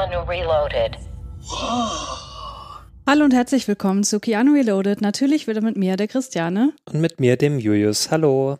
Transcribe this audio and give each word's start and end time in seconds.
Keanu 0.00 0.22
Reloaded. 0.26 0.96
Hallo 3.06 3.22
und 3.22 3.34
herzlich 3.34 3.68
willkommen 3.68 4.02
zu 4.02 4.18
Keanu 4.18 4.54
Reloaded. 4.54 5.02
Natürlich 5.02 5.46
wieder 5.46 5.60
mit 5.60 5.76
mir, 5.76 5.98
der 5.98 6.08
Christiane. 6.08 6.72
Und 6.90 7.02
mit 7.02 7.20
mir, 7.20 7.36
dem 7.36 7.58
Julius. 7.58 8.10
Hallo. 8.10 8.56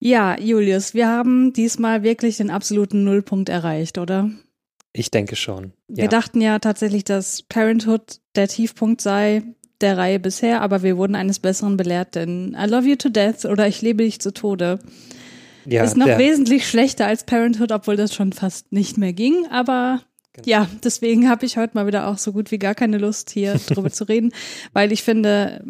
Ja, 0.00 0.36
Julius, 0.40 0.92
wir 0.92 1.06
haben 1.06 1.52
diesmal 1.52 2.02
wirklich 2.02 2.38
den 2.38 2.50
absoluten 2.50 3.04
Nullpunkt 3.04 3.48
erreicht, 3.48 3.96
oder? 3.96 4.28
Ich 4.92 5.12
denke 5.12 5.36
schon. 5.36 5.72
Ja. 5.86 5.98
Wir 5.98 6.08
dachten 6.08 6.40
ja 6.40 6.58
tatsächlich, 6.58 7.04
dass 7.04 7.42
Parenthood 7.42 8.18
der 8.34 8.48
Tiefpunkt 8.48 9.00
sei 9.02 9.44
der 9.80 9.96
Reihe 9.96 10.18
bisher, 10.18 10.62
aber 10.62 10.82
wir 10.82 10.96
wurden 10.96 11.14
eines 11.14 11.38
Besseren 11.38 11.76
belehrt, 11.76 12.16
denn 12.16 12.56
I 12.60 12.66
Love 12.66 12.88
You 12.88 12.96
to 12.96 13.08
Death 13.08 13.44
oder 13.44 13.68
Ich 13.68 13.82
liebe 13.82 14.02
dich 14.02 14.20
zu 14.20 14.34
Tode 14.34 14.80
ja, 15.64 15.84
ist 15.84 15.96
noch 15.96 16.06
der, 16.06 16.18
wesentlich 16.18 16.68
schlechter 16.68 17.06
als 17.06 17.22
Parenthood, 17.22 17.70
obwohl 17.70 17.94
das 17.94 18.12
schon 18.12 18.32
fast 18.32 18.72
nicht 18.72 18.98
mehr 18.98 19.12
ging, 19.12 19.46
aber 19.48 20.00
Genau. 20.34 20.48
ja, 20.48 20.68
deswegen 20.82 21.28
habe 21.28 21.44
ich 21.44 21.58
heute 21.58 21.74
mal 21.74 21.86
wieder 21.86 22.06
auch 22.06 22.16
so 22.16 22.32
gut 22.32 22.50
wie 22.50 22.58
gar 22.58 22.74
keine 22.74 22.96
Lust, 22.96 23.30
hier 23.30 23.54
drüber 23.66 23.90
zu 23.90 24.04
reden, 24.04 24.32
weil 24.72 24.90
ich 24.90 25.02
finde, 25.02 25.62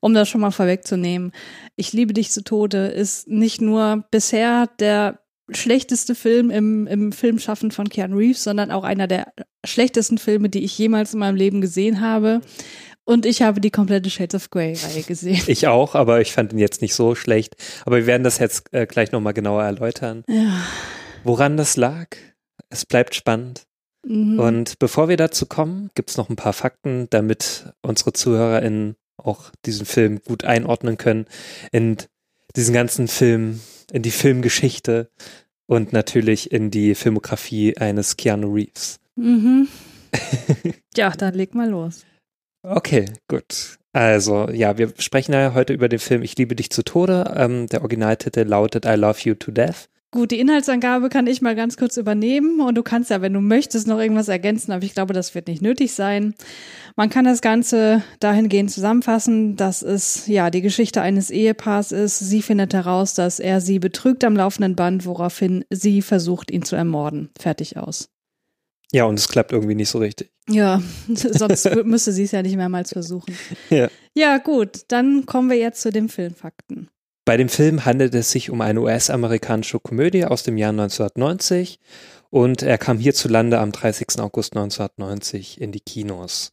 um 0.00 0.12
das 0.12 0.28
schon 0.28 0.42
mal 0.42 0.50
vorwegzunehmen, 0.50 1.32
Ich 1.76 1.92
liebe 1.92 2.12
dich 2.12 2.30
zu 2.30 2.44
Tode 2.44 2.88
ist 2.88 3.28
nicht 3.28 3.60
nur 3.60 4.04
bisher 4.10 4.68
der 4.78 5.20
schlechteste 5.52 6.14
Film 6.14 6.50
im, 6.50 6.86
im 6.86 7.12
Filmschaffen 7.12 7.70
von 7.70 7.88
Keanu 7.88 8.18
Reeves, 8.18 8.44
sondern 8.44 8.70
auch 8.70 8.84
einer 8.84 9.06
der 9.06 9.32
schlechtesten 9.64 10.18
Filme, 10.18 10.48
die 10.48 10.64
ich 10.64 10.76
jemals 10.78 11.14
in 11.14 11.20
meinem 11.20 11.36
Leben 11.36 11.60
gesehen 11.60 12.00
habe. 12.00 12.40
Und 13.04 13.26
ich 13.26 13.42
habe 13.42 13.60
die 13.60 13.70
komplette 13.70 14.10
Shades 14.10 14.34
of 14.34 14.50
Grey-Reihe 14.50 15.02
gesehen. 15.02 15.42
Ich 15.46 15.66
auch, 15.66 15.94
aber 15.94 16.20
ich 16.20 16.32
fand 16.32 16.52
ihn 16.52 16.58
jetzt 16.58 16.82
nicht 16.82 16.94
so 16.94 17.14
schlecht. 17.14 17.56
Aber 17.84 17.96
wir 17.96 18.06
werden 18.06 18.22
das 18.22 18.38
jetzt 18.38 18.72
äh, 18.72 18.86
gleich 18.86 19.10
nochmal 19.10 19.32
genauer 19.32 19.64
erläutern. 19.64 20.22
Ja. 20.28 20.62
Woran 21.24 21.56
das 21.56 21.76
lag? 21.76 22.08
Es 22.68 22.86
bleibt 22.86 23.14
spannend. 23.14 23.66
Mhm. 24.06 24.38
Und 24.38 24.78
bevor 24.78 25.08
wir 25.08 25.16
dazu 25.16 25.46
kommen, 25.46 25.90
gibt's 25.94 26.16
noch 26.16 26.28
ein 26.28 26.36
paar 26.36 26.52
Fakten, 26.52 27.08
damit 27.10 27.72
unsere 27.82 28.12
ZuhörerInnen 28.12 28.96
auch 29.16 29.50
diesen 29.66 29.86
Film 29.86 30.20
gut 30.22 30.44
einordnen 30.44 30.96
können 30.96 31.26
in 31.72 31.96
diesen 32.56 32.74
ganzen 32.74 33.08
Film, 33.08 33.60
in 33.92 34.02
die 34.02 34.10
Filmgeschichte 34.10 35.10
und 35.66 35.92
natürlich 35.92 36.50
in 36.50 36.70
die 36.70 36.94
Filmografie 36.94 37.76
eines 37.76 38.16
Keanu 38.16 38.52
Reeves. 38.52 38.98
Mhm. 39.16 39.68
ja, 40.96 41.10
dann 41.10 41.34
leg 41.34 41.54
mal 41.54 41.68
los. 41.68 42.04
Okay, 42.62 43.06
gut. 43.28 43.78
Also, 43.92 44.48
ja, 44.50 44.78
wir 44.78 44.92
sprechen 44.98 45.32
ja 45.32 45.54
heute 45.54 45.72
über 45.72 45.88
den 45.88 45.98
Film 45.98 46.22
Ich 46.22 46.36
liebe 46.36 46.54
dich 46.54 46.70
zu 46.70 46.82
Tode. 46.82 47.34
Ähm, 47.36 47.66
der 47.66 47.80
Originaltitel 47.80 48.42
lautet 48.42 48.84
I 48.84 48.94
Love 48.94 49.18
You 49.22 49.34
to 49.34 49.50
Death. 49.50 49.88
Gut, 50.12 50.32
die 50.32 50.40
Inhaltsangabe 50.40 51.08
kann 51.08 51.28
ich 51.28 51.40
mal 51.40 51.54
ganz 51.54 51.76
kurz 51.76 51.96
übernehmen 51.96 52.60
und 52.60 52.74
du 52.74 52.82
kannst 52.82 53.10
ja, 53.10 53.22
wenn 53.22 53.32
du 53.32 53.40
möchtest, 53.40 53.86
noch 53.86 54.00
irgendwas 54.00 54.26
ergänzen, 54.26 54.72
aber 54.72 54.84
ich 54.84 54.92
glaube, 54.92 55.14
das 55.14 55.36
wird 55.36 55.46
nicht 55.46 55.62
nötig 55.62 55.94
sein. 55.94 56.34
Man 56.96 57.10
kann 57.10 57.24
das 57.24 57.40
Ganze 57.42 58.02
dahingehend 58.18 58.72
zusammenfassen, 58.72 59.54
dass 59.54 59.82
es 59.82 60.26
ja 60.26 60.50
die 60.50 60.62
Geschichte 60.62 61.00
eines 61.00 61.30
Ehepaars 61.30 61.92
ist. 61.92 62.18
Sie 62.18 62.42
findet 62.42 62.74
heraus, 62.74 63.14
dass 63.14 63.38
er 63.38 63.60
sie 63.60 63.78
betrügt 63.78 64.24
am 64.24 64.34
laufenden 64.34 64.74
Band, 64.74 65.06
woraufhin 65.06 65.64
sie 65.70 66.02
versucht, 66.02 66.50
ihn 66.50 66.64
zu 66.64 66.74
ermorden. 66.74 67.30
Fertig 67.38 67.76
aus. 67.76 68.08
Ja, 68.92 69.04
und 69.04 69.16
es 69.16 69.28
klappt 69.28 69.52
irgendwie 69.52 69.76
nicht 69.76 69.90
so 69.90 69.98
richtig. 69.98 70.32
Ja, 70.48 70.82
sonst 71.08 71.72
müsste 71.84 72.10
sie 72.10 72.24
es 72.24 72.32
ja 72.32 72.42
nicht 72.42 72.56
mehrmals 72.56 72.92
versuchen. 72.92 73.32
Ja. 73.70 73.88
Ja, 74.16 74.38
gut, 74.38 74.80
dann 74.88 75.24
kommen 75.24 75.48
wir 75.50 75.56
jetzt 75.56 75.82
zu 75.82 75.92
den 75.92 76.08
Filmfakten. 76.08 76.90
Bei 77.30 77.36
dem 77.36 77.48
Film 77.48 77.84
handelt 77.84 78.12
es 78.16 78.32
sich 78.32 78.50
um 78.50 78.60
eine 78.60 78.80
US-amerikanische 78.80 79.78
Komödie 79.78 80.24
aus 80.24 80.42
dem 80.42 80.56
Jahr 80.56 80.70
1990 80.70 81.78
und 82.28 82.64
er 82.64 82.76
kam 82.76 82.98
hierzulande 82.98 83.60
am 83.60 83.70
30. 83.70 84.18
August 84.18 84.56
1990 84.56 85.60
in 85.60 85.70
die 85.70 85.78
Kinos. 85.78 86.50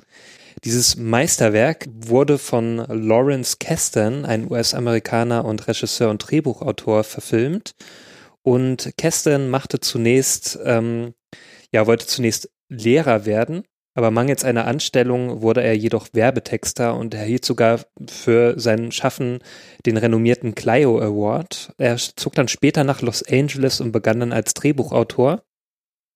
Dieses 0.63 0.95
Meisterwerk 0.95 1.87
wurde 1.89 2.37
von 2.37 2.77
Lawrence 2.89 3.57
Kasten, 3.59 4.23
ein 4.23 4.51
US-Amerikaner 4.51 5.45
und 5.45 5.67
Regisseur 5.67 6.11
und 6.11 6.19
Drehbuchautor, 6.19 7.03
verfilmt. 7.03 7.73
Und 8.43 8.91
Kasten 8.99 9.49
machte 9.49 9.79
zunächst, 9.79 10.59
ähm, 10.63 11.15
ja, 11.71 11.87
wollte 11.87 12.05
zunächst 12.05 12.51
Lehrer 12.69 13.25
werden, 13.25 13.63
aber 13.97 14.11
mangels 14.11 14.43
einer 14.43 14.67
Anstellung 14.67 15.41
wurde 15.41 15.63
er 15.63 15.75
jedoch 15.75 16.09
Werbetexter 16.13 16.95
und 16.95 17.15
erhielt 17.15 17.43
sogar 17.43 17.79
für 18.07 18.53
sein 18.59 18.91
Schaffen 18.91 19.39
den 19.87 19.97
renommierten 19.97 20.53
Clio 20.53 20.99
Award. 20.99 21.73
Er 21.79 21.97
zog 21.97 22.35
dann 22.35 22.47
später 22.47 22.83
nach 22.83 23.01
Los 23.01 23.23
Angeles 23.23 23.81
und 23.81 23.91
begann 23.91 24.19
dann 24.19 24.33
als 24.33 24.53
Drehbuchautor. 24.53 25.41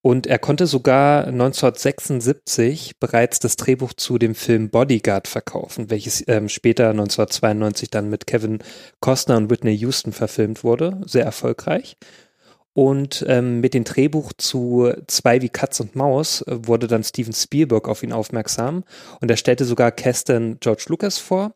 Und 0.03 0.27
er 0.27 0.37
konnte 0.37 0.67
sogar 0.67 1.25
1976 1.25 2.99
bereits 2.99 3.39
das 3.39 3.55
Drehbuch 3.55 3.93
zu 3.93 4.19
dem 4.19 4.35
Film 4.35 4.69
Bodyguard 4.69 5.27
verkaufen, 5.27 5.89
welches 5.89 6.23
ähm, 6.27 6.49
später 6.49 6.91
1992 6.91 7.89
dann 7.89 8.11
mit 8.11 8.27
Kevin 8.27 8.59
Costner 8.99 9.37
und 9.37 9.49
Whitney 9.49 9.73
Houston 9.73 10.11
verfilmt 10.11 10.63
wurde. 10.63 11.01
Sehr 11.07 11.25
erfolgreich. 11.25 11.97
Und 12.73 13.25
ähm, 13.27 13.59
mit 13.59 13.73
dem 13.73 13.83
Drehbuch 13.83 14.31
zu 14.37 14.93
Zwei 15.07 15.41
wie 15.41 15.49
Katz 15.49 15.79
und 15.81 15.95
Maus 15.95 16.41
äh, 16.43 16.67
wurde 16.67 16.87
dann 16.87 17.03
Steven 17.03 17.33
Spielberg 17.33 17.87
auf 17.89 18.01
ihn 18.01 18.13
aufmerksam 18.13 18.85
und 19.19 19.29
er 19.29 19.37
stellte 19.37 19.65
sogar 19.65 19.91
Kasten 19.91 20.57
George 20.61 20.85
Lucas 20.87 21.17
vor 21.17 21.53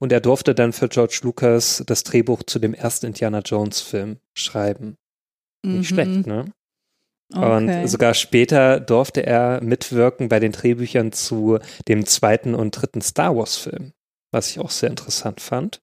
und 0.00 0.10
er 0.12 0.20
durfte 0.20 0.54
dann 0.54 0.72
für 0.72 0.88
George 0.88 1.20
Lucas 1.22 1.84
das 1.86 2.02
Drehbuch 2.02 2.42
zu 2.42 2.58
dem 2.58 2.74
ersten 2.74 3.06
Indiana 3.06 3.40
Jones 3.40 3.80
Film 3.80 4.18
schreiben. 4.34 4.96
Nicht 5.64 5.76
Mhm. 5.76 5.84
schlecht, 5.94 6.26
ne? 6.26 6.52
Okay. 7.32 7.56
Und 7.82 7.88
sogar 7.88 8.14
später 8.14 8.80
durfte 8.80 9.24
er 9.24 9.62
mitwirken 9.62 10.28
bei 10.28 10.40
den 10.40 10.50
Drehbüchern 10.50 11.12
zu 11.12 11.60
dem 11.86 12.04
zweiten 12.06 12.56
und 12.56 12.72
dritten 12.72 13.02
Star 13.02 13.36
Wars 13.36 13.56
Film, 13.56 13.92
was 14.32 14.50
ich 14.50 14.58
auch 14.58 14.70
sehr 14.70 14.90
interessant 14.90 15.40
fand. 15.40 15.80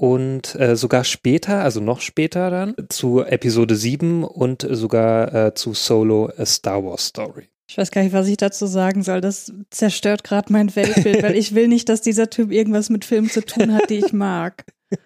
Und 0.00 0.58
äh, 0.58 0.76
sogar 0.76 1.04
später, 1.04 1.62
also 1.62 1.78
noch 1.80 2.00
später 2.00 2.48
dann, 2.48 2.74
zu 2.88 3.22
Episode 3.22 3.76
7 3.76 4.24
und 4.24 4.66
sogar 4.70 5.34
äh, 5.34 5.54
zu 5.54 5.74
Solo 5.74 6.32
A 6.38 6.46
Star 6.46 6.82
Wars 6.82 7.08
Story. 7.08 7.50
Ich 7.68 7.76
weiß 7.76 7.90
gar 7.90 8.02
nicht, 8.02 8.14
was 8.14 8.26
ich 8.26 8.38
dazu 8.38 8.64
sagen 8.64 9.02
soll. 9.02 9.20
Das 9.20 9.52
zerstört 9.68 10.24
gerade 10.24 10.50
mein 10.54 10.74
Weltbild, 10.74 11.22
weil 11.22 11.36
ich 11.36 11.54
will 11.54 11.68
nicht, 11.68 11.90
dass 11.90 12.00
dieser 12.00 12.30
Typ 12.30 12.50
irgendwas 12.50 12.88
mit 12.88 13.04
Filmen 13.04 13.28
zu 13.28 13.44
tun 13.44 13.74
hat, 13.74 13.90
die 13.90 13.98
ich 13.98 14.14
mag. 14.14 14.64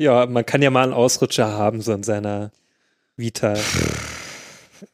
Ja, 0.00 0.26
man 0.26 0.46
kann 0.46 0.62
ja 0.62 0.70
mal 0.70 0.84
einen 0.84 0.92
Ausrutscher 0.92 1.50
haben, 1.54 1.80
so 1.80 1.92
in 1.92 2.04
seiner 2.04 2.52
Vita. 3.16 3.54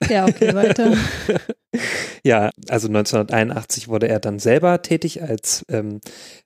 Ja, 0.08 0.24
okay, 0.24 0.54
weiter. 0.54 0.96
Ja, 2.22 2.50
also 2.68 2.88
1981 2.88 3.88
wurde 3.88 4.08
er 4.08 4.20
dann 4.20 4.38
selber 4.38 4.82
tätig 4.82 5.22
als 5.22 5.64
ähm, 5.68 6.00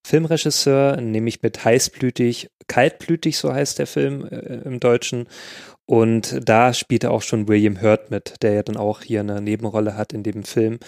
Filmregisseur, 0.04 1.00
nämlich 1.00 1.42
mit 1.42 1.64
Heißblütig, 1.64 2.50
Kaltblütig, 2.66 3.38
so 3.38 3.52
heißt 3.52 3.78
der 3.78 3.86
Film 3.86 4.26
äh, 4.26 4.62
im 4.64 4.80
Deutschen. 4.80 5.28
Und 5.86 6.40
da 6.44 6.74
spielte 6.74 7.10
auch 7.10 7.22
schon 7.22 7.48
William 7.48 7.80
Hurt 7.80 8.10
mit, 8.10 8.42
der 8.42 8.52
ja 8.52 8.62
dann 8.62 8.76
auch 8.76 9.02
hier 9.02 9.20
eine 9.20 9.40
Nebenrolle 9.40 9.96
hat 9.96 10.12
in 10.12 10.22
dem 10.22 10.44
Film. 10.44 10.78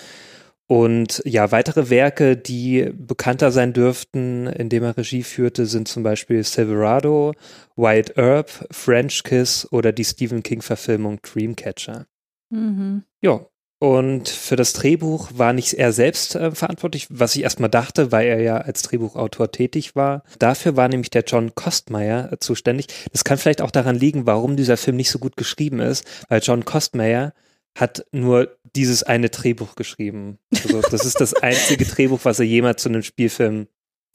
Und 0.66 1.20
ja, 1.24 1.50
weitere 1.50 1.90
Werke, 1.90 2.36
die 2.36 2.90
bekannter 2.92 3.50
sein 3.50 3.72
dürften, 3.72 4.46
indem 4.46 4.84
er 4.84 4.96
Regie 4.96 5.24
führte, 5.24 5.66
sind 5.66 5.88
zum 5.88 6.04
Beispiel 6.04 6.44
Silverado, 6.44 7.32
White 7.74 8.12
Herb, 8.14 8.50
French 8.70 9.24
Kiss 9.24 9.66
oder 9.72 9.90
die 9.90 10.04
Stephen 10.04 10.44
King-Verfilmung 10.44 11.20
Dreamcatcher. 11.22 12.06
Mhm. 12.50 13.02
Ja, 13.20 13.46
und 13.80 14.28
für 14.28 14.56
das 14.56 14.74
Drehbuch 14.74 15.30
war 15.34 15.54
nicht 15.54 15.72
er 15.72 15.92
selbst 15.92 16.34
äh, 16.34 16.50
verantwortlich, 16.50 17.06
was 17.08 17.34
ich 17.34 17.42
erstmal 17.42 17.70
dachte, 17.70 18.12
weil 18.12 18.28
er 18.28 18.42
ja 18.42 18.58
als 18.58 18.82
Drehbuchautor 18.82 19.52
tätig 19.52 19.96
war. 19.96 20.22
Dafür 20.38 20.76
war 20.76 20.86
nämlich 20.88 21.08
der 21.08 21.24
John 21.24 21.54
Kostmeyer 21.54 22.30
äh, 22.30 22.38
zuständig. 22.38 22.88
Das 23.10 23.24
kann 23.24 23.38
vielleicht 23.38 23.62
auch 23.62 23.70
daran 23.70 23.96
liegen, 23.96 24.26
warum 24.26 24.56
dieser 24.56 24.76
Film 24.76 24.98
nicht 24.98 25.10
so 25.10 25.18
gut 25.18 25.38
geschrieben 25.38 25.80
ist, 25.80 26.04
weil 26.28 26.42
John 26.42 26.66
Kostmeyer 26.66 27.32
hat 27.74 28.04
nur 28.12 28.54
dieses 28.76 29.02
eine 29.02 29.30
Drehbuch 29.30 29.76
geschrieben. 29.76 30.38
Also 30.62 30.82
das 30.82 31.06
ist 31.06 31.18
das 31.18 31.32
einzige 31.32 31.86
Drehbuch, 31.86 32.20
was 32.24 32.38
er 32.38 32.44
jemals 32.44 32.82
zu 32.82 32.90
einem 32.90 33.02
Spielfilm 33.02 33.66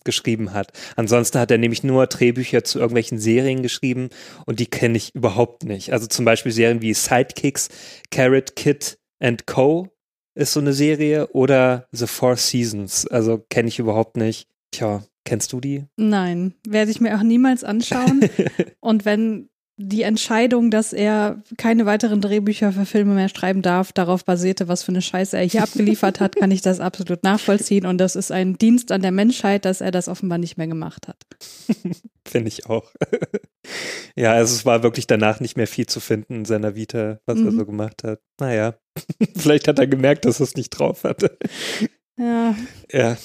geschrieben 0.03 0.53
hat. 0.53 0.73
Ansonsten 0.95 1.39
hat 1.39 1.49
er 1.49 1.57
nämlich 1.57 1.83
nur 1.83 2.05
Drehbücher 2.05 2.63
zu 2.63 2.77
irgendwelchen 2.77 3.17
Serien 3.17 3.63
geschrieben 3.63 4.09
und 4.45 4.59
die 4.59 4.67
kenne 4.67 4.97
ich 4.97 5.15
überhaupt 5.15 5.63
nicht. 5.63 5.91
Also 5.91 6.05
zum 6.05 6.23
Beispiel 6.23 6.51
Serien 6.51 6.83
wie 6.83 6.93
Sidekicks, 6.93 7.69
Carrot 8.11 8.55
Kid 8.55 8.99
and 9.19 9.45
Co. 9.47 9.87
ist 10.35 10.53
so 10.53 10.59
eine 10.59 10.73
Serie 10.73 11.27
oder 11.27 11.87
The 11.91 12.07
Four 12.07 12.37
Seasons. 12.37 13.07
Also 13.07 13.43
kenne 13.49 13.67
ich 13.67 13.79
überhaupt 13.79 14.17
nicht. 14.17 14.47
Tja, 14.71 15.03
kennst 15.23 15.53
du 15.53 15.59
die? 15.59 15.85
Nein, 15.97 16.53
werde 16.67 16.91
ich 16.91 17.01
mir 17.01 17.17
auch 17.17 17.23
niemals 17.23 17.63
anschauen. 17.63 18.29
Und 18.79 19.05
wenn 19.05 19.49
die 19.77 20.03
Entscheidung, 20.03 20.71
dass 20.71 20.93
er 20.93 21.43
keine 21.57 21.85
weiteren 21.85 22.21
Drehbücher 22.21 22.71
für 22.71 22.85
Filme 22.85 23.13
mehr 23.13 23.27
schreiben 23.27 23.61
darf, 23.61 23.91
darauf 23.91 24.23
basierte, 24.23 24.69
was 24.69 24.83
für 24.83 24.93
eine 24.93 25.01
Scheiße 25.01 25.37
er 25.37 25.43
hier 25.43 25.63
abgeliefert 25.63 26.21
hat, 26.21 26.37
kann 26.37 26.51
ich 26.51 26.61
das 26.61 26.79
absolut 26.79 27.23
nachvollziehen. 27.23 27.85
Und 27.85 27.97
das 27.97 28.15
ist 28.15 28.31
ein 28.31 28.57
Dienst 28.57 28.93
an 28.93 29.01
der 29.01 29.11
Menschheit, 29.11 29.65
dass 29.65 29.81
er 29.81 29.91
das 29.91 30.07
offenbar 30.07 30.37
nicht 30.37 30.57
mehr 30.57 30.67
gemacht 30.67 31.09
hat. 31.09 31.17
Finde 32.25 32.47
ich 32.47 32.67
auch. 32.67 32.89
Ja, 34.15 34.31
also 34.33 34.55
es 34.55 34.65
war 34.65 34.83
wirklich 34.83 35.07
danach 35.07 35.39
nicht 35.39 35.57
mehr 35.57 35.67
viel 35.67 35.85
zu 35.87 35.99
finden 35.99 36.35
in 36.35 36.45
seiner 36.45 36.75
Vita, 36.75 37.19
was 37.25 37.37
mhm. 37.37 37.47
er 37.47 37.51
so 37.51 37.65
gemacht 37.65 38.03
hat. 38.03 38.19
Naja, 38.39 38.75
vielleicht 39.37 39.67
hat 39.67 39.79
er 39.79 39.87
gemerkt, 39.87 40.25
dass 40.25 40.39
er 40.39 40.45
es 40.45 40.55
nicht 40.55 40.69
drauf 40.69 41.03
hatte. 41.03 41.37
Ja. 42.17 42.55
Ja. 42.91 43.17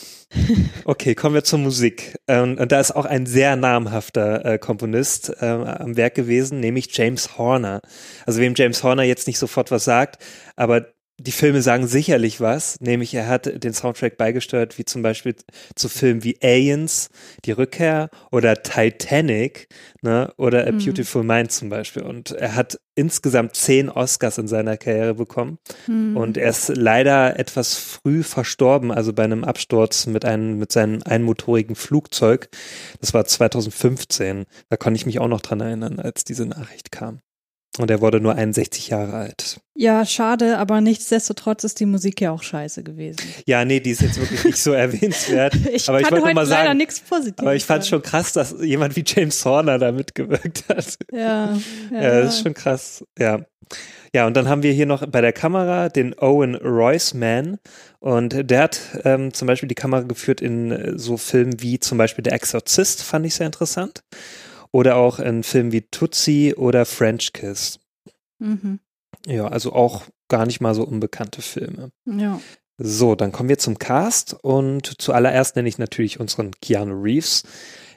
Okay, 0.84 1.14
kommen 1.14 1.34
wir 1.34 1.44
zur 1.44 1.58
Musik. 1.58 2.16
Ähm, 2.28 2.56
und 2.58 2.72
da 2.72 2.80
ist 2.80 2.92
auch 2.92 3.04
ein 3.04 3.26
sehr 3.26 3.56
namhafter 3.56 4.44
äh, 4.44 4.58
Komponist 4.58 5.32
äh, 5.40 5.46
am 5.46 5.96
Werk 5.96 6.14
gewesen, 6.14 6.60
nämlich 6.60 6.96
James 6.96 7.36
Horner. 7.38 7.82
Also 8.26 8.40
wem 8.40 8.54
James 8.56 8.82
Horner 8.82 9.02
jetzt 9.02 9.26
nicht 9.26 9.38
sofort 9.38 9.70
was 9.70 9.84
sagt, 9.84 10.22
aber 10.56 10.86
die 11.20 11.32
Filme 11.32 11.60
sagen 11.60 11.86
sicherlich 11.86 12.40
was, 12.40 12.80
nämlich 12.80 13.12
er 13.12 13.28
hat 13.28 13.62
den 13.62 13.74
Soundtrack 13.74 14.16
beigesteuert, 14.16 14.78
wie 14.78 14.86
zum 14.86 15.02
Beispiel 15.02 15.34
zu 15.74 15.90
Filmen 15.90 16.24
wie 16.24 16.38
Aliens, 16.42 17.10
Die 17.44 17.52
Rückkehr 17.52 18.08
oder 18.30 18.62
Titanic, 18.62 19.68
ne, 20.00 20.32
oder 20.38 20.66
A 20.66 20.72
mhm. 20.72 20.78
Beautiful 20.78 21.22
Mind 21.22 21.52
zum 21.52 21.68
Beispiel. 21.68 22.02
Und 22.02 22.30
er 22.30 22.54
hat 22.54 22.80
insgesamt 22.94 23.54
zehn 23.54 23.90
Oscars 23.90 24.38
in 24.38 24.48
seiner 24.48 24.78
Karriere 24.78 25.14
bekommen. 25.14 25.58
Mhm. 25.86 26.16
Und 26.16 26.38
er 26.38 26.48
ist 26.48 26.68
leider 26.74 27.38
etwas 27.38 27.76
früh 27.76 28.22
verstorben, 28.22 28.90
also 28.90 29.12
bei 29.12 29.24
einem 29.24 29.44
Absturz 29.44 30.06
mit 30.06 30.24
einem, 30.24 30.58
mit 30.58 30.72
seinem 30.72 31.02
einmotorigen 31.04 31.76
Flugzeug. 31.76 32.48
Das 33.00 33.12
war 33.12 33.26
2015. 33.26 34.46
Da 34.70 34.76
konnte 34.78 34.96
ich 34.96 35.06
mich 35.06 35.18
auch 35.18 35.28
noch 35.28 35.42
dran 35.42 35.60
erinnern, 35.60 36.00
als 36.00 36.24
diese 36.24 36.46
Nachricht 36.46 36.90
kam. 36.90 37.20
Und 37.78 37.90
er 37.90 38.00
wurde 38.00 38.20
nur 38.20 38.34
61 38.34 38.88
Jahre 38.88 39.14
alt. 39.14 39.60
Ja, 39.74 40.04
schade, 40.04 40.58
aber 40.58 40.80
nichtsdestotrotz 40.80 41.62
ist 41.62 41.78
die 41.78 41.86
Musik 41.86 42.20
ja 42.20 42.32
auch 42.32 42.42
scheiße 42.42 42.82
gewesen. 42.82 43.20
Ja, 43.46 43.64
nee, 43.64 43.78
die 43.78 43.90
ist 43.90 44.02
jetzt 44.02 44.18
wirklich 44.18 44.44
nicht 44.44 44.58
so 44.58 44.72
erwähnenswert. 44.74 45.54
ich 45.72 45.88
aber 45.88 46.00
ich 46.00 46.10
wollte 46.10 46.34
mal 46.34 46.46
sagen, 46.46 46.76
nichts 46.76 47.00
Positives 47.00 47.38
aber 47.38 47.54
ich 47.54 47.64
fand 47.64 47.86
schon 47.86 48.02
krass, 48.02 48.32
dass 48.32 48.56
jemand 48.60 48.96
wie 48.96 49.04
James 49.06 49.44
Horner 49.44 49.78
da 49.78 49.92
mitgewirkt 49.92 50.64
hat. 50.68 50.98
Ja, 51.12 51.54
ja, 51.54 51.60
ja, 51.92 52.20
das 52.22 52.34
ist 52.34 52.42
schon 52.42 52.54
krass. 52.54 53.04
Ja. 53.18 53.40
Ja, 54.12 54.26
und 54.26 54.36
dann 54.36 54.48
haben 54.48 54.64
wir 54.64 54.72
hier 54.72 54.86
noch 54.86 55.06
bei 55.06 55.20
der 55.20 55.32
Kamera 55.32 55.88
den 55.88 56.18
Owen 56.18 56.56
Royce-Man. 56.56 57.58
Und 58.00 58.50
der 58.50 58.62
hat 58.62 58.80
ähm, 59.04 59.32
zum 59.32 59.46
Beispiel 59.46 59.68
die 59.68 59.76
Kamera 59.76 60.02
geführt 60.02 60.40
in 60.40 60.72
äh, 60.72 60.98
so 60.98 61.16
Filmen 61.16 61.62
wie 61.62 61.78
zum 61.78 61.96
Beispiel 61.96 62.24
Der 62.24 62.32
Exorzist, 62.32 63.04
fand 63.04 63.24
ich 63.26 63.36
sehr 63.36 63.46
interessant. 63.46 64.02
Oder 64.72 64.96
auch 64.96 65.18
in 65.18 65.42
Filmen 65.42 65.72
wie 65.72 65.82
Tootsie 65.82 66.54
oder 66.54 66.84
French 66.86 67.32
Kiss. 67.32 67.80
Mhm. 68.38 68.78
Ja, 69.26 69.48
also 69.48 69.72
auch 69.72 70.04
gar 70.28 70.46
nicht 70.46 70.60
mal 70.60 70.74
so 70.74 70.84
unbekannte 70.84 71.42
Filme. 71.42 71.90
Ja. 72.06 72.40
So, 72.78 73.14
dann 73.14 73.32
kommen 73.32 73.50
wir 73.50 73.58
zum 73.58 73.78
Cast 73.78 74.32
und 74.42 75.02
zuallererst 75.02 75.54
nenne 75.56 75.68
ich 75.68 75.76
natürlich 75.76 76.18
unseren 76.18 76.52
Keanu 76.62 76.94
Reeves. 76.94 77.42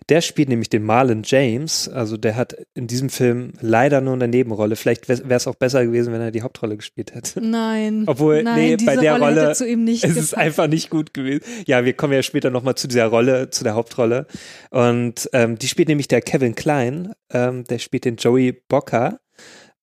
Der 0.10 0.22
spielt 0.22 0.50
nämlich 0.50 0.70
den 0.70 0.84
Marlon 0.84 1.24
James. 1.24 1.88
Also 1.88 2.18
der 2.18 2.36
hat 2.36 2.56
in 2.74 2.88
diesem 2.88 3.10
Film 3.10 3.54
leider 3.62 4.02
nur 4.02 4.14
eine 4.14 4.28
Nebenrolle. 4.28 4.76
Vielleicht 4.76 5.08
wäre 5.08 5.34
es 5.34 5.48
auch 5.48 5.56
besser 5.56 5.86
gewesen, 5.86 6.14
wenn 6.14 6.22
er 6.22 6.32
die 6.32 6.42
Hauptrolle 6.42 6.76
gespielt 6.76 7.14
hätte. 7.14 7.42
Nein. 7.42 8.04
Obwohl, 8.08 8.44
nein, 8.44 8.78
nee, 8.78 8.86
bei 8.86 8.96
der 8.96 9.14
Rolle, 9.20 9.44
Rolle 9.44 9.54
zu 9.54 9.68
ihm 9.68 9.84
nicht 9.84 10.04
es 10.04 10.18
ist 10.18 10.36
einfach 10.36 10.68
nicht 10.68 10.90
gut 10.90 11.14
gewesen. 11.14 11.44
Ja, 11.66 11.86
wir 11.86 11.94
kommen 11.94 12.14
ja 12.14 12.24
später 12.24 12.50
nochmal 12.50 12.76
zu 12.76 12.88
dieser 12.88 13.06
Rolle, 13.06 13.50
zu 13.50 13.64
der 13.64 13.76
Hauptrolle. 13.76 14.28
Und 14.72 15.30
ähm, 15.34 15.58
die 15.58 15.68
spielt 15.68 15.88
nämlich 15.88 16.08
der 16.08 16.22
Kevin 16.22 16.56
Klein. 16.56 17.14
Ähm, 17.32 17.64
der 17.66 17.80
spielt 17.80 18.06
den 18.06 18.18
Joey 18.18 18.52
Bocca. 18.52 19.20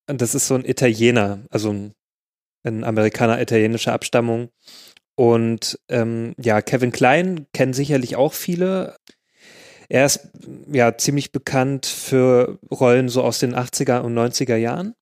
Und 0.09 0.21
das 0.21 0.35
ist 0.35 0.49
so 0.49 0.55
ein 0.55 0.65
Italiener, 0.65 1.45
also 1.51 1.71
ein, 1.71 1.93
ein 2.65 2.85
Amerikaner 2.85 3.41
italienischer 3.41 3.93
Abstammung. 3.93 4.51
Und 5.21 5.79
ähm, 5.89 6.35
ja, 6.39 6.63
Kevin 6.63 6.93
Klein 6.93 7.47
kennen 7.53 7.75
sicherlich 7.75 8.17
auch 8.17 8.33
viele. 8.33 8.97
Er 9.91 10.07
ist 10.07 10.31
ja 10.71 10.97
ziemlich 10.97 11.33
bekannt 11.33 11.85
für 11.85 12.59
Rollen 12.71 13.09
so 13.09 13.23
aus 13.23 13.41
den 13.41 13.57
80er 13.57 14.01
und 14.01 14.17
90er 14.17 14.55
Jahren 14.55 14.95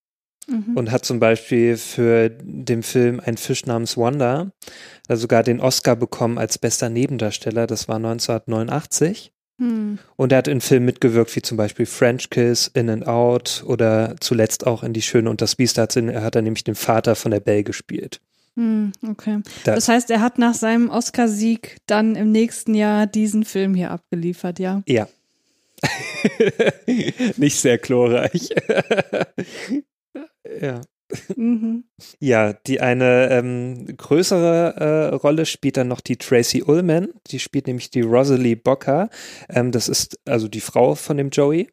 mhm. 0.49 0.76
und 0.76 0.90
hat 0.90 1.05
zum 1.05 1.20
Beispiel 1.20 1.76
für 1.76 2.31
den 2.31 2.82
Film 2.82 3.20
Ein 3.25 3.37
Fisch 3.37 3.67
namens 3.67 3.99
Wanda 3.99 4.50
sogar 5.11 5.43
den 5.43 5.61
Oscar 5.61 5.94
bekommen 5.94 6.38
als 6.38 6.58
bester 6.58 6.88
Nebendarsteller. 6.88 7.67
Das 7.67 7.87
war 7.87 7.96
1989. 7.96 9.32
Mhm. 9.58 9.99
Und 10.17 10.32
er 10.32 10.38
hat 10.38 10.49
in 10.49 10.62
Filmen 10.62 10.87
mitgewirkt, 10.87 11.37
wie 11.37 11.43
zum 11.43 11.58
Beispiel 11.58 11.84
French 11.84 12.31
Kiss, 12.31 12.70
In 12.73 12.88
and 12.88 13.06
Out 13.06 13.64
oder 13.67 14.17
zuletzt 14.20 14.67
auch 14.67 14.82
in 14.82 14.94
Die 14.94 15.02
Schöne 15.02 15.29
und 15.29 15.43
das 15.43 15.56
Biest. 15.56 15.76
Da 15.76 15.82
hat 15.82 16.34
er 16.37 16.43
nämlich 16.43 16.64
den 16.64 16.76
Vater 16.76 17.14
von 17.14 17.31
der 17.31 17.41
Belle 17.41 17.64
gespielt. 17.64 18.20
Hm, 18.58 18.90
okay. 19.08 19.40
Das, 19.62 19.76
das, 19.76 19.88
heißt, 19.88 20.10
er 20.10 20.20
hat 20.20 20.37
nach 20.37 20.55
seinem 20.55 20.90
Oscarsieg 20.90 21.76
dann 21.87 22.16
im 22.16 22.32
nächsten 22.32 22.75
Jahr 22.75 23.06
diesen 23.06 23.44
Film 23.44 23.72
hier 23.72 23.93
abgeliefert, 23.93 24.58
ja? 24.58 24.82
Ja. 24.84 25.06
Nicht 27.37 27.60
sehr 27.60 27.78
glorreich. 27.78 28.49
ja. 30.60 30.81
Mhm. 31.37 31.84
Ja, 32.19 32.52
die 32.52 32.81
eine 32.81 33.31
ähm, 33.31 33.96
größere 33.96 34.75
äh, 34.76 35.14
Rolle 35.14 35.46
spielt 35.46 35.76
dann 35.76 35.87
noch 35.87 36.00
die 36.00 36.16
Tracy 36.16 36.64
Ullman. 36.64 37.10
Die 37.28 37.38
spielt 37.38 37.69
nämlich 37.69 37.90
die 37.90 38.00
Rosalie 38.00 38.56
Bocker. 38.56 39.08
Ähm, 39.49 39.70
das 39.70 39.88
ist 39.88 40.19
also 40.28 40.49
die 40.49 40.60
Frau 40.60 40.96
von 40.96 41.16
dem 41.16 41.31
Joey. 41.31 41.69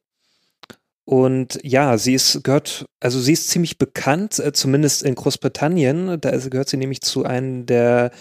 Und 1.07 1.60
ja, 1.62 2.00
sie 2.00 2.16
ist, 2.16 2.44
gehört, 2.44 2.86
also 3.00 3.19
sie 3.19 3.34
ist 3.34 3.50
ziemlich 3.50 3.78
bekannt, 3.78 4.40
äh, 4.40 4.52
zumindest 4.54 5.04
in 5.04 5.13
Großbritannien. 5.13 6.19
Da 6.19 6.30
ist, 6.30 6.50
gehört 6.50 6.68
sie 6.68 6.78
nämlich 6.78 7.02
zu 7.02 7.24
einem 7.24 7.68
der, 7.68 8.12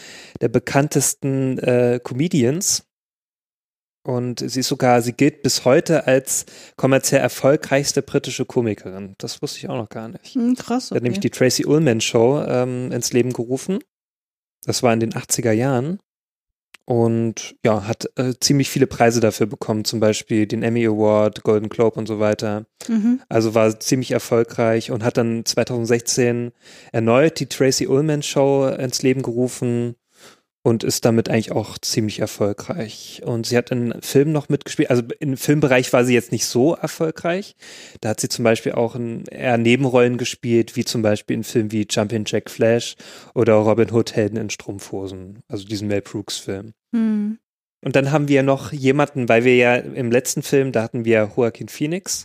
der 0.42 0.48
bekanntesten 0.48 1.58
äh, 1.58 1.98
Comedians. 2.02 2.84
Und 4.06 4.40
sie 4.40 4.60
ist 4.60 4.68
sogar, 4.68 5.00
sie 5.00 5.14
gilt 5.14 5.42
bis 5.42 5.64
heute 5.64 6.06
als 6.06 6.44
kommerziell 6.76 7.22
erfolgreichste 7.22 8.02
britische 8.02 8.44
Komikerin. 8.44 9.14
Das 9.16 9.40
wusste 9.40 9.60
ich 9.60 9.70
auch 9.70 9.78
noch 9.78 9.88
gar 9.88 10.08
nicht. 10.08 10.34
Hm, 10.34 10.54
krass. 10.54 10.92
Okay. 10.92 10.94
Sie 10.94 10.94
hat 10.96 11.02
nämlich 11.04 11.20
die 11.20 11.30
Tracy 11.30 11.64
Ullman 11.64 12.02
Show 12.02 12.44
ähm, 12.46 12.92
ins 12.92 13.14
Leben 13.14 13.32
gerufen. 13.32 13.78
Das 14.66 14.82
war 14.82 14.92
in 14.92 15.00
den 15.00 15.12
80er 15.12 15.52
Jahren 15.52 16.00
und 16.86 17.56
ja, 17.64 17.86
hat 17.86 18.10
äh, 18.16 18.34
ziemlich 18.40 18.68
viele 18.68 18.86
Preise 18.86 19.20
dafür 19.20 19.46
bekommen, 19.46 19.84
zum 19.84 20.00
Beispiel 20.00 20.46
den 20.46 20.62
Emmy 20.62 20.86
Award, 20.86 21.42
Golden 21.42 21.68
Globe 21.68 21.98
und 21.98 22.06
so 22.06 22.18
weiter. 22.18 22.66
Mhm. 22.88 23.20
Also 23.28 23.54
war 23.54 23.80
ziemlich 23.80 24.10
erfolgreich 24.10 24.90
und 24.90 25.02
hat 25.02 25.16
dann 25.16 25.44
2016 25.44 26.52
erneut 26.92 27.40
die 27.40 27.46
Tracy 27.46 27.86
Ullman 27.86 28.22
Show 28.22 28.66
ins 28.66 29.02
Leben 29.02 29.22
gerufen 29.22 29.96
und 30.66 30.82
ist 30.82 31.04
damit 31.04 31.28
eigentlich 31.28 31.52
auch 31.52 31.76
ziemlich 31.76 32.20
erfolgreich. 32.20 33.20
Und 33.22 33.46
sie 33.46 33.56
hat 33.58 33.70
in 33.70 33.94
Filmen 34.00 34.32
noch 34.32 34.48
mitgespielt. 34.48 34.88
Also 34.88 35.02
im 35.20 35.36
Filmbereich 35.36 35.92
war 35.92 36.06
sie 36.06 36.14
jetzt 36.14 36.32
nicht 36.32 36.46
so 36.46 36.74
erfolgreich. 36.74 37.54
Da 38.00 38.08
hat 38.08 38.20
sie 38.20 38.30
zum 38.30 38.44
Beispiel 38.44 38.72
auch 38.72 38.96
in 38.96 39.26
eher 39.26 39.58
Nebenrollen 39.58 40.16
gespielt, 40.16 40.74
wie 40.74 40.86
zum 40.86 41.02
Beispiel 41.02 41.36
in 41.36 41.44
Filmen 41.44 41.70
wie 41.70 41.86
Jumpin' 41.88 42.24
Jack 42.26 42.48
Flash 42.48 42.96
oder 43.34 43.52
Robin 43.56 43.92
Hood 43.92 44.16
Helden 44.16 44.38
in 44.38 44.48
Strumpfhosen. 44.48 45.40
Also 45.48 45.66
diesen 45.66 45.86
Mel 45.86 46.00
Brooks 46.00 46.38
Film. 46.38 46.72
Hm. 46.94 47.38
Und 47.84 47.94
dann 47.94 48.10
haben 48.10 48.28
wir 48.28 48.42
noch 48.42 48.72
jemanden, 48.72 49.28
weil 49.28 49.44
wir 49.44 49.56
ja 49.56 49.76
im 49.76 50.10
letzten 50.10 50.42
Film, 50.42 50.72
da 50.72 50.82
hatten 50.82 51.04
wir 51.04 51.30
Joaquin 51.36 51.68
Phoenix 51.68 52.24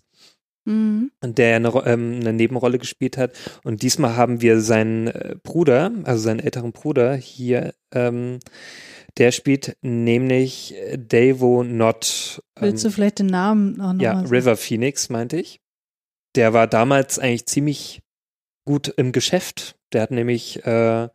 mhm. 0.65 1.11
der 1.23 1.55
eine, 1.55 1.69
ähm, 1.85 2.19
eine 2.19 2.33
Nebenrolle 2.33 2.79
gespielt 2.79 3.17
hat. 3.17 3.33
Und 3.63 3.81
diesmal 3.81 4.15
haben 4.15 4.41
wir 4.41 4.61
seinen 4.61 5.07
äh, 5.07 5.35
Bruder, 5.41 5.91
also 6.03 6.21
seinen 6.21 6.39
älteren 6.39 6.71
Bruder 6.71 7.15
hier, 7.15 7.73
ähm, 7.93 8.39
der 9.17 9.31
spielt 9.31 9.75
nämlich 9.81 10.75
Davo 10.97 11.63
Not. 11.63 12.41
Ähm, 12.55 12.63
Willst 12.63 12.85
du 12.85 12.91
vielleicht 12.91 13.19
den 13.19 13.27
Namen 13.27 13.81
auch 13.81 13.93
noch 13.93 14.01
Ja, 14.01 14.21
River 14.21 14.55
Phoenix, 14.55 15.09
meinte 15.09 15.37
ich. 15.37 15.59
Der 16.35 16.53
war 16.53 16.67
damals 16.67 17.19
eigentlich 17.19 17.45
ziemlich 17.47 18.01
gut 18.65 18.87
im 18.87 19.11
Geschäft. 19.11 19.75
Der 19.91 20.03
hat 20.03 20.11
nämlich 20.11 20.63
äh, 20.65 21.09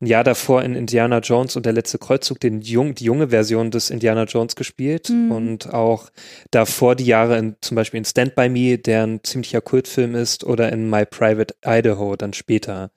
ein 0.00 0.06
Jahr 0.06 0.24
davor 0.24 0.62
in 0.62 0.74
Indiana 0.74 1.18
Jones 1.18 1.56
und 1.56 1.66
der 1.66 1.72
letzte 1.72 1.98
Kreuzzug 1.98 2.40
den 2.40 2.60
jung, 2.60 2.94
die 2.94 3.04
junge 3.04 3.28
Version 3.28 3.70
des 3.70 3.90
Indiana 3.90 4.24
Jones 4.24 4.56
gespielt 4.56 5.10
mhm. 5.10 5.32
und 5.32 5.72
auch 5.72 6.10
davor 6.50 6.96
die 6.96 7.06
Jahre 7.06 7.38
in, 7.38 7.56
zum 7.60 7.74
Beispiel 7.74 7.98
in 7.98 8.04
Stand 8.04 8.34
By 8.34 8.48
Me, 8.48 8.78
der 8.78 9.06
ein 9.06 9.20
ziemlicher 9.22 9.60
Kultfilm 9.60 10.14
ist, 10.14 10.44
oder 10.44 10.72
in 10.72 10.90
My 10.90 11.06
Private 11.06 11.54
Idaho 11.64 12.16
dann 12.16 12.32
später. 12.32 12.90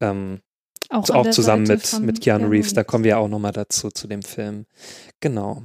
Ähm, 0.00 0.40
auch, 0.90 1.08
auch 1.10 1.30
zusammen 1.30 1.64
mit, 1.64 2.00
mit 2.00 2.20
Keanu 2.20 2.48
Reeves, 2.48 2.74
da 2.74 2.84
kommen 2.84 3.04
wir 3.04 3.18
auch 3.18 3.28
nochmal 3.28 3.52
dazu, 3.52 3.90
zu 3.90 4.06
dem 4.06 4.22
Film. 4.22 4.66
Genau. 5.20 5.62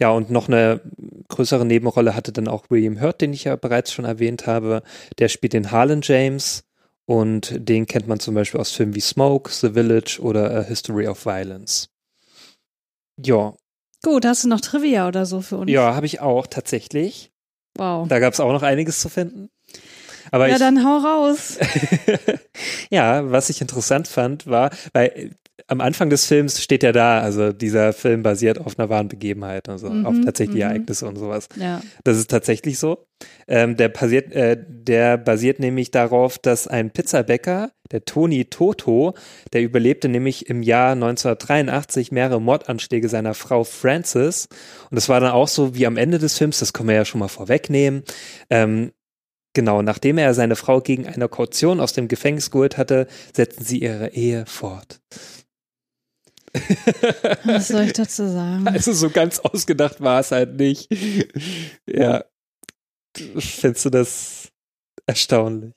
Ja, 0.00 0.10
und 0.10 0.30
noch 0.30 0.48
eine 0.48 0.80
größere 1.28 1.64
Nebenrolle 1.64 2.16
hatte 2.16 2.32
dann 2.32 2.48
auch 2.48 2.70
William 2.70 3.00
Hurt, 3.00 3.20
den 3.20 3.32
ich 3.32 3.44
ja 3.44 3.56
bereits 3.56 3.92
schon 3.92 4.04
erwähnt 4.04 4.46
habe. 4.46 4.82
Der 5.18 5.28
spielt 5.28 5.52
den 5.52 5.70
Harlan 5.70 6.00
James 6.02 6.64
Und 7.12 7.52
den 7.68 7.84
kennt 7.86 8.08
man 8.08 8.20
zum 8.20 8.34
Beispiel 8.34 8.58
aus 8.58 8.72
Filmen 8.72 8.94
wie 8.94 9.00
Smoke, 9.00 9.50
The 9.52 9.72
Village 9.72 10.18
oder 10.22 10.50
A 10.56 10.62
History 10.62 11.06
of 11.06 11.26
Violence. 11.26 11.90
Ja, 13.22 13.52
Gut, 14.02 14.24
hast 14.24 14.44
du 14.44 14.48
noch 14.48 14.62
Trivia 14.62 15.06
oder 15.06 15.26
so 15.26 15.42
für 15.42 15.58
uns? 15.58 15.70
ja, 15.70 15.94
habe 15.94 16.06
ich 16.06 16.20
auch 16.20 16.46
tatsächlich. 16.46 17.30
Wow. 17.76 18.08
Da 18.08 18.18
gab 18.18 18.32
es 18.32 18.40
auch 18.40 18.50
noch 18.52 18.62
einiges 18.62 19.00
zu 19.00 19.10
finden. 19.10 19.50
Aber 20.30 20.46
ja, 20.46 20.54
ich, 20.54 20.58
dann 20.60 20.84
hau 20.84 20.98
raus. 20.98 21.58
ja, 22.90 23.30
was 23.30 23.50
ich 23.50 23.60
interessant 23.60 24.08
fand, 24.08 24.46
war, 24.46 24.70
weil 24.92 25.06
äh, 25.08 25.30
am 25.66 25.80
Anfang 25.80 26.10
des 26.10 26.26
Films 26.26 26.60
steht 26.60 26.82
ja 26.82 26.92
da, 26.92 27.20
also 27.20 27.52
dieser 27.52 27.92
Film 27.92 28.22
basiert 28.22 28.58
auf 28.58 28.78
einer 28.78 28.88
wahren 28.88 29.08
Begebenheit, 29.08 29.68
also 29.68 29.88
Mhm, 29.88 30.06
auf 30.06 30.14
tatsächliche 30.24 30.64
mhm. 30.64 30.70
Ereignisse 30.70 31.06
und 31.06 31.16
sowas. 31.16 31.48
Ja. 31.56 31.80
Das 32.04 32.18
ist 32.18 32.30
tatsächlich 32.30 32.78
so. 32.78 33.06
Ähm, 33.46 33.76
der, 33.76 33.88
basiert, 33.88 34.32
äh, 34.32 34.56
der 34.58 35.16
basiert 35.16 35.60
nämlich 35.60 35.90
darauf, 35.90 36.38
dass 36.38 36.66
ein 36.66 36.90
Pizzabäcker, 36.90 37.70
der 37.90 38.04
Toni 38.04 38.46
Toto, 38.46 39.14
der 39.52 39.62
überlebte 39.62 40.08
nämlich 40.08 40.48
im 40.48 40.62
Jahr 40.62 40.92
1983 40.92 42.12
mehrere 42.12 42.40
Mordanschläge 42.40 43.08
seiner 43.08 43.34
Frau 43.34 43.64
Frances. 43.64 44.48
Und 44.90 44.96
das 44.96 45.08
war 45.08 45.20
dann 45.20 45.32
auch 45.32 45.48
so 45.48 45.74
wie 45.74 45.86
am 45.86 45.96
Ende 45.96 46.18
des 46.18 46.38
Films, 46.38 46.58
das 46.58 46.72
können 46.72 46.88
wir 46.88 46.96
ja 46.96 47.04
schon 47.04 47.20
mal 47.20 47.28
vorwegnehmen. 47.28 48.02
Ähm, 48.50 48.92
genau, 49.52 49.82
nachdem 49.82 50.18
er 50.18 50.34
seine 50.34 50.56
Frau 50.56 50.80
gegen 50.80 51.06
eine 51.06 51.28
Kaution 51.28 51.80
aus 51.80 51.92
dem 51.92 52.08
Gefängnis 52.08 52.50
geholt 52.50 52.76
hatte, 52.76 53.06
setzten 53.34 53.64
sie 53.64 53.82
ihre 53.82 54.12
Ehe 54.12 54.46
fort. 54.46 55.00
Was 57.44 57.68
soll 57.68 57.82
ich 57.82 57.94
dazu 57.94 58.28
sagen? 58.28 58.68
Also 58.68 58.92
so 58.92 59.08
ganz 59.10 59.38
ausgedacht 59.38 60.00
war 60.00 60.20
es 60.20 60.32
halt 60.32 60.56
nicht. 60.56 60.88
Ja. 61.86 62.24
Findest 63.16 63.84
du 63.84 63.90
das 63.90 64.52
erstaunlich? 65.06 65.74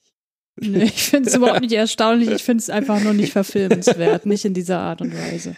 Nee, 0.57 0.85
ich 0.85 1.03
finde 1.03 1.29
es 1.29 1.35
überhaupt 1.35 1.61
nicht 1.61 1.73
erstaunlich. 1.73 2.29
Ich 2.29 2.43
finde 2.43 2.61
es 2.61 2.69
einfach 2.69 2.99
nur 3.01 3.13
nicht 3.13 3.33
verfilmenswert. 3.33 4.25
Nicht 4.25 4.45
in 4.45 4.53
dieser 4.53 4.79
Art 4.79 5.01
und 5.01 5.13
Weise. 5.13 5.55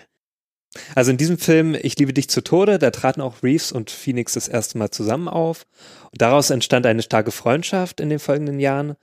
Also 0.95 1.11
in 1.11 1.17
diesem 1.17 1.37
Film 1.37 1.75
Ich 1.81 1.97
liebe 1.97 2.13
dich 2.13 2.29
zu 2.29 2.41
Tode, 2.41 2.77
da 2.77 2.91
traten 2.91 3.21
auch 3.21 3.41
Reeves 3.43 3.71
und 3.71 3.89
Phoenix 3.89 4.33
das 4.33 4.47
erste 4.47 4.77
Mal 4.77 4.91
zusammen 4.91 5.27
auf. 5.27 5.65
Und 6.11 6.21
daraus 6.21 6.49
entstand 6.49 6.85
eine 6.85 7.01
starke 7.01 7.31
Freundschaft 7.31 7.99
in 7.99 8.09
den 8.09 8.19
folgenden 8.19 8.59
Jahren. 8.59 8.95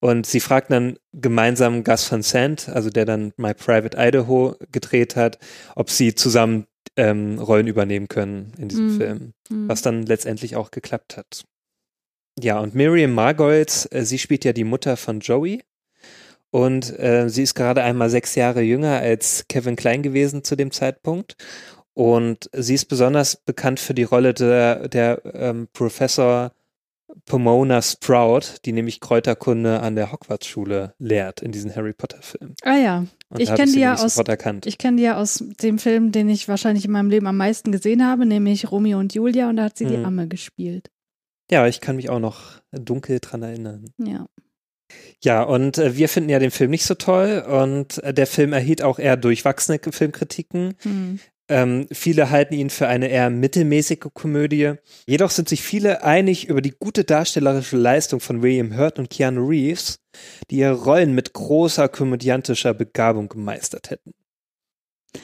Und 0.00 0.26
sie 0.26 0.40
fragten 0.40 0.72
dann 0.72 0.98
gemeinsam 1.12 1.84
Gus 1.84 2.10
Van 2.10 2.22
Sant, 2.22 2.70
also 2.70 2.88
der 2.88 3.04
dann 3.04 3.32
My 3.36 3.52
Private 3.52 3.96
Idaho 3.98 4.56
gedreht 4.72 5.14
hat, 5.14 5.38
ob 5.76 5.90
sie 5.90 6.14
zusammen 6.14 6.66
ähm, 6.96 7.38
Rollen 7.38 7.66
übernehmen 7.66 8.08
können 8.08 8.52
in 8.58 8.68
diesem 8.68 8.86
Mhm. 8.94 8.96
Film, 8.98 9.32
Hm. 9.48 9.68
was 9.68 9.82
dann 9.82 10.04
letztendlich 10.06 10.56
auch 10.56 10.70
geklappt 10.70 11.16
hat. 11.18 11.44
Ja, 12.40 12.58
und 12.58 12.74
Miriam 12.74 13.12
Margold, 13.12 13.88
äh, 13.92 14.04
sie 14.04 14.18
spielt 14.18 14.44
ja 14.44 14.52
die 14.54 14.64
Mutter 14.64 14.96
von 14.96 15.20
Joey. 15.20 15.62
Und 16.50 16.98
äh, 16.98 17.28
sie 17.28 17.42
ist 17.44 17.54
gerade 17.54 17.82
einmal 17.82 18.10
sechs 18.10 18.34
Jahre 18.34 18.60
jünger 18.62 18.98
als 18.98 19.44
Kevin 19.48 19.76
Klein 19.76 20.02
gewesen 20.02 20.42
zu 20.44 20.56
dem 20.56 20.70
Zeitpunkt. 20.72 21.36
Und 21.94 22.48
sie 22.52 22.74
ist 22.74 22.86
besonders 22.86 23.36
bekannt 23.36 23.78
für 23.80 23.94
die 23.94 24.04
Rolle 24.04 24.34
der, 24.34 24.88
der 24.88 25.22
ähm, 25.34 25.68
Professor 25.72 26.52
Pomona 27.26 27.82
Sprout, 27.82 28.58
die 28.64 28.72
nämlich 28.72 29.00
Kräuterkunde 29.00 29.80
an 29.80 29.96
der 29.96 30.12
Hogwarts-Schule 30.12 30.94
lehrt 30.98 31.42
in 31.42 31.50
diesen 31.50 31.74
Harry 31.74 31.92
Potter-Filmen. 31.92 32.54
Ah 32.62 32.76
ja. 32.76 33.04
Und 33.28 33.40
Ich 33.40 33.46
da 33.46 33.52
hab 33.52 33.58
kenn 33.58 33.68
sie 33.68 33.74
die 33.74 33.80
ja 33.80 33.94
aus-. 33.94 34.16
Ich 34.64 34.78
kenne 34.78 34.96
die 34.96 35.02
ja 35.02 35.16
aus 35.16 35.44
dem 35.60 35.78
Film, 35.78 36.12
den 36.12 36.28
ich 36.28 36.48
wahrscheinlich 36.48 36.84
in 36.84 36.92
meinem 36.92 37.10
Leben 37.10 37.26
am 37.26 37.36
meisten 37.36 37.72
gesehen 37.72 38.06
habe, 38.06 38.26
nämlich 38.26 38.70
Romeo 38.70 38.98
und 38.98 39.12
Julia, 39.14 39.48
und 39.50 39.56
da 39.56 39.64
hat 39.64 39.76
sie 39.76 39.86
die 39.86 39.96
Mhm. 39.96 40.04
Amme 40.04 40.28
gespielt. 40.28 40.90
ja, 41.50 41.66
ich 41.66 41.80
kann 41.80 41.96
mich 41.96 42.10
auch 42.10 42.20
noch 42.20 42.60
dunkel 42.72 43.18
dran 43.20 43.42
erinnern. 43.42 43.86
Ja. 43.98 44.26
Ja, 45.22 45.42
und 45.42 45.78
äh, 45.78 45.96
wir 45.96 46.08
finden 46.08 46.30
ja 46.30 46.38
den 46.38 46.50
Film 46.50 46.70
nicht 46.70 46.84
so 46.84 46.94
toll 46.94 47.44
und 47.46 48.02
äh, 48.02 48.14
der 48.14 48.26
Film 48.26 48.52
erhielt 48.52 48.82
auch 48.82 48.98
eher 48.98 49.16
durchwachsene 49.16 49.80
Filmkritiken. 49.90 50.74
Hm. 50.82 51.20
Ähm, 51.50 51.88
viele 51.90 52.30
halten 52.30 52.54
ihn 52.54 52.70
für 52.70 52.86
eine 52.86 53.08
eher 53.08 53.28
mittelmäßige 53.28 53.98
Komödie. 54.14 54.74
Jedoch 55.06 55.30
sind 55.30 55.48
sich 55.48 55.62
viele 55.62 56.04
einig 56.04 56.48
über 56.48 56.62
die 56.62 56.70
gute 56.70 57.02
darstellerische 57.02 57.76
Leistung 57.76 58.20
von 58.20 58.40
William 58.40 58.76
Hurt 58.76 59.00
und 59.00 59.10
Keanu 59.10 59.48
Reeves, 59.48 59.98
die 60.50 60.58
ihre 60.58 60.74
Rollen 60.74 61.12
mit 61.12 61.32
großer 61.32 61.88
komödiantischer 61.88 62.72
Begabung 62.72 63.28
gemeistert 63.28 63.90
hätten. 63.90 64.12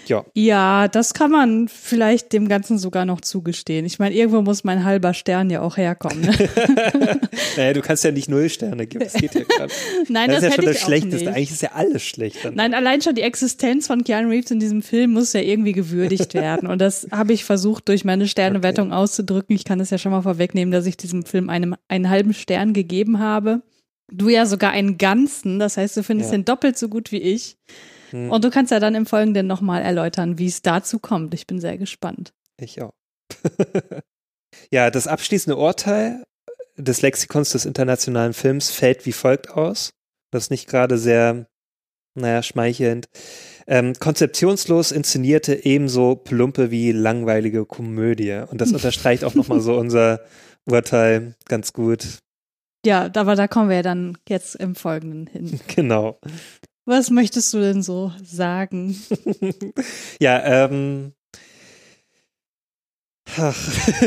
Ja, 0.08 0.24
Ja, 0.34 0.88
das 0.88 1.14
kann 1.14 1.30
man 1.30 1.68
vielleicht 1.68 2.32
dem 2.32 2.48
Ganzen 2.48 2.76
sogar 2.78 3.04
noch 3.04 3.20
zugestehen. 3.20 3.86
Ich 3.86 3.98
meine, 4.00 4.14
irgendwo 4.14 4.42
muss 4.42 4.64
mein 4.64 4.84
halber 4.84 5.14
Stern 5.14 5.48
ja 5.48 5.60
auch 5.60 5.76
herkommen. 5.76 6.22
Ne? 6.22 6.32
naja, 7.56 7.72
du 7.72 7.82
kannst 7.82 8.02
ja 8.02 8.10
nicht 8.10 8.28
null 8.28 8.48
Sterne 8.48 8.86
geben, 8.86 9.04
das 9.04 9.14
geht 9.14 9.34
ja 9.34 9.42
gerade. 9.48 9.72
Nein, 10.08 10.30
Das, 10.30 10.40
das, 10.40 10.44
ist 10.44 10.50
ja 10.50 10.54
schon 10.56 10.64
das 10.72 10.80
Schlechteste. 10.80 11.16
nicht. 11.26 11.28
Eigentlich 11.28 11.50
ist 11.52 11.62
ja 11.62 11.70
alles 11.74 12.02
schlecht. 12.02 12.44
dann. 12.44 12.54
Nein, 12.54 12.74
allein 12.74 13.00
schon 13.00 13.14
die 13.14 13.22
Existenz 13.22 13.86
von 13.86 14.02
Keanu 14.02 14.28
Reeves 14.30 14.50
in 14.50 14.58
diesem 14.60 14.82
Film 14.82 15.12
muss 15.12 15.32
ja 15.32 15.40
irgendwie 15.40 15.72
gewürdigt 15.72 16.34
werden. 16.34 16.68
Und 16.68 16.80
das 16.80 17.06
habe 17.12 17.32
ich 17.32 17.44
versucht, 17.44 17.88
durch 17.88 18.04
meine 18.04 18.26
Sternewertung 18.26 18.92
auszudrücken. 18.92 19.54
Ich 19.54 19.64
kann 19.64 19.78
es 19.80 19.90
ja 19.90 19.98
schon 19.98 20.12
mal 20.12 20.22
vorwegnehmen, 20.22 20.72
dass 20.72 20.86
ich 20.86 20.96
diesem 20.96 21.24
Film 21.24 21.48
einem, 21.48 21.76
einen 21.88 22.10
halben 22.10 22.34
Stern 22.34 22.72
gegeben 22.72 23.20
habe. 23.20 23.62
Du 24.10 24.28
ja 24.28 24.46
sogar 24.46 24.70
einen 24.72 24.98
ganzen. 24.98 25.58
Das 25.58 25.76
heißt, 25.76 25.96
du 25.96 26.02
findest 26.02 26.30
Ja. 26.32 26.38
den 26.38 26.44
doppelt 26.44 26.76
so 26.78 26.88
gut 26.88 27.12
wie 27.12 27.18
ich. 27.18 27.56
Hm. 28.16 28.30
Und 28.30 28.44
du 28.44 28.50
kannst 28.50 28.72
ja 28.72 28.80
dann 28.80 28.94
im 28.94 29.06
Folgenden 29.06 29.46
nochmal 29.46 29.82
erläutern, 29.82 30.38
wie 30.38 30.46
es 30.46 30.62
dazu 30.62 30.98
kommt. 30.98 31.34
Ich 31.34 31.46
bin 31.46 31.60
sehr 31.60 31.76
gespannt. 31.76 32.32
Ich 32.58 32.80
auch. 32.82 32.94
ja, 34.70 34.90
das 34.90 35.06
abschließende 35.06 35.56
Urteil 35.56 36.24
des 36.76 37.02
Lexikons 37.02 37.50
des 37.50 37.66
internationalen 37.66 38.32
Films 38.32 38.70
fällt 38.70 39.06
wie 39.06 39.12
folgt 39.12 39.50
aus. 39.50 39.90
Das 40.30 40.44
ist 40.44 40.50
nicht 40.50 40.68
gerade 40.68 40.98
sehr, 40.98 41.46
naja, 42.14 42.42
schmeichelnd. 42.42 43.06
Ähm, 43.66 43.94
konzeptionslos 43.94 44.92
inszenierte 44.92 45.64
ebenso 45.64 46.16
plumpe 46.16 46.70
wie 46.70 46.92
langweilige 46.92 47.66
Komödie. 47.66 48.42
Und 48.48 48.60
das 48.60 48.72
unterstreicht 48.72 49.24
auch 49.24 49.34
nochmal 49.34 49.60
so 49.60 49.76
unser 49.76 50.20
Urteil 50.64 51.34
ganz 51.46 51.72
gut. 51.72 52.18
Ja, 52.84 53.10
aber 53.14 53.34
da 53.34 53.48
kommen 53.48 53.68
wir 53.68 53.76
ja 53.76 53.82
dann 53.82 54.16
jetzt 54.28 54.54
im 54.54 54.74
Folgenden 54.74 55.26
hin. 55.26 55.60
Genau. 55.74 56.18
Was 56.86 57.10
möchtest 57.10 57.52
du 57.52 57.58
denn 57.60 57.82
so 57.82 58.12
sagen? 58.22 58.96
ja, 60.20 60.64
ähm. 60.64 61.12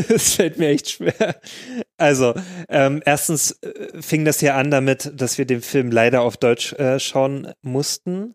Es 0.10 0.36
fällt 0.36 0.58
mir 0.58 0.70
echt 0.70 0.90
schwer. 0.90 1.42
Also, 1.98 2.34
ähm, 2.70 3.04
erstens 3.06 3.52
äh, 3.62 4.02
fing 4.02 4.24
das 4.24 4.40
ja 4.40 4.56
an 4.56 4.72
damit, 4.72 5.12
dass 5.14 5.38
wir 5.38 5.46
den 5.46 5.62
Film 5.62 5.92
leider 5.92 6.22
auf 6.22 6.38
Deutsch 6.38 6.72
äh, 6.74 7.00
schauen 7.00 7.52
mussten, 7.62 8.34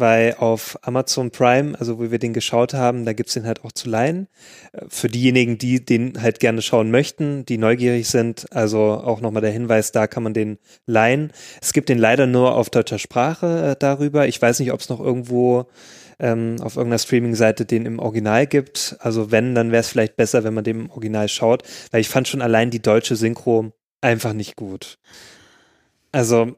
weil 0.00 0.34
auf 0.38 0.78
Amazon 0.82 1.30
Prime, 1.30 1.78
also 1.78 1.98
wo 1.98 2.10
wir 2.10 2.18
den 2.18 2.32
geschaut 2.32 2.74
haben, 2.74 3.04
da 3.04 3.12
gibt's 3.12 3.34
den 3.34 3.46
halt 3.46 3.64
auch 3.64 3.72
zu 3.72 3.88
leihen. 3.88 4.26
Äh, 4.72 4.86
Für 4.88 5.08
diejenigen, 5.08 5.58
die 5.58 5.84
den 5.84 6.20
halt 6.20 6.40
gerne 6.40 6.62
schauen 6.62 6.90
möchten, 6.90 7.44
die 7.46 7.58
neugierig 7.58 8.08
sind, 8.08 8.46
also 8.52 8.80
auch 8.80 9.20
nochmal 9.20 9.42
der 9.42 9.52
Hinweis, 9.52 9.92
da 9.92 10.06
kann 10.06 10.22
man 10.22 10.34
den 10.34 10.58
leihen. 10.86 11.32
Es 11.60 11.72
gibt 11.72 11.88
den 11.88 11.98
leider 11.98 12.26
nur 12.26 12.56
auf 12.56 12.70
deutscher 12.70 12.98
Sprache 12.98 13.70
äh, 13.70 13.76
darüber. 13.78 14.26
Ich 14.26 14.40
weiß 14.40 14.58
nicht, 14.58 14.72
ob 14.72 14.80
es 14.80 14.88
noch 14.88 15.00
irgendwo 15.00 15.66
ähm, 16.18 16.56
auf 16.60 16.76
irgendeiner 16.76 16.98
Streaming-Seite 16.98 17.64
den 17.64 17.86
im 17.86 17.98
Original 17.98 18.46
gibt. 18.46 18.96
Also 19.00 19.30
wenn, 19.30 19.54
dann 19.54 19.72
wäre 19.72 19.80
es 19.80 19.88
vielleicht 19.88 20.16
besser, 20.16 20.44
wenn 20.44 20.54
man 20.54 20.64
dem 20.64 20.80
im 20.80 20.90
Original 20.90 21.28
schaut, 21.28 21.62
weil 21.90 22.00
ich 22.00 22.08
fand 22.08 22.28
schon 22.28 22.42
allein 22.42 22.70
die 22.70 22.82
deutsche 22.82 23.16
Synchro 23.16 23.72
einfach 24.00 24.32
nicht 24.32 24.56
gut. 24.56 24.98
Also 26.12 26.56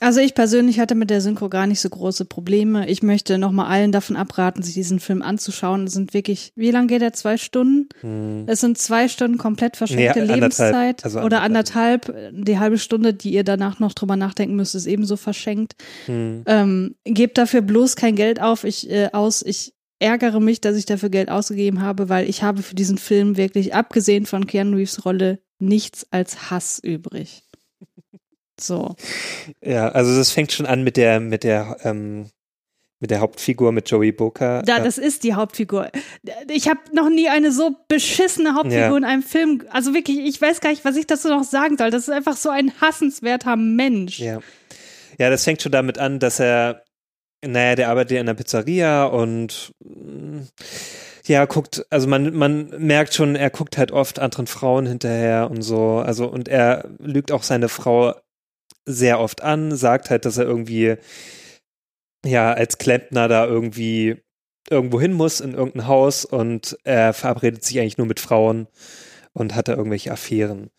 Also 0.00 0.20
ich 0.20 0.34
persönlich 0.34 0.78
hatte 0.78 0.94
mit 0.94 1.08
der 1.08 1.20
Synchro 1.20 1.48
gar 1.48 1.66
nicht 1.66 1.80
so 1.80 1.88
große 1.88 2.24
Probleme. 2.26 2.88
Ich 2.88 3.02
möchte 3.02 3.38
nochmal 3.38 3.68
allen 3.70 3.92
davon 3.92 4.16
abraten, 4.16 4.62
sich 4.62 4.74
diesen 4.74 5.00
Film 5.00 5.22
anzuschauen. 5.22 5.84
Es 5.86 5.94
sind 5.94 6.12
wirklich, 6.12 6.52
wie 6.54 6.70
lange 6.70 6.88
geht 6.88 7.00
er? 7.02 7.12
Zwei 7.14 7.36
Stunden? 7.38 7.88
hm, 8.00 8.44
Es 8.46 8.60
sind 8.60 8.76
zwei 8.76 9.08
Stunden 9.08 9.38
komplett 9.38 9.76
verschenkte 9.76 10.02
Nee, 10.20 10.32
anderthalb. 10.32 10.40
Lebenszeit. 10.40 11.04
Also 11.04 11.20
oder 11.20 11.40
anderthalb. 11.42 12.14
Die 12.32 12.58
halbe 12.58 12.76
Stunde, 12.78 13.14
die 13.14 13.32
ihr 13.32 13.44
danach 13.44 13.78
noch 13.78 13.94
drüber 13.94 14.16
nachdenken 14.16 14.56
müsst, 14.56 14.74
ist 14.74 14.86
ebenso 14.86 15.16
verschenkt. 15.16 15.76
hm, 16.06 16.42
Ähm, 16.46 16.94
gebt 17.04 17.38
dafür 17.38 17.62
bloß 17.62 17.96
kein 17.96 18.16
Geld 18.16 18.40
auf, 18.42 18.64
ich, 18.64 18.90
äh, 18.90 19.10
aus. 19.12 19.42
Ich 19.42 19.72
ärgere 19.98 20.40
mich, 20.40 20.60
dass 20.60 20.76
ich 20.76 20.84
dafür 20.84 21.08
Geld 21.08 21.30
ausgegeben 21.30 21.80
habe, 21.80 22.10
weil 22.10 22.28
ich 22.28 22.42
habe 22.42 22.62
für 22.62 22.74
diesen 22.74 22.98
Film 22.98 23.38
wirklich, 23.38 23.74
abgesehen 23.74 24.26
von 24.26 24.46
Keanu 24.46 24.76
Reeves 24.76 25.06
Rolle, 25.06 25.38
nichts 25.58 26.06
als 26.10 26.50
Hass 26.50 26.78
übrig. 26.82 27.44
So. 28.60 28.96
ja, 29.62 29.88
also 29.88 30.16
das 30.16 30.30
fängt 30.30 30.52
schon 30.52 30.66
an 30.66 30.82
mit 30.82 30.96
der, 30.96 31.20
mit 31.20 31.44
der, 31.44 31.76
ähm, 31.84 32.30
mit 32.98 33.10
der 33.10 33.20
Hauptfigur, 33.20 33.72
mit 33.72 33.90
Joey 33.90 34.12
Boca. 34.12 34.62
Da, 34.62 34.80
das 34.80 34.96
ist 34.96 35.22
die 35.22 35.34
Hauptfigur. 35.34 35.90
Ich 36.50 36.66
habe 36.68 36.80
noch 36.94 37.10
nie 37.10 37.28
eine 37.28 37.52
so 37.52 37.76
beschissene 37.88 38.54
Hauptfigur 38.54 38.78
Ja. 38.78 38.96
in 38.96 39.04
einem 39.04 39.22
Film. 39.22 39.62
Also 39.70 39.92
wirklich, 39.92 40.18
ich 40.20 40.40
weiß 40.40 40.60
gar 40.62 40.70
nicht, 40.70 40.84
was 40.86 40.96
ich 40.96 41.06
dazu 41.06 41.28
noch 41.28 41.44
sagen 41.44 41.76
soll. 41.76 41.90
Das 41.90 42.02
ist 42.04 42.10
einfach 42.14 42.36
so 42.36 42.48
ein 42.48 42.72
hassenswerter 42.80 43.56
Mensch. 43.56 44.18
Ja. 44.18 44.40
Ja, 45.18 45.28
das 45.30 45.44
fängt 45.44 45.60
schon 45.62 45.72
damit 45.72 45.98
an, 45.98 46.18
dass 46.18 46.40
er, 46.40 46.82
naja, 47.44 47.74
der 47.74 47.90
arbeitet 47.90 48.12
ja 48.12 48.20
in 48.20 48.28
einer 48.28 48.36
Pizzeria 48.36 49.04
und 49.04 49.72
mm, 49.84 50.40
ja, 51.26 51.44
guckt, 51.44 51.84
also 51.90 52.06
man, 52.08 52.34
man 52.34 52.68
merkt 52.78 53.12
schon, 53.14 53.34
er 53.36 53.50
guckt 53.50 53.76
halt 53.78 53.92
oft 53.92 54.18
anderen 54.20 54.46
Frauen 54.46 54.86
hinterher 54.86 55.50
und 55.50 55.62
so. 55.62 55.98
Also, 55.98 56.26
und 56.28 56.48
er 56.48 56.88
lügt 56.98 57.32
auch 57.32 57.42
seine 57.42 57.68
Frau 57.68 58.14
sehr 58.86 59.20
oft 59.20 59.42
an, 59.42 59.76
sagt 59.76 60.10
halt, 60.10 60.24
dass 60.24 60.38
er 60.38 60.44
irgendwie 60.44 60.96
ja 62.24 62.52
als 62.52 62.78
Klempner 62.78 63.28
da 63.28 63.46
irgendwie 63.46 64.16
irgendwo 64.68 65.00
hin 65.00 65.12
muss 65.12 65.40
in 65.40 65.54
irgendein 65.54 65.86
Haus 65.86 66.24
und 66.24 66.76
er 66.84 67.12
verabredet 67.12 67.64
sich 67.64 67.78
eigentlich 67.78 67.98
nur 67.98 68.06
mit 68.06 68.20
Frauen 68.20 68.66
und 69.32 69.54
hat 69.54 69.68
da 69.68 69.74
irgendwelche 69.74 70.10
Affären. 70.10 70.70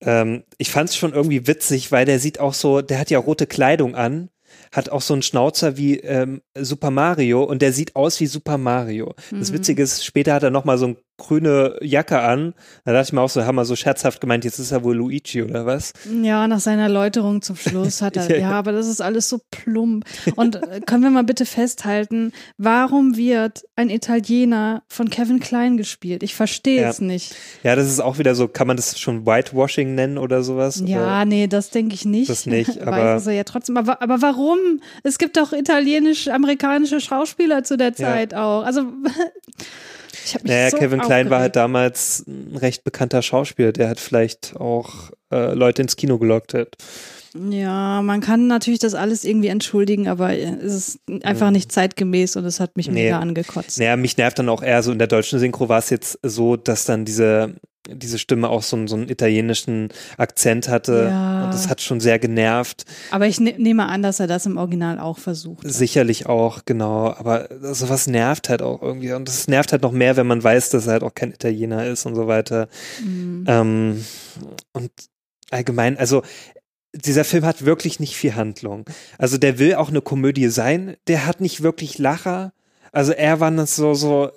Ähm, 0.00 0.44
ich 0.58 0.70
fand 0.70 0.90
es 0.90 0.96
schon 0.96 1.12
irgendwie 1.12 1.46
witzig, 1.46 1.92
weil 1.92 2.06
der 2.06 2.18
sieht 2.18 2.40
auch 2.40 2.54
so, 2.54 2.80
der 2.80 2.98
hat 2.98 3.10
ja 3.10 3.18
rote 3.18 3.46
Kleidung 3.46 3.94
an 3.94 4.30
hat 4.72 4.88
auch 4.88 5.00
so 5.00 5.14
einen 5.14 5.22
Schnauzer 5.22 5.76
wie 5.76 5.98
ähm, 6.00 6.42
Super 6.56 6.90
Mario 6.90 7.44
und 7.44 7.62
der 7.62 7.72
sieht 7.72 7.96
aus 7.96 8.20
wie 8.20 8.26
Super 8.26 8.58
Mario. 8.58 9.14
Mhm. 9.30 9.38
Das 9.38 9.52
Witzige 9.52 9.82
ist, 9.82 10.04
später 10.04 10.34
hat 10.34 10.42
er 10.42 10.50
nochmal 10.50 10.78
so 10.78 10.86
eine 10.86 10.96
grüne 11.16 11.76
Jacke 11.80 12.20
an. 12.20 12.54
Da 12.84 12.92
dachte 12.92 13.08
ich 13.08 13.12
mir 13.12 13.20
auch 13.20 13.30
so, 13.30 13.44
haben 13.44 13.54
wir 13.56 13.64
so 13.64 13.76
scherzhaft 13.76 14.20
gemeint, 14.20 14.44
jetzt 14.44 14.58
ist 14.58 14.72
er 14.72 14.82
wohl 14.82 14.96
Luigi 14.96 15.42
oder 15.42 15.64
was? 15.64 15.92
Ja, 16.22 16.48
nach 16.48 16.60
seiner 16.60 16.82
Erläuterung 16.82 17.40
zum 17.40 17.56
Schluss 17.56 18.02
hat 18.02 18.16
er, 18.16 18.28
ja, 18.30 18.36
ja, 18.36 18.50
aber 18.50 18.72
das 18.72 18.88
ist 18.88 19.00
alles 19.00 19.28
so 19.28 19.40
plump. 19.50 20.04
Und 20.34 20.56
äh, 20.56 20.80
können 20.84 21.02
wir 21.02 21.10
mal 21.10 21.24
bitte 21.24 21.46
festhalten, 21.46 22.32
warum 22.58 23.16
wird 23.16 23.64
ein 23.76 23.90
Italiener 23.90 24.82
von 24.88 25.08
Kevin 25.08 25.40
Klein 25.40 25.76
gespielt? 25.76 26.22
Ich 26.22 26.34
verstehe 26.34 26.82
ja. 26.82 26.90
es 26.90 27.00
nicht. 27.00 27.34
Ja, 27.62 27.76
das 27.76 27.86
ist 27.86 28.00
auch 28.00 28.18
wieder 28.18 28.34
so, 28.34 28.48
kann 28.48 28.66
man 28.66 28.76
das 28.76 28.98
schon 28.98 29.24
Whitewashing 29.24 29.94
nennen 29.94 30.18
oder 30.18 30.42
sowas? 30.42 30.82
Ja, 30.84 31.02
oder? 31.02 31.24
nee, 31.24 31.46
das 31.46 31.70
denke 31.70 31.94
ich 31.94 32.04
nicht. 32.04 32.28
Das 32.28 32.46
nicht, 32.46 32.80
aber. 32.86 33.14
Weiß 33.16 33.26
ja 33.26 33.44
trotzdem. 33.44 33.76
Aber, 33.76 34.02
aber 34.02 34.20
warum? 34.20 34.58
Es 35.02 35.18
gibt 35.18 35.36
doch 35.36 35.52
italienisch-amerikanische 35.52 37.00
Schauspieler 37.00 37.62
zu 37.62 37.76
der 37.76 37.94
Zeit 37.94 38.32
ja. 38.32 38.44
auch. 38.44 38.64
Also. 38.64 38.82
Ich 40.24 40.42
naja, 40.42 40.70
so 40.70 40.78
Kevin 40.78 41.00
Klein 41.00 41.30
war 41.30 41.40
halt 41.40 41.56
damals 41.56 42.24
ein 42.26 42.56
recht 42.56 42.84
bekannter 42.84 43.22
Schauspieler. 43.22 43.72
Der 43.72 43.88
hat 43.88 44.00
vielleicht 44.00 44.56
auch 44.56 45.10
äh, 45.30 45.52
Leute 45.54 45.82
ins 45.82 45.96
Kino 45.96 46.18
gelockt. 46.18 46.54
Hat. 46.54 46.76
Ja, 47.50 48.00
man 48.02 48.20
kann 48.20 48.46
natürlich 48.46 48.78
das 48.78 48.94
alles 48.94 49.24
irgendwie 49.24 49.48
entschuldigen, 49.48 50.06
aber 50.06 50.38
es 50.38 50.74
ist 50.74 51.00
einfach 51.24 51.50
nicht 51.50 51.72
zeitgemäß 51.72 52.36
und 52.36 52.44
es 52.44 52.60
hat 52.60 52.76
mich 52.76 52.88
nee. 52.88 53.04
mega 53.04 53.18
angekotzt. 53.18 53.78
Naja, 53.78 53.96
mich 53.96 54.16
nervt 54.16 54.38
dann 54.38 54.48
auch 54.48 54.62
eher 54.62 54.82
so 54.82 54.92
in 54.92 54.98
der 54.98 55.08
deutschen 55.08 55.40
Synchro 55.40 55.68
war 55.68 55.80
es 55.80 55.90
jetzt 55.90 56.18
so, 56.22 56.56
dass 56.56 56.84
dann 56.84 57.04
diese 57.04 57.56
diese 57.88 58.18
Stimme 58.18 58.48
auch 58.48 58.62
so, 58.62 58.86
so 58.86 58.96
einen 58.96 59.08
italienischen 59.08 59.88
Akzent 60.16 60.68
hatte. 60.68 61.08
Ja. 61.10 61.44
Und 61.44 61.54
das 61.54 61.68
hat 61.68 61.80
schon 61.80 62.00
sehr 62.00 62.18
genervt. 62.18 62.84
Aber 63.10 63.26
ich 63.26 63.40
ne 63.40 63.54
nehme 63.58 63.86
an, 63.86 64.02
dass 64.02 64.20
er 64.20 64.26
das 64.26 64.46
im 64.46 64.56
Original 64.56 64.98
auch 64.98 65.18
versucht. 65.18 65.64
Hat. 65.64 65.72
Sicherlich 65.72 66.26
auch, 66.26 66.64
genau. 66.64 67.12
Aber 67.12 67.48
sowas 67.60 68.06
nervt 68.06 68.48
halt 68.48 68.62
auch 68.62 68.82
irgendwie. 68.82 69.12
Und 69.12 69.28
das 69.28 69.48
nervt 69.48 69.72
halt 69.72 69.82
noch 69.82 69.92
mehr, 69.92 70.16
wenn 70.16 70.26
man 70.26 70.42
weiß, 70.42 70.70
dass 70.70 70.86
er 70.86 70.94
halt 70.94 71.02
auch 71.02 71.14
kein 71.14 71.32
Italiener 71.32 71.86
ist 71.86 72.06
und 72.06 72.14
so 72.14 72.26
weiter. 72.26 72.68
Mhm. 73.04 73.44
Ähm, 73.46 74.04
und 74.72 74.90
allgemein, 75.50 75.98
also 75.98 76.22
dieser 76.94 77.24
Film 77.24 77.44
hat 77.44 77.64
wirklich 77.64 78.00
nicht 78.00 78.16
viel 78.16 78.34
Handlung. 78.34 78.84
Also 79.18 79.36
der 79.36 79.58
will 79.58 79.74
auch 79.74 79.88
eine 79.88 80.00
Komödie 80.00 80.48
sein. 80.48 80.96
Der 81.08 81.26
hat 81.26 81.40
nicht 81.40 81.62
wirklich 81.62 81.98
Lacher. 81.98 82.52
Also 82.92 83.12
er 83.12 83.40
war 83.40 83.50
das 83.50 83.74
so, 83.74 83.94
so 83.94 84.30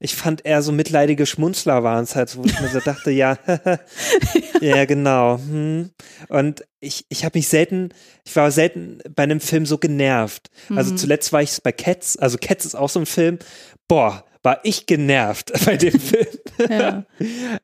ich 0.00 0.14
fand 0.14 0.44
eher 0.44 0.62
so 0.62 0.72
mitleidige 0.72 1.26
Schmunzler 1.26 1.82
waren 1.82 2.04
es 2.04 2.14
halt, 2.14 2.36
wo 2.36 2.44
ich 2.44 2.60
mir 2.60 2.68
so 2.68 2.80
dachte, 2.80 3.10
ja, 3.10 3.38
ja, 4.60 4.84
genau. 4.84 5.38
Hm. 5.38 5.90
Und 6.28 6.64
ich, 6.80 7.06
ich 7.08 7.24
habe 7.24 7.38
mich 7.38 7.48
selten, 7.48 7.90
ich 8.24 8.34
war 8.36 8.50
selten 8.50 8.98
bei 9.14 9.22
einem 9.22 9.40
Film 9.40 9.66
so 9.66 9.78
genervt. 9.78 10.50
Also 10.74 10.92
mhm. 10.92 10.96
zuletzt 10.96 11.32
war 11.32 11.42
ich 11.42 11.62
bei 11.62 11.72
Cats, 11.72 12.16
also 12.16 12.38
Cats 12.38 12.64
ist 12.64 12.74
auch 12.74 12.88
so 12.88 13.00
ein 13.00 13.06
Film, 13.06 13.38
boah, 13.88 14.24
war 14.42 14.60
ich 14.64 14.86
genervt 14.86 15.52
bei 15.64 15.76
dem 15.76 15.98
Film. 15.98 16.26
Ja. 16.68 17.04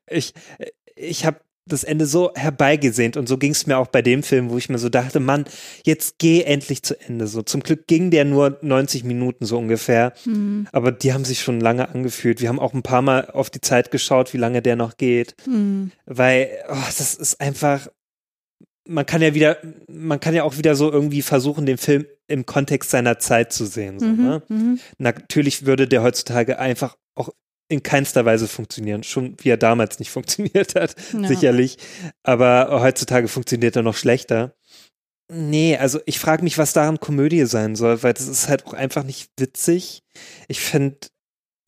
Ich, 0.08 0.32
ich 0.94 1.24
habe 1.24 1.40
das 1.68 1.84
Ende 1.84 2.06
so 2.06 2.32
herbeigesehnt 2.34 3.16
und 3.16 3.28
so 3.28 3.38
ging 3.38 3.52
es 3.52 3.66
mir 3.66 3.78
auch 3.78 3.86
bei 3.88 4.02
dem 4.02 4.22
Film, 4.22 4.50
wo 4.50 4.58
ich 4.58 4.68
mir 4.68 4.78
so 4.78 4.88
dachte, 4.88 5.20
Mann, 5.20 5.44
jetzt 5.84 6.18
geh 6.18 6.42
endlich 6.42 6.82
zu 6.82 7.00
Ende. 7.00 7.26
So 7.26 7.42
zum 7.42 7.62
Glück 7.62 7.86
ging 7.86 8.10
der 8.10 8.24
nur 8.24 8.58
90 8.62 9.04
Minuten 9.04 9.44
so 9.44 9.58
ungefähr, 9.58 10.12
mhm. 10.24 10.66
aber 10.72 10.92
die 10.92 11.12
haben 11.12 11.24
sich 11.24 11.40
schon 11.40 11.60
lange 11.60 11.88
angefühlt. 11.88 12.40
Wir 12.40 12.48
haben 12.48 12.60
auch 12.60 12.74
ein 12.74 12.82
paar 12.82 13.02
Mal 13.02 13.30
auf 13.30 13.50
die 13.50 13.60
Zeit 13.60 13.90
geschaut, 13.90 14.32
wie 14.32 14.38
lange 14.38 14.62
der 14.62 14.76
noch 14.76 14.96
geht, 14.96 15.34
mhm. 15.46 15.92
weil 16.06 16.48
oh, 16.68 16.74
das 16.86 17.14
ist 17.14 17.40
einfach. 17.40 17.88
Man 18.90 19.04
kann 19.04 19.20
ja 19.20 19.34
wieder, 19.34 19.58
man 19.86 20.18
kann 20.18 20.34
ja 20.34 20.44
auch 20.44 20.56
wieder 20.56 20.74
so 20.74 20.90
irgendwie 20.90 21.20
versuchen, 21.20 21.66
den 21.66 21.76
Film 21.76 22.06
im 22.26 22.46
Kontext 22.46 22.88
seiner 22.88 23.18
Zeit 23.18 23.52
zu 23.52 23.66
sehen. 23.66 23.98
So, 23.98 24.06
mhm. 24.06 24.24
ne? 24.24 24.42
Mhm. 24.48 24.80
Natürlich 24.96 25.66
würde 25.66 25.86
der 25.86 26.02
heutzutage 26.02 26.58
einfach 26.58 26.96
auch 27.14 27.28
in 27.68 27.82
keinster 27.82 28.24
Weise 28.24 28.48
funktionieren. 28.48 29.02
Schon 29.02 29.36
wie 29.38 29.50
er 29.50 29.56
damals 29.56 29.98
nicht 29.98 30.10
funktioniert 30.12 30.74
hat, 30.74 30.94
ja. 31.12 31.28
sicherlich. 31.28 31.78
Aber 32.22 32.80
heutzutage 32.80 33.28
funktioniert 33.28 33.76
er 33.76 33.82
noch 33.82 33.96
schlechter. 33.96 34.54
Nee, 35.30 35.76
also 35.76 36.00
ich 36.06 36.18
frage 36.18 36.42
mich, 36.42 36.56
was 36.56 36.72
daran 36.72 37.00
Komödie 37.00 37.44
sein 37.44 37.76
soll, 37.76 38.02
weil 38.02 38.14
das 38.14 38.28
ist 38.28 38.48
halt 38.48 38.66
auch 38.66 38.72
einfach 38.72 39.02
nicht 39.04 39.30
witzig. 39.36 40.02
Ich 40.48 40.60
finde 40.60 40.96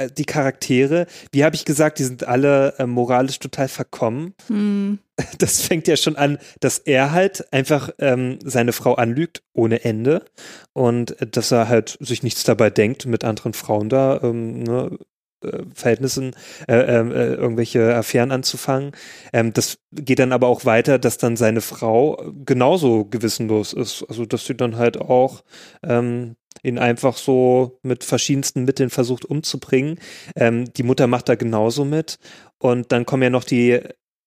äh, 0.00 0.10
die 0.10 0.24
Charaktere, 0.24 1.06
wie 1.30 1.44
habe 1.44 1.56
ich 1.56 1.66
gesagt, 1.66 1.98
die 1.98 2.04
sind 2.04 2.26
alle 2.26 2.74
äh, 2.78 2.86
moralisch 2.86 3.38
total 3.38 3.68
verkommen. 3.68 4.34
Hm. 4.46 4.98
Das 5.36 5.60
fängt 5.60 5.86
ja 5.86 5.98
schon 5.98 6.16
an, 6.16 6.38
dass 6.60 6.78
er 6.78 7.12
halt 7.12 7.52
einfach 7.52 7.90
ähm, 7.98 8.38
seine 8.42 8.72
Frau 8.72 8.94
anlügt 8.94 9.42
ohne 9.52 9.84
Ende 9.84 10.24
und 10.72 11.20
äh, 11.20 11.26
dass 11.26 11.50
er 11.50 11.68
halt 11.68 11.98
sich 12.00 12.22
nichts 12.22 12.42
dabei 12.44 12.70
denkt, 12.70 13.04
mit 13.04 13.22
anderen 13.24 13.52
Frauen 13.52 13.90
da 13.90 14.18
ähm, 14.22 14.62
ne, 14.62 14.98
äh, 15.44 15.64
Verhältnissen 15.74 16.33
äh, 16.68 16.76
ähm, 16.76 17.12
äh, 17.12 17.35
irgendwelche 17.35 17.94
Affären 17.94 18.31
anzufangen. 18.31 18.92
Ähm, 19.33 19.53
das 19.53 19.79
geht 19.92 20.18
dann 20.18 20.33
aber 20.33 20.48
auch 20.48 20.64
weiter, 20.64 20.98
dass 20.98 21.18
dann 21.18 21.37
seine 21.37 21.61
Frau 21.61 22.22
genauso 22.44 23.05
gewissenlos 23.05 23.72
ist. 23.72 24.05
Also 24.09 24.24
dass 24.26 24.46
sie 24.46 24.55
dann 24.55 24.76
halt 24.76 24.98
auch 24.98 25.42
ähm, 25.83 26.37
ihn 26.62 26.79
einfach 26.79 27.16
so 27.16 27.79
mit 27.83 28.05
verschiedensten 28.05 28.64
Mitteln 28.64 28.90
versucht 28.90 29.24
umzubringen. 29.24 29.98
Ähm, 30.37 30.72
die 30.72 30.83
Mutter 30.83 31.07
macht 31.07 31.29
da 31.29 31.35
genauso 31.35 31.85
mit. 31.85 32.18
Und 32.59 32.92
dann 32.92 33.07
kommen 33.07 33.22
ja 33.22 33.31
noch 33.31 33.44
die 33.44 33.81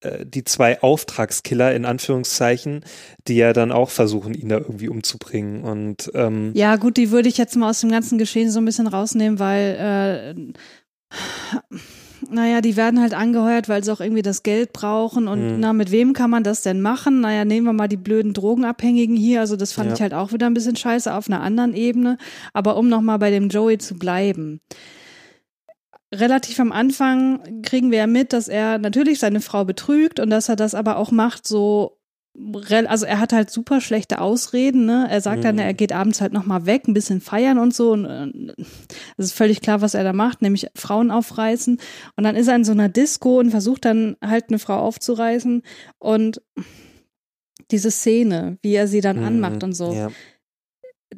äh, 0.03 0.25
die 0.25 0.43
zwei 0.43 0.81
Auftragskiller 0.81 1.73
in 1.73 1.85
Anführungszeichen, 1.85 2.83
die 3.27 3.35
ja 3.35 3.53
dann 3.53 3.71
auch 3.71 3.89
versuchen, 3.89 4.33
ihn 4.33 4.49
da 4.49 4.57
irgendwie 4.57 4.89
umzubringen. 4.89 5.63
Und 5.63 6.11
ähm, 6.13 6.51
ja, 6.55 6.75
gut, 6.75 6.97
die 6.97 7.11
würde 7.11 7.29
ich 7.29 7.37
jetzt 7.37 7.55
mal 7.55 7.69
aus 7.69 7.81
dem 7.81 7.91
ganzen 7.91 8.17
Geschehen 8.17 8.51
so 8.51 8.59
ein 8.59 8.65
bisschen 8.65 8.87
rausnehmen, 8.87 9.39
weil 9.39 9.77
äh, 9.79 10.53
naja, 12.29 12.61
die 12.61 12.75
werden 12.75 12.99
halt 12.99 13.13
angeheuert, 13.13 13.69
weil 13.69 13.83
sie 13.83 13.91
auch 13.91 13.99
irgendwie 13.99 14.21
das 14.21 14.43
Geld 14.43 14.73
brauchen. 14.73 15.27
Und 15.27 15.53
mhm. 15.53 15.59
na, 15.59 15.73
mit 15.73 15.91
wem 15.91 16.13
kann 16.13 16.29
man 16.29 16.43
das 16.43 16.61
denn 16.61 16.81
machen? 16.81 17.21
Naja, 17.21 17.45
nehmen 17.45 17.65
wir 17.65 17.73
mal 17.73 17.87
die 17.87 17.97
blöden 17.97 18.33
Drogenabhängigen 18.33 19.15
hier. 19.15 19.41
Also 19.41 19.55
das 19.55 19.73
fand 19.73 19.89
ja. 19.89 19.95
ich 19.95 20.01
halt 20.01 20.13
auch 20.13 20.31
wieder 20.31 20.47
ein 20.47 20.53
bisschen 20.53 20.75
scheiße 20.75 21.13
auf 21.13 21.27
einer 21.27 21.41
anderen 21.41 21.73
Ebene. 21.73 22.17
Aber 22.53 22.77
um 22.77 22.89
nochmal 22.89 23.19
bei 23.19 23.29
dem 23.29 23.49
Joey 23.49 23.77
zu 23.77 23.95
bleiben. 23.95 24.61
Relativ 26.13 26.59
am 26.59 26.71
Anfang 26.71 27.61
kriegen 27.63 27.89
wir 27.91 27.97
ja 27.99 28.07
mit, 28.07 28.33
dass 28.33 28.47
er 28.47 28.77
natürlich 28.77 29.19
seine 29.19 29.41
Frau 29.41 29.65
betrügt 29.65 30.19
und 30.19 30.29
dass 30.29 30.47
er 30.47 30.55
das 30.55 30.75
aber 30.75 30.97
auch 30.97 31.11
macht, 31.11 31.47
so 31.47 31.97
also 32.87 33.05
er 33.05 33.19
hat 33.19 33.31
halt 33.31 33.51
super 33.51 33.79
schlechte 33.79 34.19
Ausreden, 34.19 34.85
ne? 34.85 35.07
Er 35.09 35.21
sagt 35.21 35.39
mhm. 35.39 35.43
dann, 35.43 35.59
er 35.59 35.73
geht 35.73 35.91
abends 35.91 36.19
halt 36.19 36.33
nochmal 36.33 36.65
weg, 36.65 36.87
ein 36.87 36.93
bisschen 36.93 37.21
feiern 37.21 37.59
und 37.59 37.73
so. 37.73 37.91
Und 37.91 38.05
äh, 38.05 38.53
es 39.17 39.27
ist 39.27 39.33
völlig 39.33 39.61
klar, 39.61 39.81
was 39.81 39.93
er 39.93 40.03
da 40.03 40.13
macht, 40.13 40.41
nämlich 40.41 40.67
Frauen 40.75 41.11
aufreißen. 41.11 41.77
Und 42.15 42.23
dann 42.23 42.35
ist 42.35 42.47
er 42.47 42.55
in 42.55 42.65
so 42.65 42.71
einer 42.71 42.89
Disco 42.89 43.39
und 43.39 43.51
versucht 43.51 43.85
dann 43.85 44.17
halt 44.21 44.45
eine 44.49 44.59
Frau 44.59 44.79
aufzureißen. 44.79 45.61
Und 45.99 46.41
diese 47.71 47.91
Szene, 47.91 48.57
wie 48.61 48.73
er 48.73 48.87
sie 48.87 49.01
dann 49.01 49.19
mhm. 49.19 49.25
anmacht 49.25 49.63
und 49.63 49.73
so, 49.73 49.93
ja. 49.93 50.09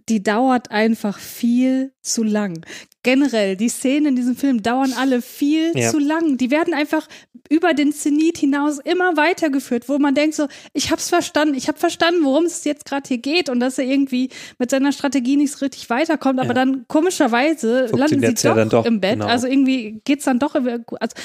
Die 0.09 0.21
dauert 0.23 0.71
einfach 0.71 1.19
viel 1.19 1.93
zu 2.01 2.23
lang 2.23 2.63
generell, 3.05 3.55
die 3.55 3.69
Szenen 3.69 4.07
in 4.07 4.15
diesem 4.15 4.35
Film 4.35 4.63
dauern 4.63 4.93
alle 4.99 5.21
viel 5.21 5.71
ja. 5.77 5.91
zu 5.91 5.99
lang. 5.99 6.37
Die 6.37 6.49
werden 6.49 6.73
einfach 6.73 7.07
über 7.49 7.75
den 7.75 7.93
Zenit 7.93 8.39
hinaus 8.39 8.79
immer 8.79 9.15
weitergeführt, 9.15 9.87
wo 9.87 9.99
man 9.99 10.15
denkt 10.15 10.35
so, 10.35 10.47
ich 10.73 10.89
hab's 10.89 11.09
verstanden, 11.09 11.53
ich 11.53 11.67
hab 11.67 11.77
verstanden, 11.77 12.23
worum 12.23 12.45
es 12.45 12.63
jetzt 12.63 12.85
gerade 12.85 13.07
hier 13.07 13.19
geht 13.19 13.49
und 13.49 13.59
dass 13.59 13.77
er 13.77 13.85
irgendwie 13.85 14.29
mit 14.57 14.71
seiner 14.71 14.91
Strategie 14.91 15.37
nicht 15.37 15.53
so 15.53 15.63
richtig 15.63 15.87
weiterkommt, 15.91 16.39
aber 16.39 16.49
ja. 16.49 16.53
dann 16.55 16.85
komischerweise 16.87 17.85
landen 17.93 18.35
sie 18.35 18.47
doch, 18.47 18.57
ja 18.57 18.65
doch, 18.65 18.85
im 18.85 18.99
Bett. 18.99 19.19
Genau. 19.19 19.27
Also 19.27 19.45
irgendwie 19.45 20.01
geht's 20.03 20.25
dann 20.25 20.39
doch, 20.39 20.55
also 20.55 21.15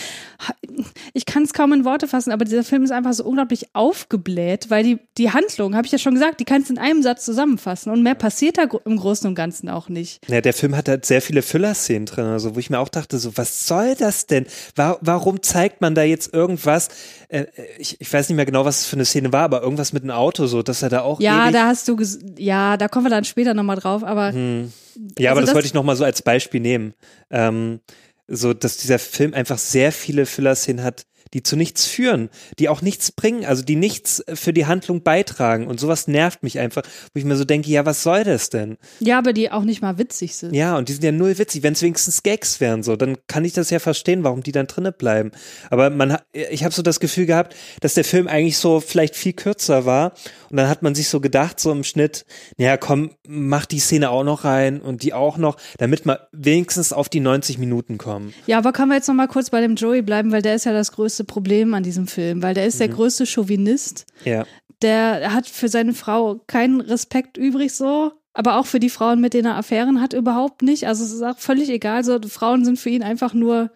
ich 1.14 1.24
kann 1.24 1.44
es 1.44 1.54
kaum 1.54 1.72
in 1.72 1.86
Worte 1.86 2.06
fassen, 2.06 2.30
aber 2.30 2.44
dieser 2.44 2.64
Film 2.64 2.84
ist 2.84 2.90
einfach 2.90 3.14
so 3.14 3.24
unglaublich 3.24 3.74
aufgebläht, 3.74 4.68
weil 4.68 4.84
die, 4.84 4.98
die 5.16 5.30
Handlung, 5.30 5.74
habe 5.74 5.86
ich 5.86 5.92
ja 5.92 5.98
schon 5.98 6.12
gesagt, 6.12 6.40
die 6.40 6.44
kannst 6.44 6.68
du 6.68 6.74
in 6.74 6.78
einem 6.78 7.02
Satz 7.02 7.24
zusammenfassen 7.24 7.90
und 7.90 8.02
mehr 8.02 8.14
passiert 8.14 8.58
da 8.58 8.66
im 8.84 8.96
Großen 8.96 9.26
und 9.28 9.34
Ganzen 9.34 9.68
auch 9.68 9.88
nicht. 9.88 10.20
Ja, 10.28 10.40
der 10.40 10.52
Film 10.52 10.76
hat 10.76 10.88
halt 10.88 11.06
sehr 11.06 11.22
viele 11.22 11.42
Füller 11.42 11.60
Filler-Szenen 11.60 12.06
drin, 12.06 12.26
also 12.26 12.54
wo 12.54 12.58
ich 12.58 12.70
mir 12.70 12.78
auch 12.78 12.88
dachte, 12.88 13.18
so, 13.18 13.36
was 13.36 13.66
soll 13.66 13.94
das 13.94 14.26
denn? 14.26 14.46
War, 14.76 14.98
warum 15.00 15.42
zeigt 15.42 15.80
man 15.80 15.94
da 15.94 16.02
jetzt 16.02 16.32
irgendwas? 16.32 16.88
Äh, 17.28 17.46
ich, 17.78 18.00
ich 18.00 18.12
weiß 18.12 18.28
nicht 18.28 18.36
mehr 18.36 18.46
genau, 18.46 18.64
was 18.64 18.80
es 18.80 18.86
für 18.86 18.96
eine 18.96 19.04
Szene 19.04 19.32
war, 19.32 19.42
aber 19.42 19.62
irgendwas 19.62 19.92
mit 19.92 20.02
einem 20.02 20.12
Auto, 20.12 20.46
so, 20.46 20.62
dass 20.62 20.82
er 20.82 20.88
da 20.88 21.02
auch. 21.02 21.20
Ja, 21.20 21.50
da 21.50 21.66
hast 21.66 21.88
du, 21.88 21.96
ja, 22.36 22.76
da 22.76 22.88
kommen 22.88 23.06
wir 23.06 23.10
dann 23.10 23.24
später 23.24 23.54
nochmal 23.54 23.76
drauf, 23.76 24.02
aber. 24.04 24.32
Hm. 24.32 24.72
Ja, 25.18 25.30
also 25.30 25.32
aber 25.32 25.40
das, 25.40 25.50
das, 25.50 25.54
wollte 25.54 25.66
ich 25.66 25.74
nochmal 25.74 25.96
so 25.96 26.04
als 26.04 26.22
Beispiel 26.22 26.60
nehmen. 26.60 26.94
Ähm, 27.30 27.80
so, 28.26 28.54
dass 28.54 28.76
dieser 28.76 28.98
Film 28.98 29.34
einfach 29.34 29.58
sehr 29.58 29.92
viele 29.92 30.24
Filler-Szenen 30.24 30.84
hat, 30.84 31.06
die 31.34 31.42
zu 31.42 31.56
nichts 31.56 31.86
führen, 31.86 32.28
die 32.58 32.68
auch 32.68 32.82
nichts 32.82 33.12
bringen, 33.12 33.44
also 33.44 33.62
die 33.62 33.76
nichts 33.76 34.22
für 34.34 34.52
die 34.52 34.66
Handlung 34.66 35.02
beitragen. 35.02 35.66
Und 35.66 35.80
sowas 35.80 36.08
nervt 36.08 36.42
mich 36.42 36.58
einfach, 36.58 36.82
wo 37.12 37.18
ich 37.18 37.24
mir 37.24 37.36
so 37.36 37.44
denke, 37.44 37.70
ja, 37.70 37.86
was 37.86 38.02
soll 38.02 38.24
das 38.24 38.50
denn? 38.50 38.78
Ja, 39.00 39.18
aber 39.18 39.32
die 39.32 39.50
auch 39.50 39.62
nicht 39.62 39.82
mal 39.82 39.98
witzig 39.98 40.36
sind. 40.36 40.54
Ja, 40.54 40.76
und 40.76 40.88
die 40.88 40.92
sind 40.92 41.04
ja 41.04 41.12
null 41.12 41.38
witzig. 41.38 41.62
Wenn 41.62 41.74
es 41.74 41.82
wenigstens 41.82 42.22
Gags 42.22 42.60
wären, 42.60 42.82
so, 42.82 42.96
dann 42.96 43.16
kann 43.26 43.44
ich 43.44 43.52
das 43.52 43.70
ja 43.70 43.78
verstehen, 43.78 44.24
warum 44.24 44.42
die 44.42 44.52
dann 44.52 44.66
drinnen 44.66 44.94
bleiben. 44.96 45.30
Aber 45.70 45.90
man, 45.90 46.18
ich 46.32 46.64
habe 46.64 46.74
so 46.74 46.82
das 46.82 47.00
Gefühl 47.00 47.26
gehabt, 47.26 47.54
dass 47.80 47.94
der 47.94 48.04
Film 48.04 48.26
eigentlich 48.28 48.58
so 48.58 48.80
vielleicht 48.80 49.16
viel 49.16 49.32
kürzer 49.32 49.86
war. 49.86 50.12
Und 50.50 50.56
dann 50.56 50.68
hat 50.68 50.82
man 50.82 50.94
sich 50.94 51.08
so 51.08 51.20
gedacht, 51.20 51.60
so 51.60 51.70
im 51.70 51.84
Schnitt, 51.84 52.26
naja, 52.56 52.76
komm, 52.76 53.10
mach 53.26 53.66
die 53.66 53.78
Szene 53.78 54.10
auch 54.10 54.24
noch 54.24 54.44
rein 54.44 54.80
und 54.80 55.02
die 55.02 55.12
auch 55.12 55.38
noch, 55.38 55.56
damit 55.78 56.04
wir 56.04 56.28
wenigstens 56.32 56.92
auf 56.92 57.08
die 57.08 57.20
90 57.20 57.58
Minuten 57.58 57.98
kommen. 57.98 58.34
Ja, 58.46 58.58
aber 58.58 58.72
können 58.72 58.88
wir 58.88 58.96
jetzt 58.96 59.06
noch 59.06 59.14
mal 59.14 59.28
kurz 59.28 59.50
bei 59.50 59.60
dem 59.60 59.76
Joey 59.76 60.02
bleiben, 60.02 60.32
weil 60.32 60.42
der 60.42 60.54
ist 60.56 60.64
ja 60.64 60.72
das 60.72 60.92
größte 60.92 61.19
Problem 61.24 61.74
an 61.74 61.82
diesem 61.82 62.06
Film, 62.06 62.42
weil 62.42 62.54
der 62.54 62.66
ist 62.66 62.80
der 62.80 62.88
größte 62.88 63.26
Chauvinist. 63.26 64.06
Ja. 64.24 64.46
Der 64.82 65.34
hat 65.34 65.46
für 65.46 65.68
seine 65.68 65.92
Frau 65.92 66.40
keinen 66.46 66.80
Respekt 66.80 67.36
übrig 67.36 67.72
so, 67.72 68.12
aber 68.32 68.56
auch 68.56 68.66
für 68.66 68.80
die 68.80 68.90
Frauen, 68.90 69.20
mit 69.20 69.34
denen 69.34 69.46
er 69.46 69.56
Affären 69.56 70.00
hat, 70.00 70.12
überhaupt 70.12 70.62
nicht. 70.62 70.86
Also 70.86 71.04
es 71.04 71.12
ist 71.12 71.22
auch 71.22 71.38
völlig 71.38 71.68
egal. 71.68 72.04
So, 72.04 72.18
Frauen 72.28 72.64
sind 72.64 72.78
für 72.78 72.90
ihn 72.90 73.02
einfach 73.02 73.34
nur 73.34 73.70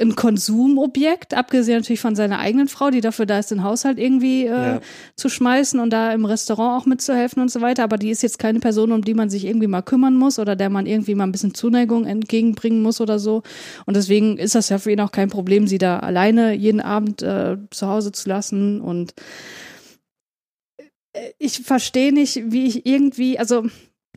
ein 0.00 0.16
Konsumobjekt, 0.16 1.34
abgesehen 1.34 1.78
natürlich 1.78 2.00
von 2.00 2.16
seiner 2.16 2.40
eigenen 2.40 2.66
Frau, 2.66 2.90
die 2.90 3.00
dafür 3.00 3.26
da 3.26 3.38
ist, 3.38 3.52
den 3.52 3.62
Haushalt 3.62 3.96
irgendwie 3.98 4.44
äh, 4.46 4.48
Ja. 4.48 4.80
zu 5.14 5.28
schmeißen 5.28 5.78
und 5.78 5.90
da 5.90 6.12
im 6.12 6.24
Restaurant 6.24 6.82
auch 6.82 6.86
mitzuhelfen 6.86 7.40
und 7.40 7.48
so 7.50 7.60
weiter. 7.60 7.84
Aber 7.84 7.96
die 7.96 8.10
ist 8.10 8.22
jetzt 8.22 8.40
keine 8.40 8.58
Person, 8.58 8.90
um 8.90 9.02
die 9.02 9.14
man 9.14 9.30
sich 9.30 9.44
irgendwie 9.44 9.68
mal 9.68 9.82
kümmern 9.82 10.16
muss 10.16 10.40
oder 10.40 10.56
der 10.56 10.68
man 10.68 10.86
irgendwie 10.86 11.14
mal 11.14 11.24
ein 11.24 11.32
bisschen 11.32 11.54
Zuneigung 11.54 12.06
entgegenbringen 12.06 12.82
muss 12.82 13.00
oder 13.00 13.20
so. 13.20 13.44
Und 13.86 13.96
deswegen 13.96 14.36
ist 14.36 14.56
das 14.56 14.68
ja 14.68 14.78
für 14.78 14.90
ihn 14.90 15.00
auch 15.00 15.12
kein 15.12 15.30
Problem, 15.30 15.68
sie 15.68 15.78
da 15.78 16.00
alleine 16.00 16.54
jeden 16.54 16.80
Abend 16.80 17.22
äh, 17.22 17.56
zu 17.70 17.86
Hause 17.86 18.10
zu 18.10 18.28
lassen. 18.28 18.80
Und 18.80 19.14
äh, 21.12 21.30
ich 21.38 21.60
verstehe 21.60 22.12
nicht, 22.12 22.50
wie 22.50 22.66
ich 22.66 22.84
irgendwie, 22.84 23.38
also 23.38 23.66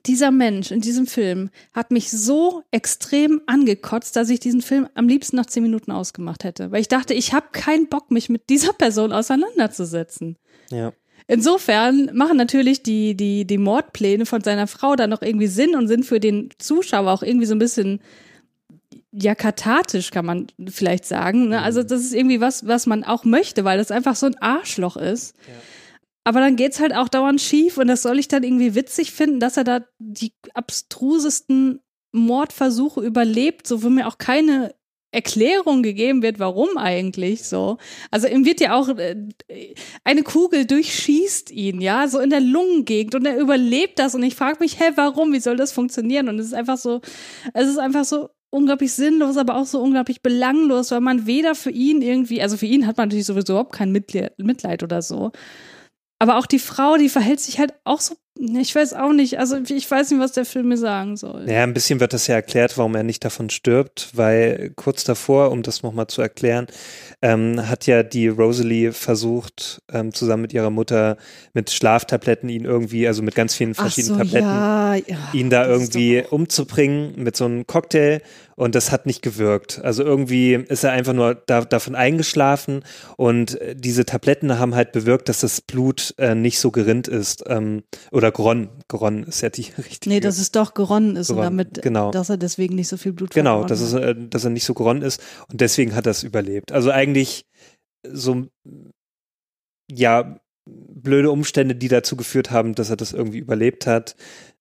dieser 0.07 0.31
Mensch 0.31 0.71
in 0.71 0.81
diesem 0.81 1.05
Film 1.05 1.49
hat 1.73 1.91
mich 1.91 2.09
so 2.09 2.63
extrem 2.71 3.41
angekotzt, 3.45 4.15
dass 4.15 4.29
ich 4.29 4.39
diesen 4.39 4.61
Film 4.61 4.87
am 4.95 5.07
liebsten 5.07 5.35
nach 5.35 5.45
zehn 5.45 5.63
Minuten 5.63 5.91
ausgemacht 5.91 6.43
hätte. 6.43 6.71
Weil 6.71 6.81
ich 6.81 6.87
dachte, 6.87 7.13
ich 7.13 7.33
habe 7.33 7.47
keinen 7.51 7.87
Bock, 7.87 8.11
mich 8.11 8.29
mit 8.29 8.49
dieser 8.49 8.73
Person 8.73 9.11
auseinanderzusetzen. 9.11 10.37
Ja. 10.71 10.93
Insofern 11.27 12.11
machen 12.13 12.37
natürlich 12.37 12.83
die, 12.83 13.15
die, 13.15 13.45
die 13.45 13.57
Mordpläne 13.57 14.25
von 14.25 14.41
seiner 14.41 14.67
Frau 14.67 14.95
dann 14.95 15.09
noch 15.09 15.21
irgendwie 15.21 15.47
Sinn 15.47 15.75
und 15.75 15.89
sind 15.89 16.05
für 16.05 16.21
den 16.21 16.49
Zuschauer 16.57 17.11
auch 17.11 17.21
irgendwie 17.21 17.45
so 17.45 17.53
ein 17.53 17.59
bisschen 17.59 17.99
ja 19.11 19.35
kathartisch, 19.35 20.11
kann 20.11 20.25
man 20.25 20.47
vielleicht 20.69 21.05
sagen. 21.05 21.49
Ne? 21.49 21.61
Also 21.61 21.83
das 21.83 22.01
ist 22.01 22.13
irgendwie 22.13 22.39
was, 22.39 22.65
was 22.65 22.85
man 22.85 23.03
auch 23.03 23.25
möchte, 23.25 23.65
weil 23.65 23.77
das 23.77 23.91
einfach 23.91 24.15
so 24.15 24.27
ein 24.27 24.37
Arschloch 24.37 24.95
ist. 24.95 25.35
Aber 26.27 26.41
dann 26.41 26.57
geht's 26.57 26.81
halt 26.81 26.93
auch 26.93 27.07
dauernd 27.07 27.39
schief 27.39 27.77
und 27.77 27.87
das 27.87 28.01
soll 28.01 28.19
ich 28.19 28.27
dann 28.27 28.43
irgendwie 28.43 28.75
witzig 28.75 29.13
finden, 29.13 29.39
dass 29.39 29.55
er 29.55 29.63
da 29.63 29.85
die 29.97 30.33
abstrusesten 30.53 31.79
Mordversuche 32.11 32.99
überlebt, 32.99 33.65
so 33.65 33.81
wo 33.81 33.87
mir 33.87 34.09
auch 34.09 34.17
keine 34.17 34.75
Erklärung 35.11 35.83
gegeben 35.83 36.21
wird, 36.23 36.37
warum 36.37 36.77
eigentlich 36.77 37.45
so. 37.45 37.77
Also 38.11 38.27
ihm 38.27 38.43
wird 38.43 38.59
ja 38.59 38.75
auch 38.75 38.89
äh, 38.89 39.15
eine 40.03 40.23
Kugel 40.23 40.65
durchschießt 40.65 41.49
ihn, 41.49 41.79
ja, 41.79 42.09
so 42.09 42.19
in 42.19 42.29
der 42.29 42.41
Lungengegend 42.41 43.15
und 43.15 43.25
er 43.25 43.39
überlebt 43.39 43.97
das 43.97 44.13
und 44.13 44.23
ich 44.23 44.35
frage 44.35 44.57
mich, 44.59 44.81
hä, 44.81 44.91
warum? 44.95 45.31
Wie 45.31 45.39
soll 45.39 45.55
das 45.55 45.71
funktionieren? 45.71 46.27
Und 46.27 46.39
es 46.39 46.47
ist 46.47 46.53
einfach 46.53 46.77
so, 46.77 46.99
es 47.53 47.69
ist 47.69 47.77
einfach 47.77 48.03
so 48.03 48.31
unglaublich 48.49 48.91
sinnlos, 48.91 49.37
aber 49.37 49.55
auch 49.55 49.65
so 49.65 49.81
unglaublich 49.81 50.21
belanglos, 50.21 50.91
weil 50.91 50.99
man 50.99 51.25
weder 51.25 51.55
für 51.55 51.71
ihn 51.71 52.01
irgendwie, 52.01 52.41
also 52.41 52.57
für 52.57 52.65
ihn 52.65 52.85
hat 52.85 52.97
man 52.97 53.07
natürlich 53.07 53.27
sowieso 53.27 53.53
überhaupt 53.53 53.71
kein 53.71 53.93
Mitleid 53.93 54.83
oder 54.83 55.01
so. 55.01 55.31
Aber 56.19 56.37
auch 56.37 56.45
die 56.45 56.59
Frau, 56.59 56.97
die 56.97 57.09
verhält 57.09 57.39
sich 57.39 57.59
halt 57.59 57.73
auch 57.83 58.01
so, 58.01 58.15
ich 58.39 58.75
weiß 58.75 58.93
auch 58.93 59.13
nicht, 59.13 59.39
also 59.39 59.57
ich 59.57 59.89
weiß 59.89 60.11
nicht, 60.11 60.19
was 60.19 60.31
der 60.31 60.45
Film 60.45 60.69
mir 60.69 60.77
sagen 60.77 61.17
soll. 61.17 61.49
Ja, 61.49 61.63
ein 61.63 61.73
bisschen 61.73 61.99
wird 61.99 62.13
das 62.13 62.27
ja 62.27 62.35
erklärt, 62.35 62.77
warum 62.77 62.95
er 62.95 63.03
nicht 63.03 63.23
davon 63.23 63.49
stirbt, 63.49 64.09
weil 64.13 64.71
kurz 64.75 65.03
davor, 65.03 65.51
um 65.51 65.63
das 65.63 65.83
nochmal 65.83 66.07
zu 66.07 66.21
erklären, 66.21 66.67
ähm, 67.21 67.67
hat 67.67 67.87
ja 67.87 68.03
die 68.03 68.27
Rosalie 68.27 68.93
versucht, 68.93 69.81
ähm, 69.91 70.13
zusammen 70.13 70.43
mit 70.43 70.53
ihrer 70.53 70.69
Mutter 70.69 71.17
mit 71.53 71.71
Schlaftabletten 71.71 72.49
ihn 72.49 72.65
irgendwie, 72.65 73.07
also 73.07 73.23
mit 73.23 73.35
ganz 73.35 73.55
vielen 73.55 73.73
verschiedenen 73.73 74.17
so, 74.17 74.23
Tabletten, 74.23 74.47
ja, 74.47 74.95
ja. 74.95 75.17
ihn 75.33 75.49
da 75.49 75.67
irgendwie 75.67 76.23
umzubringen 76.29 77.13
mit 77.17 77.35
so 77.35 77.45
einem 77.45 77.65
Cocktail 77.65 78.21
und 78.57 78.73
das 78.73 78.91
hat 78.91 79.05
nicht 79.05 79.21
gewirkt. 79.21 79.79
Also 79.83 80.03
irgendwie 80.03 80.55
ist 80.55 80.83
er 80.83 80.91
einfach 80.91 81.13
nur 81.13 81.35
da, 81.35 81.61
davon 81.61 81.95
eingeschlafen 81.95 82.83
und 83.15 83.61
äh, 83.61 83.75
diese 83.75 84.05
Tabletten 84.05 84.57
haben 84.57 84.75
halt 84.75 84.91
bewirkt, 84.91 85.29
dass 85.29 85.41
das 85.41 85.61
Blut 85.61 86.15
äh, 86.17 86.33
nicht 86.35 86.59
so 86.59 86.71
gerinnt 86.71 87.07
ist 87.07 87.43
ähm, 87.47 87.83
oder 88.11 88.26
geronnen. 88.31 88.69
Geronnen 88.87 89.23
ist 89.23 89.41
ja 89.41 89.49
die 89.49 89.63
richtige. 89.77 90.09
Nee, 90.09 90.19
dass 90.19 90.37
es 90.37 90.51
doch 90.51 90.73
geronnen 90.73 91.15
ist 91.15 91.29
und 91.29 91.37
Geronnen, 91.37 91.57
damit, 91.57 91.81
genau. 91.81 92.11
dass 92.11 92.29
er 92.29 92.37
deswegen 92.37 92.75
nicht 92.75 92.87
so 92.87 92.97
viel 92.97 93.13
Blut 93.13 93.31
Genau, 93.31 93.63
dass, 93.63 93.81
es, 93.81 93.93
äh, 93.93 94.15
dass 94.17 94.43
er 94.43 94.49
nicht 94.49 94.65
so 94.65 94.73
geronnen 94.73 95.01
ist 95.01 95.21
und 95.49 95.61
deswegen 95.61 95.95
hat 95.95 96.05
er 96.05 96.11
es 96.11 96.23
überlebt. 96.23 96.71
Also 96.71 96.91
eigentlich 96.91 97.45
so, 98.03 98.47
ja, 99.91 100.39
blöde 100.67 101.31
Umstände, 101.31 101.75
die 101.75 101.87
dazu 101.87 102.15
geführt 102.15 102.51
haben, 102.51 102.75
dass 102.75 102.89
er 102.89 102.97
das 102.97 103.13
irgendwie 103.13 103.37
überlebt 103.39 103.87
hat. 103.87 104.15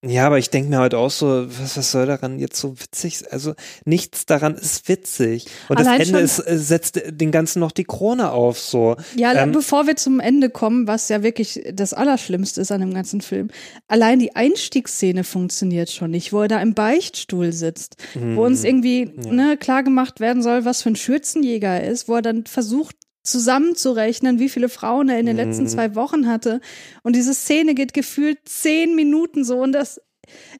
Ja, 0.04 0.26
aber 0.26 0.38
ich 0.38 0.50
denke 0.50 0.68
mir 0.68 0.78
halt 0.78 0.94
auch 0.94 1.10
so, 1.10 1.46
was, 1.48 1.76
was 1.76 1.90
soll 1.90 2.06
daran 2.06 2.38
jetzt 2.38 2.60
so 2.60 2.78
witzig? 2.78 3.18
sein? 3.18 3.28
Also 3.32 3.54
nichts 3.84 4.26
daran 4.26 4.54
ist 4.54 4.88
witzig. 4.88 5.46
Und 5.68 5.78
Allein 5.78 5.98
das 5.98 6.08
Ende 6.08 6.20
ist, 6.20 6.38
äh, 6.38 6.58
setzt 6.58 7.00
den 7.06 7.32
Ganzen 7.32 7.60
noch 7.60 7.72
die 7.72 7.84
Krone 7.84 8.30
auf, 8.30 8.58
so. 8.58 8.96
Ja, 9.16 9.32
Ähm, 9.32 9.52
bevor 9.52 9.86
wir 9.86 9.96
zum 9.96 10.20
Ende 10.20 10.50
kommen, 10.50 10.86
was 10.86 11.08
ja 11.08 11.22
wirklich 11.22 11.64
das 11.72 11.94
Allerschlimmste 11.94 12.60
ist 12.60 12.70
an 12.70 12.82
dem 12.82 12.94
ganzen 12.94 13.22
Film, 13.22 13.48
allein 13.88 14.18
die 14.18 14.36
Einstiegsszene 14.36 15.24
funktioniert 15.24 15.90
schon 15.90 16.10
nicht, 16.10 16.32
wo 16.32 16.42
er 16.42 16.48
da 16.48 16.60
im 16.60 16.74
Beichtstuhl 16.74 17.52
sitzt, 17.52 17.96
wo 18.14 18.44
uns 18.44 18.64
irgendwie 18.64 19.10
ne, 19.16 19.56
klar 19.56 19.82
gemacht 19.82 20.20
werden 20.20 20.42
soll, 20.42 20.64
was 20.64 20.82
für 20.82 20.90
ein 20.90 20.96
Schürzenjäger 20.96 21.68
er 21.68 21.90
ist, 21.90 22.06
wo 22.06 22.14
er 22.14 22.22
dann 22.22 22.44
versucht 22.44 22.96
zusammenzurechnen, 23.26 24.38
wie 24.38 24.48
viele 24.48 24.68
Frauen 24.68 25.08
er 25.08 25.18
in 25.18 25.26
den 25.26 25.36
letzten 25.36 25.68
zwei 25.68 25.94
Wochen 25.94 26.26
hatte. 26.26 26.60
Und 27.02 27.16
diese 27.16 27.34
Szene 27.34 27.74
geht 27.74 27.92
gefühlt 27.92 28.38
zehn 28.44 28.94
Minuten 28.94 29.44
so 29.44 29.58
und 29.58 29.72
das 29.72 30.00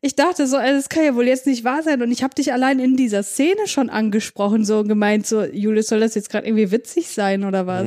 ich 0.01 0.15
dachte 0.15 0.47
so, 0.47 0.59
ey, 0.59 0.73
das 0.73 0.89
kann 0.89 1.05
ja 1.05 1.15
wohl 1.15 1.27
jetzt 1.27 1.47
nicht 1.47 1.65
wahr 1.65 1.83
sein. 1.83 2.03
Und 2.03 2.13
ich 2.13 2.23
habe 2.23 2.35
dich 2.35 2.53
allein 2.53 2.79
in 2.79 2.97
dieser 2.97 3.23
Szene 3.23 3.67
schon 3.67 3.91
angesprochen, 3.91 4.65
so 4.65 4.85
gemeint, 4.85 5.27
so, 5.27 5.43
Julius, 5.43 5.89
soll 5.89 6.01
das 6.01 6.15
jetzt 6.15 6.31
gerade 6.31 6.47
irgendwie 6.47 6.71
witzig 6.71 7.09
sein 7.09 7.45
oder 7.45 7.67
was? 7.67 7.87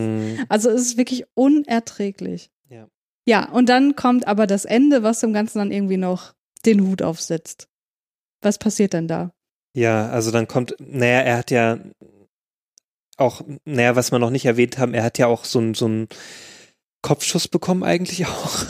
Also 0.50 0.70
es 0.70 0.82
ist 0.82 0.98
wirklich 0.98 1.26
unerträglich. 1.36 2.52
Ja. 2.70 2.88
Ja, 3.26 3.50
und 3.50 3.70
dann 3.70 3.96
kommt 3.96 4.28
aber 4.28 4.48
das 4.48 4.65
Ende, 4.65 5.04
was 5.04 5.20
dem 5.22 5.34
Ganzen 5.34 5.60
dann 5.60 5.72
irgendwie 5.72 5.98
noch 5.98 6.34
den 6.65 6.82
Hut 6.86 7.02
aufsetzt. 7.02 7.68
Was 8.42 8.58
passiert 8.58 8.94
denn 8.94 9.08
da? 9.08 9.32
Ja, 9.74 10.10
also 10.10 10.32
dann 10.32 10.48
kommt, 10.48 10.76
naja, 10.80 11.20
er 11.20 11.38
hat 11.38 11.52
ja 11.52 11.80
auch, 13.20 13.42
naja, 13.66 13.96
was 13.96 14.12
wir 14.12 14.20
noch 14.20 14.30
nicht 14.30 14.46
erwähnt 14.46 14.78
haben, 14.78 14.94
er 14.94 15.04
hat 15.04 15.18
ja 15.18 15.28
auch 15.28 15.46
so 15.46 15.60
einen 15.60 15.74
so 15.74 16.08
Kopfschuss 17.02 17.48
bekommen 17.48 17.84
eigentlich 17.84 18.26
auch. 18.28 18.66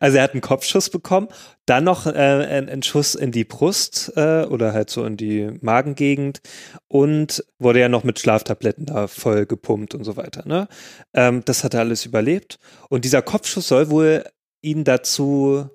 also 0.00 0.16
er 0.16 0.22
hat 0.24 0.32
einen 0.32 0.40
Kopfschuss 0.40 0.90
bekommen, 0.90 1.28
dann 1.64 1.84
noch 1.84 2.06
äh, 2.06 2.10
einen, 2.10 2.82
Schuss 2.82 3.14
in 3.14 3.30
die 3.30 3.44
Brust 3.44 4.12
äh, 4.16 4.44
oder 4.44 4.72
halt 4.72 4.90
so 4.90 5.04
in 5.04 5.16
die 5.16 5.50
Magengegend 5.60 6.40
und 6.88 7.44
wurde 7.58 7.80
ja 7.80 7.88
noch 7.88 8.04
mit 8.04 8.18
Schlaftabletten 8.18 8.86
da 8.86 9.06
voll 9.06 9.46
gepumpt 9.46 9.94
und 9.94 10.04
so 10.04 10.16
weiter. 10.16 10.46
Ne? 10.46 10.68
Ähm, 11.14 11.42
das 11.44 11.62
hat 11.62 11.74
er 11.74 11.80
alles 11.80 12.04
überlebt 12.04 12.58
und 12.88 13.04
dieser 13.04 13.22
Kopfschuss 13.22 13.68
soll 13.68 13.90
wohl 13.90 14.24
ihn 14.62 14.84
dazu 14.84 15.68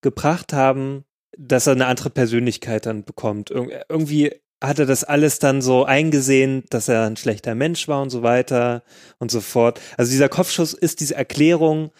gebracht 0.00 0.52
haben, 0.52 1.04
dass 1.38 1.66
er 1.66 1.74
eine 1.74 1.86
andere 1.86 2.10
Persönlichkeit 2.10 2.86
dann 2.86 3.04
bekommt. 3.04 3.50
Ir 3.50 3.84
irgendwie 3.88 4.41
hat 4.62 4.78
er 4.78 4.86
das 4.86 5.04
alles 5.04 5.38
dann 5.38 5.60
so 5.60 5.84
eingesehen, 5.84 6.64
dass 6.70 6.88
er 6.88 7.04
ein 7.04 7.16
schlechter 7.16 7.54
Mensch 7.54 7.88
war 7.88 8.00
und 8.00 8.10
so 8.10 8.22
weiter 8.22 8.82
und 9.18 9.30
so 9.30 9.40
fort. 9.40 9.80
Also 9.96 10.10
dieser 10.10 10.28
Kopfschuss 10.28 10.72
ist 10.72 11.00
diese 11.00 11.16
Erklärung 11.16 11.90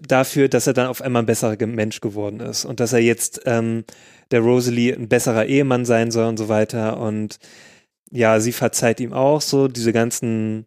dafür, 0.00 0.48
dass 0.48 0.66
er 0.66 0.74
dann 0.74 0.86
auf 0.86 1.02
einmal 1.02 1.22
ein 1.22 1.26
besserer 1.26 1.56
Mensch 1.66 2.00
geworden 2.00 2.40
ist 2.40 2.64
und 2.64 2.80
dass 2.80 2.92
er 2.92 3.00
jetzt 3.00 3.42
ähm, 3.46 3.84
der 4.30 4.40
Rosalie 4.40 4.94
ein 4.94 5.08
besserer 5.08 5.46
Ehemann 5.46 5.84
sein 5.84 6.10
soll 6.10 6.26
und 6.26 6.36
so 6.36 6.48
weiter. 6.48 6.98
Und 6.98 7.38
ja, 8.10 8.40
sie 8.40 8.52
verzeiht 8.52 9.00
ihm 9.00 9.12
auch 9.12 9.40
so 9.40 9.68
diese 9.68 9.92
ganzen 9.92 10.66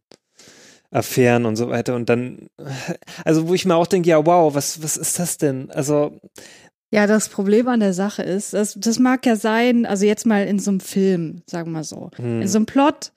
Affären 0.91 1.45
und 1.45 1.55
so 1.55 1.69
weiter. 1.69 1.95
Und 1.95 2.09
dann, 2.09 2.49
also 3.25 3.47
wo 3.47 3.53
ich 3.53 3.65
mir 3.65 3.75
auch 3.75 3.87
denke, 3.87 4.09
ja, 4.09 4.25
wow, 4.25 4.53
was, 4.53 4.81
was 4.83 4.97
ist 4.97 5.19
das 5.19 5.37
denn? 5.37 5.69
Also, 5.71 6.19
Ja, 6.91 7.07
das 7.07 7.29
Problem 7.29 7.67
an 7.67 7.79
der 7.79 7.93
Sache 7.93 8.23
ist, 8.23 8.53
das, 8.53 8.75
das 8.79 8.99
mag 8.99 9.25
ja 9.25 9.35
sein, 9.35 9.85
also 9.85 10.05
jetzt 10.05 10.25
mal 10.25 10.45
in 10.45 10.59
so 10.59 10.71
einem 10.71 10.79
Film, 10.79 11.41
sagen 11.45 11.69
wir 11.69 11.79
mal 11.79 11.83
so, 11.83 12.11
in 12.17 12.47
so 12.47 12.57
einem 12.57 12.65
Plot 12.65 13.11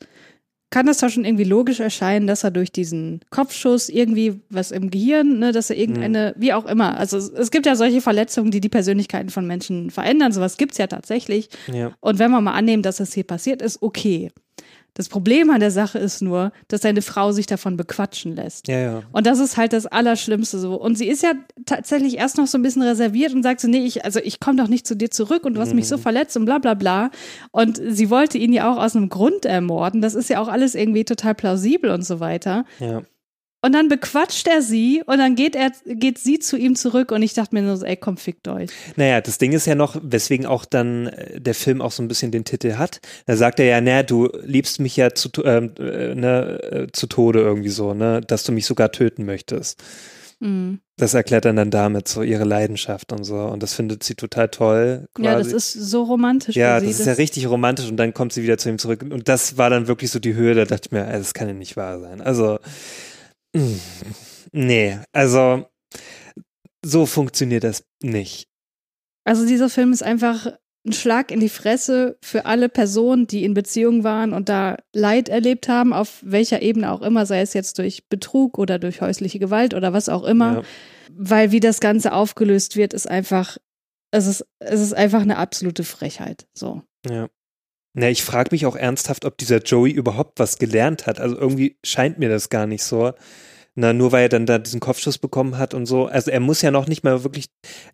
kann 0.71 0.87
das 0.87 0.99
doch 0.99 1.09
schon 1.09 1.25
irgendwie 1.25 1.45
logisch 1.45 1.81
erscheinen, 1.81 2.27
dass 2.27 2.45
er 2.45 2.51
durch 2.51 2.71
diesen 2.71 3.21
Kopfschuss 3.31 3.89
irgendwie 3.89 4.41
was 4.51 4.71
im 4.71 4.91
Gehirn, 4.91 5.39
ne, 5.39 5.53
dass 5.53 5.71
er 5.71 5.77
irgendeine, 5.77 6.35
wie 6.37 6.53
auch 6.53 6.67
immer, 6.67 6.99
also 6.99 7.17
es, 7.17 7.31
es 7.31 7.51
gibt 7.51 7.65
ja 7.67 7.75
solche 7.75 8.01
Verletzungen, 8.01 8.51
die 8.51 8.61
die 8.61 8.69
Persönlichkeiten 8.69 9.31
von 9.31 9.47
Menschen 9.47 9.91
verändern, 9.91 10.33
sowas 10.33 10.59
gibt's 10.59 10.79
ja 10.79 10.87
tatsächlich. 10.87 11.49
ja. 11.73 11.93
Und 12.01 12.19
wenn 12.19 12.31
wir 12.31 12.41
mal 12.41 12.53
annehmen, 12.53 12.83
dass 12.83 12.99
das 12.99 13.15
hier 13.15 13.25
passiert 13.25 13.63
ist, 13.63 13.83
okay. 13.83 14.31
Das 14.99 15.09
Problem 15.09 15.49
an 15.51 15.61
der 15.61 15.71
Sache 15.71 16.01
ist 16.01 16.23
nur, 16.23 16.51
dass 16.67 16.81
seine 16.81 17.03
Frau 17.03 17.31
sich 17.31 17.47
davon 17.47 17.77
bequatschen 17.77 18.35
lässt. 18.35 18.67
Ja, 18.67 18.79
ja. 18.79 19.03
Und 19.13 19.29
das 19.29 19.39
ist 19.39 19.57
halt 19.57 19.73
das 19.73 19.87
Allerschlimmste 19.87 20.59
so. 20.59 20.75
Und 20.75 20.99
sie 20.99 21.07
ist 21.07 21.23
ja 21.23 21.35
tatsächlich 21.67 22.19
erst 22.19 22.37
noch 22.37 22.49
so 22.49 22.59
ein 22.59 22.63
bisschen 22.63 22.83
reserviert 22.83 23.33
und 23.33 23.45
sagt 23.45 23.61
so, 23.61 23.69
nee, 23.69 23.85
ich, 23.85 24.05
also 24.05 24.19
ich 24.19 24.41
komme 24.41 24.61
doch 24.61 24.67
nicht 24.67 24.89
zu 24.89 24.97
dir 24.97 25.13
zurück 25.13 25.45
und 25.45 25.55
du 25.55 25.61
hast 25.61 25.73
mich 25.73 25.87
so 25.87 25.99
verletzt 25.99 26.37
und 26.37 26.47
bla 26.47 26.59
bla 26.59 26.75
bla. 26.75 27.11
Und 27.53 27.81
sie 27.89 28.11
wollte 28.11 28.39
ihn 28.39 28.53
ja 28.53 28.73
auch 28.73 28.77
aus 28.77 28.97
einem 28.97 29.09
Grund 29.09 29.45
ermorden. 29.45 30.03
Das 30.03 30.17
ist 30.17 30.31
ja 30.31 30.41
auch 30.41 30.49
alles 30.49 30.75
irgendwie 30.75 31.05
total 31.05 31.37
plausibel 31.37 31.93
und 31.93 32.05
so 32.05 32.19
weiter. 32.19 32.65
Ja. 32.81 33.03
Und 33.69 33.75
dann 33.75 33.89
bequatscht 33.89 34.49
er 34.49 34.63
sie 34.63 35.03
und 35.05 35.19
dann 35.19 35.35
geht 35.35 35.55
er, 35.55 35.71
geht 35.85 36.17
sie 36.17 36.39
zu 36.39 36.57
ihm 36.57 36.75
zurück 36.75 37.13
und 37.13 37.21
ich 37.21 37.35
dachte 37.35 37.55
mir 37.55 37.61
nur 37.61 37.77
so, 37.77 37.85
ey, 37.85 37.99
komm, 37.99 38.17
fickt 38.17 38.49
euch. 38.49 38.71
Naja, 38.97 39.21
das 39.21 39.37
Ding 39.37 39.53
ist 39.53 39.67
ja 39.67 39.75
noch, 39.75 40.01
weswegen 40.03 40.47
auch 40.47 40.65
dann 40.65 41.09
äh, 41.09 41.39
der 41.39 41.53
Film 41.53 41.83
auch 41.83 41.93
so 41.93 42.03
ein 42.03 42.09
bisschen 42.09 42.31
den 42.31 42.47
Titel 42.47 42.77
hat. 42.79 43.03
Da 43.27 43.37
sagt 43.37 43.61
er 43.61 43.67
ja, 43.67 43.83
naja, 43.83 44.05
du 44.05 44.31
liebst 44.43 44.81
mich 44.81 44.97
ja 44.97 45.13
zu, 45.13 45.29
ähm, 45.45 45.73
äh, 45.79 46.15
ne, 46.15 46.63
äh, 46.63 46.87
zu 46.95 47.09
Tode 47.09 47.41
irgendwie 47.41 47.69
so, 47.69 47.93
ne, 47.93 48.23
dass 48.23 48.43
du 48.43 48.53
mich 48.53 48.65
sogar 48.65 48.91
töten 48.91 49.27
möchtest. 49.27 49.83
Mhm. 50.41 50.81
Das 50.97 51.13
erklärt 51.13 51.45
dann 51.45 51.57
dann 51.57 51.71
damit 51.71 52.09
so 52.09 52.23
ihre 52.23 52.45
Leidenschaft 52.45 53.13
und 53.13 53.25
so. 53.25 53.37
Und 53.37 53.63
das 53.63 53.75
findet 53.75 54.03
sie 54.03 54.15
total 54.15 54.49
toll. 54.49 55.09
Quasi. 55.13 55.29
Ja, 55.29 55.37
das 55.37 55.53
ist 55.53 55.75
so 55.75 56.05
romantisch. 56.05 56.57
Ja, 56.57 56.81
das 56.81 56.89
ist 56.89 57.07
ja 57.07 57.13
richtig 57.13 57.47
romantisch 57.51 57.91
und 57.91 57.99
dann 57.99 58.15
kommt 58.15 58.33
sie 58.33 58.43
wieder 58.43 58.57
zu 58.57 58.71
ihm 58.71 58.79
zurück. 58.79 59.03
Und 59.03 59.29
das 59.29 59.59
war 59.59 59.69
dann 59.69 59.89
wirklich 59.89 60.11
so 60.11 60.21
die 60.21 60.33
Höhe, 60.33 60.55
da 60.55 60.65
dachte 60.65 60.87
ich 60.87 60.93
mir, 60.93 61.07
ey, 61.07 61.19
das 61.19 61.35
kann 61.35 61.49
ja 61.49 61.55
nicht 61.55 61.77
wahr 61.77 62.01
sein. 62.01 62.23
Also, 62.23 62.61
nee, 64.53 64.99
also 65.13 65.67
so 66.85 67.07
funktioniert 67.07 67.65
das 67.65 67.85
nicht. 68.03 68.49
Also 69.25 69.47
dieser 69.47 69.69
Film 69.69 69.93
ist 69.93 70.03
einfach 70.03 70.53
ein 70.87 70.93
Schlag 70.93 71.31
in 71.31 71.41
die 71.41 71.49
Fresse 71.49 72.19
für 72.23 72.47
alle 72.47 72.69
Personen, 72.69 73.27
die 73.27 73.45
in 73.45 73.55
Beziehung 73.55 74.05
waren 74.05 74.33
und 74.33 74.49
da 74.49 74.77
Leid 74.95 75.29
erlebt 75.29 75.69
haben, 75.69 75.93
auf 75.93 76.21
welcher 76.23 76.63
Ebene 76.63 76.91
auch 76.91 77.03
immer, 77.03 77.27
sei 77.27 77.41
es 77.41 77.53
jetzt 77.53 77.79
durch 77.79 78.09
Betrug 78.09 78.59
oder 78.59 78.79
durch 78.79 79.01
häusliche 79.01 79.39
Gewalt 79.39 79.75
oder 79.75 79.93
was 79.93 80.09
auch 80.09 80.25
immer. 80.25 80.55
Ja. 80.55 80.63
Weil 81.13 81.53
wie 81.53 81.61
das 81.61 81.81
Ganze 81.81 82.13
aufgelöst 82.13 82.77
wird, 82.77 82.95
ist 82.95 83.09
einfach, 83.09 83.59
es 84.11 84.27
ist, 84.27 84.47
es 84.61 84.81
ist 84.81 84.95
einfach 84.95 85.21
eine 85.21 85.37
absolute 85.37 85.85
Frechheit. 85.85 86.47
So. 86.55 86.83
Ja. 87.09 87.29
Na, 87.99 88.09
ich 88.09 88.23
frage 88.23 88.51
mich 88.53 88.65
auch 88.65 88.77
ernsthaft, 88.77 89.25
ob 89.25 89.37
dieser 89.39 89.59
Joey 89.59 89.91
überhaupt 89.91 90.39
was 90.39 90.59
gelernt 90.59 91.09
hat. 91.09 91.19
Also 91.19 91.37
irgendwie 91.37 91.79
scheint 91.83 92.21
mir 92.21 92.29
das 92.29 92.49
gar 92.49 92.69
nicht 92.69 92.85
so. 92.85 93.13
Na, 93.75 93.93
nur 93.93 94.13
weil 94.13 94.23
er 94.23 94.29
dann 94.29 94.47
da 94.47 94.59
diesen 94.59 94.79
Kopfschuss 94.79 95.19
bekommen 95.19 95.59
hat 95.59 95.75
und 95.75 95.87
so. 95.87 96.07
Also 96.07 96.31
er 96.31 96.39
muss 96.39 96.63
ja 96.63 96.71
noch 96.71 96.87
nicht 96.87 97.03
mal 97.03 97.25
wirklich, 97.25 97.47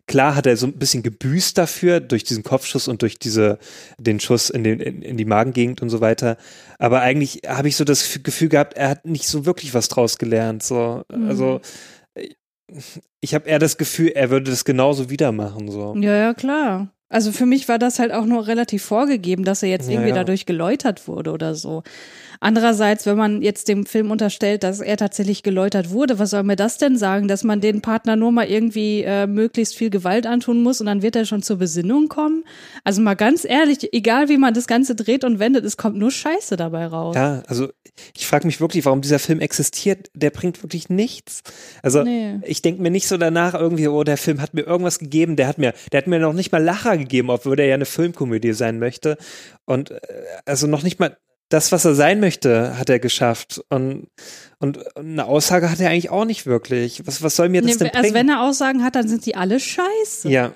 klar 0.05 0.35
hat 0.35 0.45
er 0.45 0.57
so 0.57 0.67
ein 0.67 0.77
bisschen 0.77 1.01
gebüßt 1.01 1.57
dafür, 1.57 2.01
durch 2.01 2.23
diesen 2.23 2.43
Kopfschuss 2.43 2.87
und 2.87 3.01
durch 3.01 3.17
diese, 3.17 3.57
den 3.97 4.19
Schuss 4.19 4.51
in, 4.51 4.63
den, 4.63 4.79
in, 4.79 5.01
in 5.01 5.17
die 5.17 5.25
Magengegend 5.25 5.81
und 5.81 5.89
so 5.89 6.01
weiter. 6.01 6.37
Aber 6.77 7.01
eigentlich 7.01 7.41
habe 7.47 7.67
ich 7.67 7.75
so 7.75 7.83
das 7.83 8.19
Gefühl 8.21 8.49
gehabt, 8.49 8.77
er 8.77 8.89
hat 8.89 9.05
nicht 9.05 9.27
so 9.27 9.47
wirklich 9.47 9.73
was 9.73 9.87
draus 9.87 10.19
gelernt. 10.19 10.61
So. 10.61 11.03
Mhm. 11.11 11.29
Also 11.29 11.61
ich 13.21 13.33
habe 13.33 13.49
eher 13.49 13.59
das 13.59 13.77
Gefühl, 13.77 14.09
er 14.09 14.29
würde 14.29 14.51
das 14.51 14.65
genauso 14.65 15.09
wieder 15.09 15.31
machen. 15.31 15.71
So. 15.71 15.95
Ja, 15.97 16.15
ja, 16.15 16.33
klar. 16.35 16.91
Also 17.15 17.31
für 17.31 17.45
mich 17.45 17.69
war 17.69 17.79
das 17.79 17.97
halt 17.99 18.11
auch 18.11 18.25
nur 18.25 18.45
relativ 18.47 18.83
vorgegeben, 18.83 19.45
dass 19.45 19.63
er 19.63 19.69
jetzt 19.69 19.87
Ja, 19.87 19.93
irgendwie 19.93 20.09
ja. 20.09 20.15
dadurch 20.15 20.45
geläutert 20.45 21.07
wurde 21.07 21.31
oder 21.31 21.55
so. 21.55 21.81
Andererseits, 22.41 23.05
wenn 23.05 23.17
man 23.17 23.41
jetzt 23.41 23.69
dem 23.69 23.85
Film 23.85 24.11
unterstellt, 24.11 24.63
dass 24.63 24.81
er 24.81 24.97
tatsächlich 24.97 25.41
geläutert 25.41 25.89
wurde, 25.91 26.19
was 26.19 26.31
soll 26.31 26.43
mir 26.43 26.57
das 26.57 26.77
denn 26.77 26.97
sagen, 26.97 27.27
dass 27.29 27.43
man 27.45 27.61
den 27.61 27.81
Partner 27.81 28.17
nur 28.17 28.31
mal 28.33 28.45
irgendwie 28.45 29.03
äh, 29.03 29.25
möglichst 29.25 29.75
viel 29.75 29.89
Gewalt 29.89 30.27
antun 30.27 30.61
muss 30.61 30.81
und 30.81 30.87
dann 30.87 31.01
wird 31.01 31.15
er 31.15 31.25
schon 31.25 31.41
zur 31.41 31.57
Besinnung 31.57 32.09
kommen? 32.09 32.43
Also 32.83 33.01
mal 33.01 33.15
ganz 33.15 33.45
ehrlich, 33.45 33.93
egal 33.93 34.27
wie 34.27 34.37
man 34.37 34.53
das 34.53 34.67
Ganze 34.67 34.95
dreht 34.95 35.23
und 35.23 35.39
wendet, 35.39 35.63
es 35.65 35.77
kommt 35.77 35.97
nur 35.97 36.11
Scheiße 36.11 36.57
dabei 36.57 36.87
raus. 36.87 37.15
Ja, 37.15 37.41
also 37.47 37.69
ich 38.15 38.27
frage 38.27 38.45
mich 38.45 38.59
wirklich, 38.59 38.83
warum 38.85 39.01
dieser 39.01 39.19
Film 39.19 39.39
existiert. 39.39 40.09
Der 40.13 40.29
bringt 40.29 40.61
wirklich 40.61 40.89
nichts. 40.89 41.41
Also 41.81 42.03
Nee. 42.03 42.39
ich 42.45 42.61
denke 42.61 42.81
mir 42.81 42.91
nicht 42.91 43.07
so 43.07 43.15
danach 43.17 43.53
irgendwie, 43.53 43.87
oh, 43.87 44.03
der 44.03 44.17
Film 44.17 44.41
hat 44.41 44.53
mir 44.53 44.63
irgendwas 44.63 44.99
gegeben. 44.99 45.37
Der 45.37 45.47
hat 45.47 45.57
mir, 45.57 45.73
der 45.93 45.99
hat 45.99 46.07
mir 46.07 46.19
noch 46.19 46.33
nicht 46.33 46.51
mal 46.51 46.61
Lacher 46.61 46.97
gegeben, 46.97 47.04
obwohl 47.29 47.55
der 47.55 47.65
ja 47.67 47.75
eine 47.75 47.85
Filmkomödie 47.85 48.53
sein 48.53 48.79
möchte. 48.79 49.17
Und 49.65 49.91
äh, 49.91 49.99
also 50.45 50.67
noch 50.67 50.83
nicht 50.83 50.99
mal 50.99 51.17
das, 51.49 51.71
was 51.71 51.85
er 51.85 51.93
sein 51.93 52.19
möchte, 52.19 52.77
hat 52.77 52.89
er 52.89 52.99
geschafft. 52.99 53.61
Und, 53.69 54.07
und 54.59 54.97
eine 54.97 55.25
Aussage 55.25 55.69
hat 55.69 55.79
er 55.79 55.89
eigentlich 55.91 56.09
auch 56.09 56.25
nicht 56.25 56.45
wirklich. 56.45 57.05
Was, 57.05 57.21
was 57.21 57.35
soll 57.35 57.49
mir 57.49 57.61
das 57.61 57.71
Nee, 57.71 57.77
denn 57.77 57.87
bringen? 57.89 58.03
also 58.03 58.13
wenn 58.15 58.29
er 58.29 58.41
Aussagen 58.41 58.83
hat, 58.83 58.95
dann 58.95 59.07
sind 59.07 59.25
die 59.25 59.35
alle 59.35 59.59
scheiße. 59.59 60.29
ja, 60.29 60.51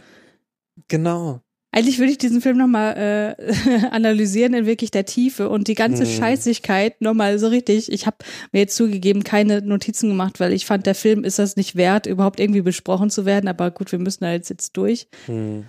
genau. 0.88 1.41
Eigentlich 1.71 1.99
würde 1.99 2.12
ich 2.12 2.17
diesen 2.17 2.41
Film 2.41 2.57
nochmal 2.57 3.35
äh, 3.38 3.85
analysieren 3.91 4.55
in 4.55 4.65
wirklich 4.65 4.89
der 4.89 5.05
Tiefe 5.05 5.49
und 5.49 5.67
die 5.67 5.75
ganze 5.75 6.03
Hm. 6.03 6.12
Scheißigkeit 6.12 6.99
nochmal 6.99 7.38
so 7.38 7.47
richtig. 7.49 7.91
Ich 7.91 8.07
habe 8.07 8.17
mir 8.51 8.62
jetzt 8.62 8.75
zugegeben 8.75 9.23
keine 9.23 9.62
Notizen 9.62 10.09
gemacht, 10.09 10.39
weil 10.39 10.51
ich 10.53 10.65
fand, 10.65 10.88
der 10.88 10.95
Film 10.95 11.23
ist 11.23 11.38
das 11.38 11.55
nicht 11.57 11.75
wert, 11.75 12.07
überhaupt 12.07 12.39
irgendwie 12.39 12.63
besprochen 12.63 13.12
zu 13.12 13.25
werden. 13.27 13.47
Aber 13.47 13.69
gut, 13.69 13.91
wir 13.91 13.99
müssen 13.99 14.23
da 14.23 14.31
jetzt, 14.31 14.49
jetzt 14.49 14.75
durch. 14.77 15.07
Hm. 15.27 15.65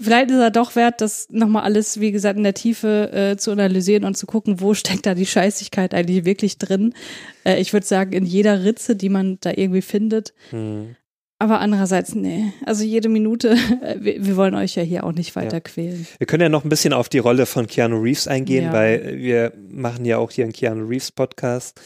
Vielleicht 0.00 0.30
ist 0.30 0.38
er 0.38 0.50
doch 0.50 0.74
wert, 0.74 1.00
das 1.00 1.28
nochmal 1.30 1.62
alles, 1.64 2.00
wie 2.00 2.12
gesagt, 2.12 2.36
in 2.38 2.44
der 2.44 2.54
Tiefe 2.54 3.10
äh, 3.12 3.36
zu 3.36 3.50
analysieren 3.50 4.04
und 4.04 4.16
zu 4.16 4.26
gucken, 4.26 4.60
wo 4.60 4.74
steckt 4.74 5.06
da 5.06 5.14
die 5.14 5.26
Scheißigkeit 5.26 5.94
eigentlich 5.94 6.24
wirklich 6.24 6.58
drin. 6.58 6.94
Äh, 7.44 7.60
ich 7.60 7.72
würde 7.72 7.86
sagen, 7.86 8.12
in 8.12 8.24
jeder 8.26 8.64
Ritze, 8.64 8.96
die 8.96 9.08
man 9.10 9.38
da 9.40 9.50
irgendwie 9.54 9.82
findet. 9.82 10.32
Hm. 10.50 10.96
Aber 11.38 11.58
andererseits, 11.60 12.14
nee. 12.14 12.52
Also 12.64 12.84
jede 12.84 13.08
Minute, 13.08 13.56
äh, 13.82 13.96
wir, 13.98 14.24
wir 14.24 14.36
wollen 14.36 14.54
euch 14.54 14.76
ja 14.76 14.82
hier 14.84 15.04
auch 15.04 15.12
nicht 15.12 15.34
weiter 15.36 15.56
Ja. 15.56 15.60
quälen. 15.60 16.06
Wir 16.18 16.26
können 16.26 16.42
ja 16.42 16.48
noch 16.48 16.64
ein 16.64 16.68
bisschen 16.68 16.92
auf 16.92 17.08
die 17.08 17.18
Rolle 17.18 17.46
von 17.46 17.66
Keanu 17.66 18.00
Reeves 18.00 18.28
eingehen, 18.28 18.66
Ja. 18.66 18.72
weil 18.72 19.18
wir 19.18 19.52
machen 19.68 20.04
ja 20.04 20.18
auch 20.18 20.30
hier 20.30 20.44
einen 20.44 20.52
Keanu 20.52 20.86
Reeves 20.86 21.10
Podcast. 21.12 21.80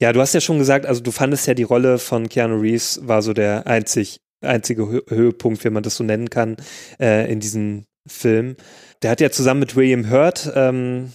Ja, 0.00 0.12
du 0.12 0.20
hast 0.20 0.32
ja 0.34 0.40
schon 0.40 0.58
gesagt, 0.58 0.86
also 0.86 1.02
du 1.02 1.10
fandest 1.12 1.46
ja 1.46 1.54
die 1.54 1.62
Rolle 1.62 1.98
von 1.98 2.28
Keanu 2.28 2.56
Reeves 2.58 3.00
war 3.06 3.22
so 3.22 3.32
der 3.32 3.66
einzig, 3.66 4.20
einzige 4.44 4.88
Hö 4.88 5.00
Höhepunkt, 5.08 5.64
wenn 5.64 5.72
man 5.72 5.82
das 5.82 5.96
so 5.96 6.04
nennen 6.04 6.30
kann, 6.30 6.56
äh, 7.00 7.30
in 7.30 7.40
diesem 7.40 7.84
Film. 8.06 8.56
Der 9.02 9.10
hat 9.10 9.20
ja 9.20 9.30
zusammen 9.30 9.60
mit 9.60 9.76
William 9.76 10.10
Hurt, 10.10 10.52
ähm, 10.54 11.12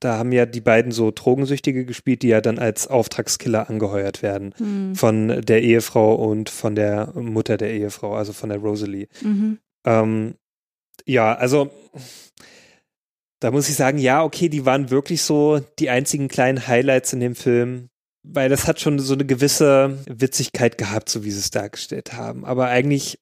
da 0.00 0.18
haben 0.18 0.32
ja 0.32 0.46
die 0.46 0.60
beiden 0.60 0.92
so 0.92 1.12
Drogensüchtige 1.14 1.84
gespielt, 1.84 2.22
die 2.22 2.28
ja 2.28 2.40
dann 2.40 2.58
als 2.58 2.86
Auftragskiller 2.88 3.70
angeheuert 3.70 4.22
werden 4.22 4.54
Hm. 4.56 4.94
von 4.94 5.42
der 5.42 5.62
Ehefrau 5.62 6.14
und 6.14 6.50
von 6.50 6.74
der 6.74 7.12
Mutter 7.14 7.56
der 7.56 7.72
Ehefrau, 7.72 8.14
also 8.14 8.32
von 8.32 8.48
der 8.48 8.58
Rosalie. 8.58 9.08
Mhm. 9.22 9.58
Ähm, 9.86 10.34
ja, 11.06 11.34
also 11.34 11.70
da 13.40 13.50
muss 13.50 13.68
ich 13.68 13.76
sagen, 13.76 13.98
ja, 13.98 14.22
okay, 14.22 14.48
die 14.48 14.64
waren 14.64 14.90
wirklich 14.90 15.22
so 15.22 15.60
die 15.78 15.90
einzigen 15.90 16.28
kleinen 16.28 16.66
Highlights 16.66 17.12
in 17.12 17.20
dem 17.20 17.34
Film, 17.34 17.90
weil 18.24 18.48
das 18.48 18.66
hat 18.66 18.80
schon 18.80 18.98
so 18.98 19.14
eine 19.14 19.26
gewisse 19.26 19.98
Witzigkeit 20.08 20.78
gehabt, 20.78 21.08
so 21.08 21.24
wie 21.24 21.30
sie 21.30 21.38
es 21.38 21.50
dargestellt 21.50 22.14
haben. 22.14 22.44
Aber 22.44 22.68
eigentlich, 22.68 23.20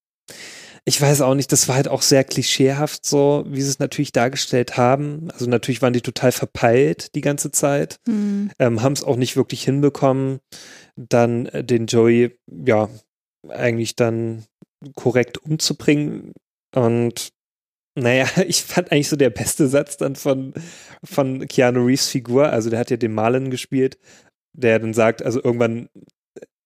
ich 0.84 1.00
weiß 1.00 1.20
auch 1.20 1.34
nicht, 1.34 1.50
das 1.52 1.68
war 1.68 1.74
halt 1.74 1.88
auch 1.88 2.02
sehr 2.02 2.24
klischeehaft 2.24 3.04
so, 3.04 3.44
wie 3.48 3.60
sie 3.60 3.68
es 3.68 3.80
natürlich 3.80 4.12
dargestellt 4.12 4.76
haben. 4.76 5.28
Also 5.32 5.46
natürlich 5.46 5.82
waren 5.82 5.92
die 5.92 6.00
total 6.00 6.32
verpeilt 6.32 7.14
die 7.16 7.20
ganze 7.20 7.50
Zeit, 7.50 7.96
Hm. 8.06 8.50
ähm, 8.58 8.82
haben 8.82 8.92
es 8.92 9.02
auch 9.02 9.16
nicht 9.16 9.36
wirklich 9.36 9.64
hinbekommen, 9.64 10.38
dann 10.96 11.46
äh, 11.46 11.64
den 11.64 11.86
Joey, 11.86 12.38
ja, 12.48 12.88
eigentlich 13.48 13.96
dann 13.96 14.44
korrekt 14.94 15.38
umzubringen. 15.38 16.32
Und 16.74 17.30
naja, 17.96 18.26
ich 18.46 18.62
fand 18.62 18.92
eigentlich 18.92 19.08
so 19.08 19.16
der 19.16 19.30
beste 19.30 19.66
Satz 19.66 19.96
dann 19.96 20.14
von, 20.14 20.54
von 21.04 21.46
Keanu 21.48 21.84
Reeves 21.84 22.08
Figur, 22.08 22.50
also 22.50 22.70
der 22.70 22.78
hat 22.78 22.90
ja 22.90 22.96
den 22.96 23.14
Marlon 23.14 23.50
gespielt, 23.50 23.98
der 24.52 24.78
dann 24.78 24.94
sagt, 24.94 25.22
also 25.22 25.42
irgendwann 25.42 25.88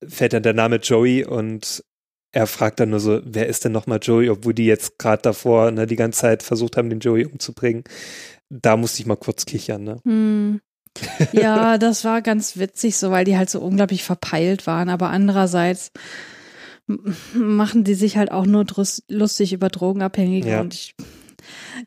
fällt 0.07 0.33
dann 0.33 0.42
der 0.42 0.55
Name 0.55 0.77
Joey 0.77 1.25
und 1.25 1.85
er 2.33 2.46
fragt 2.46 2.81
dann 2.81 2.90
nur 2.90 3.01
so, 3.01 3.20
wer 3.25 3.46
ist 3.46 3.64
denn 3.64 3.72
nochmal 3.72 3.99
Joey, 4.03 4.29
obwohl 4.29 4.53
die 4.53 4.66
jetzt 4.66 4.99
gerade 4.99 5.22
davor 5.22 5.70
ne, 5.70 5.87
die 5.87 5.96
ganze 5.96 6.20
Zeit 6.20 6.42
versucht 6.42 6.77
haben, 6.77 6.90
den 6.90 7.01
Joey 7.01 7.25
umzubringen. 7.25 7.85
Da 8.51 8.77
musste 8.77 9.01
ich 9.01 9.07
mal 9.07 9.16
kurz 9.16 9.46
kichern, 9.46 9.85
ne? 9.85 10.01
Hm. 10.05 10.61
Ja, 11.33 11.79
das 11.79 12.05
war 12.05 12.22
ganz 12.22 12.59
witzig, 12.59 12.96
so 12.96 13.11
weil 13.11 13.25
die 13.25 13.37
halt 13.37 13.49
so 13.51 13.61
unglaublich 13.61 14.05
verpeilt 14.05 14.66
waren. 14.66 14.88
Aber 14.88 15.09
andererseits 15.09 15.92
machen 17.35 17.85
die 17.85 17.94
sich 17.94 18.16
halt 18.16 18.31
auch 18.31 18.46
nur 18.46 18.64
lustig 19.09 19.53
über 19.53 19.68
Drogenabhängige 19.68 20.51
Ja. 20.51 20.61
und 20.61 20.75
ich 20.75 20.94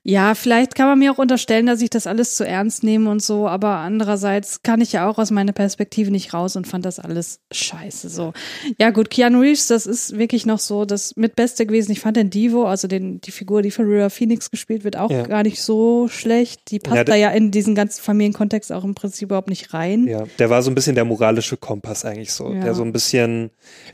ja, 0.04 0.36
vielleicht 0.36 0.75
kann 0.75 0.88
man 0.88 0.99
mir 0.99 1.12
auch 1.12 1.17
unterstellen, 1.17 1.65
dass 1.65 1.82
ich 1.82 1.89
das 1.89 2.08
alles 2.08 2.36
zu 2.36 2.45
ernst 2.45 2.84
nehme 2.84 3.10
und 3.10 3.21
so, 3.21 3.47
aber 3.47 3.78
andererseits 3.78 4.62
kann 4.63 4.82
ich 4.82 4.91
ja 4.93 5.08
auch 5.10 5.17
aus 5.17 5.32
meiner 5.32 5.52
Perspektive 5.52 6.12
nicht 6.12 6.34
raus 6.34 6.56
und 6.56 6.67
fand 6.67 6.86
das 6.86 6.99
alles 6.99 7.39
scheiße 7.52 8.10
so. 8.10 8.34
Ja 8.78 8.89
gut, 8.91 9.10
Keanu 9.10 9.39
Reeves, 9.41 9.67
das 9.67 9.86
ist 9.86 10.17
wirklich 10.17 10.45
noch 10.45 10.60
so 10.60 10.86
das 10.86 11.15
Mitbeste 11.15 11.65
gewesen. 11.65 11.91
Ich 11.91 11.99
fand 11.99 12.17
den 12.17 12.30
Divo, 12.30 12.65
also 12.65 12.88
den, 12.88 13.21
die 13.21 13.32
Figur, 13.32 13.62
die 13.62 13.71
von 13.71 13.86
River 13.86 14.10
Phoenix 14.10 14.52
gespielt 14.52 14.84
wird, 14.84 14.97
auch 14.97 15.12
Ja. 15.12 15.23
gar 15.23 15.43
nicht 15.43 15.62
so 15.62 16.08
schlecht. 16.08 16.71
Die 16.71 16.80
passt 16.80 16.95
Ja, 16.97 17.04
da 17.04 17.15
ja 17.15 17.30
in 17.32 17.52
diesen 17.52 17.75
ganzen 17.75 18.02
Familienkontext 18.02 18.71
auch 18.71 18.84
im 18.84 18.95
Prinzip 18.95 19.28
überhaupt 19.30 19.49
nicht 19.49 19.73
rein. 19.73 20.08
Ja, 20.08 20.23
der 20.39 20.49
war 20.49 20.62
so 20.63 20.71
ein 20.71 20.75
bisschen 20.75 20.95
der 20.95 21.06
moralische 21.06 21.58
Kompass 21.58 22.06
eigentlich 22.06 22.34
so, 22.34 22.52
Ja. 22.54 22.63
der 22.63 22.73
so 22.73 22.84
ein 22.84 22.91
bisschen 22.91 23.49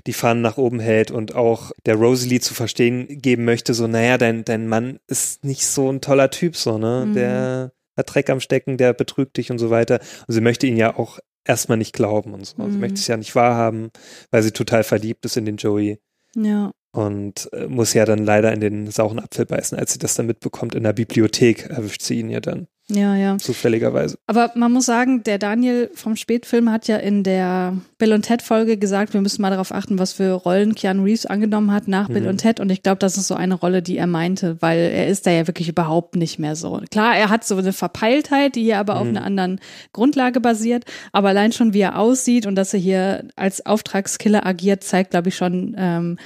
die 0.07 0.13
Fahnen 0.13 0.41
nach 0.41 0.57
oben 0.57 0.79
hält 0.79 1.11
und 1.11 1.35
auch 1.35 1.71
der 1.85 1.95
Rosalie 1.95 2.39
zu 2.39 2.53
verstehen 2.53 3.07
geben 3.21 3.45
möchte, 3.45 3.73
so, 3.73 3.87
naja, 3.87 4.17
dein, 4.17 4.43
dein 4.45 4.67
Mann 4.67 4.99
ist 5.07 5.43
nicht 5.43 5.65
so 5.65 5.84
ein 5.89 6.01
toller 6.01 6.29
Typ, 6.29 6.55
so, 6.55 6.77
ne? 6.77 7.05
Mhm. 7.07 7.13
Der, 7.13 7.71
hat 7.97 8.13
Dreck 8.13 8.29
am 8.29 8.39
Stecken, 8.41 8.77
der 8.77 8.93
betrügt 8.93 9.37
dich 9.37 9.51
und 9.51 9.57
so 9.57 9.69
weiter. 9.69 9.99
Und 10.27 10.33
sie 10.33 10.41
möchte 10.41 10.67
ihn 10.67 10.75
ja 10.77 10.97
auch 10.97 11.19
erstmal 11.45 11.77
nicht 11.77 11.93
glauben 11.93 12.33
und 12.33 12.45
so. 12.45 12.61
Mhm. 12.61 12.71
Sie 12.71 12.77
möchte 12.77 12.95
es 12.95 13.07
ja 13.07 13.17
nicht 13.17 13.35
wahrhaben, 13.35 13.89
weil 14.31 14.43
sie 14.43 14.51
total 14.51 14.83
verliebt 14.83 15.23
ist 15.25 15.37
in 15.37 15.45
den 15.45 15.57
Joey 15.57 15.99
Ja. 16.35 16.71
und 16.91 17.49
äh, 17.53 17.67
muss 17.67 17.93
ja 17.93 18.03
dann 18.05 18.25
leider 18.25 18.51
in 18.51 18.59
den 18.59 18.91
sauren 18.91 19.19
Apfel 19.19 19.45
beißen. 19.45 19.77
Als 19.77 19.93
sie 19.93 19.99
das 19.99 20.15
dann 20.15 20.25
mitbekommt 20.25 20.75
in 20.75 20.83
der 20.83 20.93
Bibliothek, 20.93 21.69
erwischt 21.69 22.01
sie 22.01 22.19
ihn 22.19 22.29
ja 22.29 22.41
dann 22.41 22.67
Ja, 22.87 23.15
ja. 23.15 23.37
zufälligerweise. 23.39 24.15
Aber 24.27 24.51
man 24.53 24.71
muss 24.71 24.85
sagen, 24.85 25.23
der 25.23 25.39
Daniel 25.39 25.89
vom 25.95 26.15
Spätfilm 26.15 26.71
hat 26.71 26.87
ja 26.87 26.97
in 26.97 27.23
der 27.23 27.75
Bill 27.97 28.13
und 28.13 28.21
Ted 28.21 28.43
Folge 28.43 28.77
gesagt, 28.77 29.13
wir 29.15 29.21
müssen 29.21 29.41
mal 29.41 29.49
darauf 29.49 29.71
achten, 29.71 29.97
was 29.97 30.13
für 30.13 30.31
Rollen 30.33 30.75
Keanu 30.75 31.03
Reeves 31.03 31.25
angenommen 31.25 31.71
hat 31.71 31.87
nach 31.87 32.09
Bill 32.09 32.21
Mhm. 32.21 32.27
und 32.27 32.37
Ted. 32.37 32.59
Und 32.59 32.69
ich 32.71 32.83
glaube, 32.83 32.99
das 32.99 33.17
ist 33.17 33.27
so 33.27 33.33
eine 33.33 33.55
Rolle, 33.55 33.81
die 33.81 33.97
er 33.97 34.05
meinte, 34.05 34.61
weil 34.61 34.77
er 34.77 35.07
ist 35.07 35.25
da 35.25 35.31
ja 35.31 35.47
wirklich 35.47 35.67
überhaupt 35.67 36.15
nicht 36.15 36.37
mehr 36.37 36.55
so. 36.55 36.79
Klar, 36.91 37.17
er 37.17 37.29
hat 37.29 37.43
so 37.43 37.55
eine 37.57 37.73
Verpeiltheit, 37.73 38.53
die 38.55 38.61
hier 38.63 38.77
aber 38.77 38.97
auf 38.97 39.05
Mhm. 39.05 39.17
einer 39.17 39.23
anderen 39.25 39.59
Grundlage 39.91 40.39
basiert. 40.39 40.85
Aber 41.11 41.29
allein 41.29 41.53
schon, 41.53 41.73
wie 41.73 41.81
er 41.81 41.97
aussieht 41.97 42.45
und 42.45 42.53
dass 42.53 42.71
er 42.71 42.79
hier 42.79 43.27
als 43.35 43.65
Auftragskiller 43.65 44.45
agiert, 44.45 44.83
zeigt, 44.83 45.09
glaube 45.09 45.29
ich, 45.29 45.35
schon, 45.35 45.75
ähm, 45.77 46.19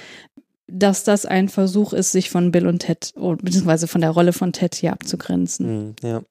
dass 0.67 1.05
das 1.05 1.25
ein 1.25 1.47
Versuch 1.47 1.93
ist, 1.93 2.11
sich 2.11 2.29
von 2.29 2.51
Bill 2.51 2.67
und 2.67 2.79
Ted, 2.79 3.13
oh, 3.15 3.35
beziehungsweise 3.41 3.87
von 3.87 4.01
der 4.01 4.11
Rolle 4.11 4.33
von 4.33 4.51
Ted 4.51 4.75
hier 4.75 4.91
abzugrenzen. 4.91 5.85
Mhm, 5.87 5.95
ja. 6.03 6.21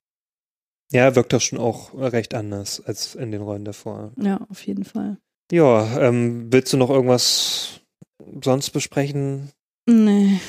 Ja, 0.91 1.15
wirkt 1.15 1.33
doch 1.33 1.41
schon 1.41 1.59
auch 1.59 1.93
recht 1.93 2.33
anders 2.33 2.81
als 2.85 3.15
in 3.15 3.31
den 3.31 3.41
Rollen 3.41 3.65
davor. 3.65 4.11
Ja, 4.17 4.39
auf 4.49 4.65
jeden 4.65 4.85
Fall. 4.85 5.17
Ja, 5.51 5.99
ähm, 5.99 6.47
willst 6.51 6.73
du 6.73 6.77
noch 6.77 6.89
irgendwas 6.89 7.81
sonst 8.41 8.71
besprechen? 8.71 9.51
Nee. 9.87 10.39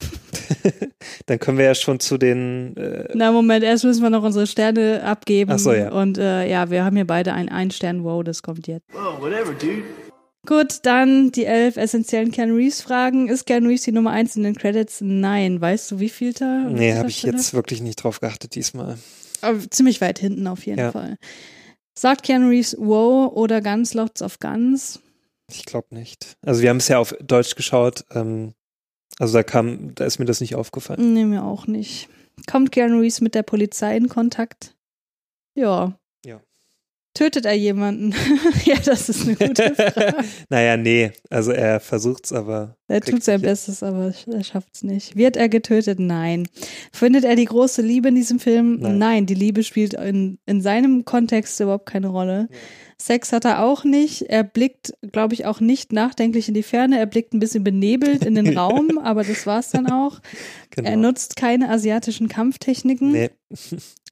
Dann 1.26 1.38
können 1.38 1.58
wir 1.58 1.64
ja 1.64 1.74
schon 1.74 2.00
zu 2.00 2.18
den. 2.18 2.76
Äh, 2.76 3.08
Na, 3.14 3.32
Moment, 3.32 3.64
erst 3.64 3.84
müssen 3.84 4.02
wir 4.02 4.10
noch 4.10 4.22
unsere 4.22 4.46
Sterne 4.46 5.02
abgeben. 5.02 5.52
Ach 5.52 5.58
so, 5.58 5.72
ja. 5.72 5.90
Und 5.90 6.18
äh, 6.18 6.48
ja, 6.48 6.70
wir 6.70 6.84
haben 6.84 6.96
hier 6.96 7.06
beide 7.06 7.32
ein 7.32 7.48
Ein-Stern. 7.48 8.04
Wow, 8.04 8.22
das 8.24 8.42
kommt 8.42 8.66
jetzt. 8.66 8.86
Gut, 10.46 10.80
dann 10.82 11.32
die 11.32 11.46
elf 11.46 11.76
essentiellen 11.76 12.30
Keanu 12.30 12.56
Reeves 12.56 12.82
Fragen. 12.82 13.28
Ist 13.28 13.46
Keanu 13.46 13.68
Reeves 13.68 13.82
die 13.82 13.92
Nummer 13.92 14.10
eins 14.10 14.36
in 14.36 14.42
den 14.42 14.54
Credits? 14.54 15.00
Nein. 15.00 15.60
Weißt 15.60 15.90
du, 15.90 16.00
wie 16.00 16.10
vielter? 16.10 16.68
nee, 16.68 16.94
habe 16.94 17.08
ich 17.08 17.22
jetzt 17.22 17.54
wirklich 17.54 17.80
nicht 17.80 17.96
drauf 17.96 18.20
geachtet 18.20 18.54
diesmal. 18.54 18.98
Aber 19.40 19.58
ziemlich 19.70 20.00
weit 20.00 20.18
hinten 20.18 20.46
auf 20.46 20.66
jeden 20.66 20.78
Ja. 20.78 20.92
Fall. 20.92 21.16
Sagt 21.96 22.22
Keanu 22.24 22.48
Reeves 22.48 22.76
Wow 22.78 23.32
oder 23.34 23.60
Guns, 23.60 23.94
Lots 23.94 24.22
of 24.22 24.38
Guns? 24.40 25.00
Ich 25.50 25.64
glaube 25.64 25.94
nicht. 25.94 26.36
Also 26.42 26.62
wir 26.62 26.70
haben 26.70 26.78
es 26.78 26.88
ja 26.88 26.98
auf 26.98 27.14
Deutsch 27.20 27.54
geschaut. 27.54 28.04
Ähm, 28.10 28.54
also 29.18 29.34
da 29.34 29.42
kam, 29.42 29.94
da 29.94 30.04
ist 30.04 30.18
mir 30.18 30.24
das 30.24 30.40
nicht 30.40 30.54
aufgefallen. 30.56 31.12
Nee, 31.14 31.24
mir 31.24 31.44
auch 31.44 31.66
nicht. 31.66 32.08
Kommt 32.50 32.72
Keanu 32.72 32.98
Reeves 33.00 33.20
mit 33.20 33.34
der 33.34 33.42
Polizei 33.44 33.96
in 33.96 34.08
Kontakt? 34.08 34.74
Ja. 35.54 35.98
Ja. 37.16 37.24
Tötet 37.24 37.46
er 37.46 37.54
jemanden? 37.54 38.12
ja, 38.64 38.76
das 38.84 39.08
ist 39.08 39.22
eine 39.22 39.36
gute 39.36 39.74
Frage. 39.74 40.16
naja, 40.48 40.76
nee. 40.76 41.12
Also 41.30 41.52
er 41.52 41.80
versucht's, 41.80 42.32
aber. 42.32 42.76
Er 42.88 43.00
tut 43.00 43.22
sein 43.22 43.36
nicht 43.36 43.44
hin. 43.44 43.50
Bestes, 43.50 43.82
aber 43.82 44.12
er 44.26 44.44
schafft 44.44 44.68
es 44.74 44.82
nicht. 44.82 45.16
Wird 45.16 45.36
er 45.36 45.48
getötet? 45.48 45.98
Nein. 46.00 46.48
Findet 46.92 47.24
er 47.24 47.36
die 47.36 47.44
große 47.44 47.82
Liebe 47.82 48.08
in 48.08 48.14
diesem 48.14 48.40
Film? 48.40 48.78
Nein. 48.80 49.26
die 49.26 49.34
Liebe 49.34 49.62
spielt 49.62 49.94
in, 49.94 50.38
in 50.46 50.60
seinem 50.60 51.04
Kontext 51.04 51.60
überhaupt 51.60 51.86
keine 51.86 52.08
Rolle. 52.08 52.48
Sex 52.98 53.32
hat 53.32 53.44
er 53.44 53.62
auch 53.62 53.84
nicht. 53.84 54.22
Er 54.22 54.44
blickt, 54.44 54.94
glaube 55.12 55.34
ich, 55.34 55.46
auch 55.46 55.60
nicht 55.60 55.92
nachdenklich 55.92 56.48
in 56.48 56.54
die 56.54 56.62
Ferne. 56.62 56.98
Er 56.98 57.06
blickt 57.06 57.34
ein 57.34 57.40
bisschen 57.40 57.64
benebelt 57.64 58.24
in 58.24 58.34
den 58.34 58.56
Raum, 58.58 58.98
aber 58.98 59.24
das 59.24 59.46
war's 59.46 59.70
dann 59.70 59.90
auch. 59.90 60.20
Genau. 60.70 60.88
Er 60.88 60.96
nutzt 60.96 61.36
keine 61.36 61.70
asiatischen 61.70 62.28
Kampftechniken. 62.28 63.12
Nee. 63.12 63.30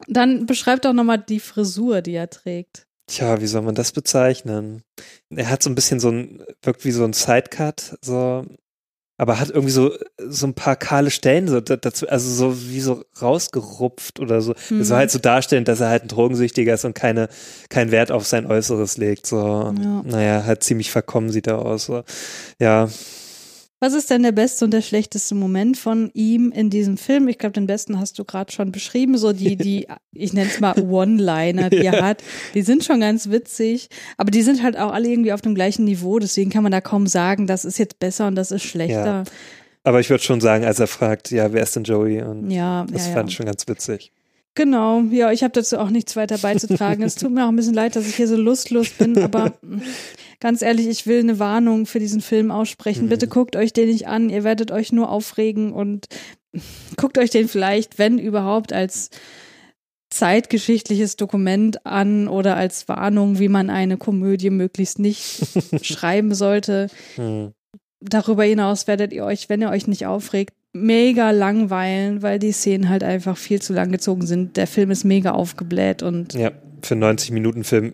Dann 0.08 0.46
beschreibt 0.46 0.84
doch 0.84 0.92
nochmal 0.92 1.18
die 1.18 1.40
Frisur, 1.40 2.02
die 2.02 2.14
er 2.14 2.30
trägt. 2.30 2.86
Tja, 3.06 3.40
wie 3.40 3.46
soll 3.46 3.62
man 3.62 3.74
das 3.74 3.92
bezeichnen? 3.92 4.82
Er 5.30 5.50
hat 5.50 5.62
so 5.62 5.70
ein 5.70 5.74
bisschen 5.74 6.00
so 6.00 6.08
ein, 6.10 6.42
wirkt 6.62 6.84
wie 6.84 6.92
so 6.92 7.04
ein 7.04 7.12
Sidecut, 7.12 7.96
so, 8.00 8.44
aber 9.18 9.38
hat 9.38 9.50
irgendwie 9.50 9.72
so, 9.72 9.92
so 10.18 10.46
ein 10.46 10.54
paar 10.54 10.76
kahle 10.76 11.10
Stellen 11.10 11.46
so 11.48 11.60
da- 11.60 11.76
dazu, 11.76 12.08
also 12.08 12.30
so 12.30 12.68
wie 12.70 12.80
so 12.80 13.04
rausgerupft 13.20 14.20
oder 14.20 14.40
so. 14.40 14.54
Das 14.54 14.70
Mhm. 14.70 14.84
soll 14.84 14.96
halt 14.98 15.10
so 15.10 15.18
darstellen, 15.18 15.64
dass 15.64 15.80
er 15.80 15.88
halt 15.90 16.04
ein 16.04 16.08
Drogensüchtiger 16.08 16.74
ist 16.74 16.84
und 16.84 16.94
keine, 16.94 17.28
keinen 17.68 17.90
Wert 17.90 18.10
auf 18.12 18.26
sein 18.26 18.46
Äußeres 18.46 18.96
legt, 18.96 19.26
so. 19.26 19.36
Ja. 19.38 20.02
Naja, 20.04 20.44
halt 20.44 20.62
ziemlich 20.62 20.90
verkommen 20.90 21.30
sieht 21.30 21.46
er 21.48 21.58
aus, 21.58 21.84
so. 21.86 22.04
Ja, 22.58 22.88
Was 23.82 23.94
ist 23.94 24.10
denn 24.10 24.22
der 24.22 24.30
beste 24.30 24.64
und 24.64 24.70
der 24.70 24.80
schlechteste 24.80 25.34
Moment 25.34 25.76
von 25.76 26.08
ihm 26.14 26.52
in 26.52 26.70
diesem 26.70 26.96
Film? 26.96 27.26
Ich 27.26 27.36
glaube, 27.38 27.54
den 27.54 27.66
besten 27.66 27.98
hast 27.98 28.16
du 28.16 28.24
gerade 28.24 28.52
schon 28.52 28.70
beschrieben. 28.70 29.18
So 29.18 29.32
die, 29.32 29.56
die, 29.56 29.88
ich 30.14 30.32
nenne 30.32 30.48
es 30.48 30.60
mal 30.60 30.78
One-Liner, 30.78 31.68
die 31.68 31.78
er 31.78 31.94
Ja. 31.94 32.02
hat. 32.04 32.22
Die 32.54 32.62
sind 32.62 32.84
schon 32.84 33.00
ganz 33.00 33.28
witzig, 33.30 33.88
aber 34.16 34.30
die 34.30 34.42
sind 34.42 34.62
halt 34.62 34.78
auch 34.78 34.92
alle 34.92 35.08
irgendwie 35.08 35.32
auf 35.32 35.40
dem 35.40 35.56
gleichen 35.56 35.84
Niveau. 35.84 36.20
Deswegen 36.20 36.48
kann 36.50 36.62
man 36.62 36.70
da 36.70 36.80
kaum 36.80 37.08
sagen, 37.08 37.48
das 37.48 37.64
ist 37.64 37.76
jetzt 37.78 37.98
besser 37.98 38.28
und 38.28 38.36
das 38.36 38.52
ist 38.52 38.62
schlechter. 38.62 39.24
aber 39.82 39.98
ich 39.98 40.10
würde 40.10 40.22
schon 40.22 40.40
sagen, 40.40 40.64
als 40.64 40.78
er 40.78 40.86
fragt, 40.86 41.32
ja, 41.32 41.52
wer 41.52 41.64
ist 41.64 41.74
denn 41.74 41.82
Joey? 41.82 42.22
Und 42.22 42.50
Ja, 42.52 42.86
das 42.88 43.08
ja, 43.08 43.14
fand 43.14 43.28
ja. 43.28 43.32
ich 43.32 43.36
schon 43.36 43.46
ganz 43.46 43.66
witzig. 43.66 44.12
Genau, 44.54 45.00
ja, 45.10 45.32
ich 45.32 45.42
habe 45.42 45.52
dazu 45.52 45.78
auch 45.78 45.88
nichts 45.88 46.14
weiter 46.14 46.36
beizutragen. 46.36 47.02
es 47.02 47.14
tut 47.14 47.32
mir 47.32 47.44
auch 47.44 47.48
ein 47.48 47.56
bisschen 47.56 47.72
leid, 47.72 47.96
dass 47.96 48.06
ich 48.06 48.16
hier 48.16 48.28
so 48.28 48.36
lustlos 48.36 48.90
bin, 48.90 49.16
aber 49.18 49.54
ganz 50.40 50.60
ehrlich, 50.60 50.88
ich 50.88 51.06
will 51.06 51.20
eine 51.20 51.38
Warnung 51.38 51.86
für 51.86 52.00
diesen 52.00 52.20
Film 52.20 52.50
aussprechen. 52.50 53.08
Bitte 53.08 53.28
guckt 53.28 53.56
euch 53.56 53.72
den 53.72 53.88
nicht 53.88 54.08
an, 54.08 54.28
ihr 54.28 54.44
werdet 54.44 54.70
euch 54.70 54.92
nur 54.92 55.10
aufregen 55.10 55.72
und 55.72 56.06
guckt 56.98 57.16
euch 57.16 57.30
den 57.30 57.48
vielleicht, 57.48 57.98
wenn 57.98 58.18
überhaupt, 58.18 58.74
als 58.74 59.08
zeitgeschichtliches 60.10 61.16
Dokument 61.16 61.86
an 61.86 62.28
oder 62.28 62.56
als 62.56 62.86
Warnung, 62.88 63.38
wie 63.38 63.48
man 63.48 63.70
eine 63.70 63.96
Komödie 63.96 64.50
möglichst 64.50 64.98
nicht 64.98 65.40
schreiben 65.82 66.34
sollte. 66.34 66.88
Hm. 67.14 67.52
Darüber 68.00 68.44
hinaus 68.44 68.86
werdet 68.86 69.12
ihr 69.12 69.24
euch, 69.24 69.48
wenn 69.48 69.62
ihr 69.62 69.70
euch 69.70 69.86
nicht 69.86 70.06
aufregt, 70.06 70.54
mega 70.72 71.30
langweilen, 71.30 72.22
weil 72.22 72.38
die 72.38 72.52
Szenen 72.52 72.88
halt 72.88 73.04
einfach 73.04 73.36
viel 73.36 73.60
zu 73.60 73.72
lang 73.72 73.92
gezogen 73.92 74.26
sind. 74.26 74.56
Der 74.56 74.66
Film 74.66 74.90
ist 74.90 75.04
mega 75.04 75.32
aufgebläht 75.32 76.02
und 76.02 76.32
Ja, 76.34 76.50
für 76.82 76.94
einen 76.94 77.00
90 77.00 77.30
Minuten 77.32 77.64
Film, 77.64 77.92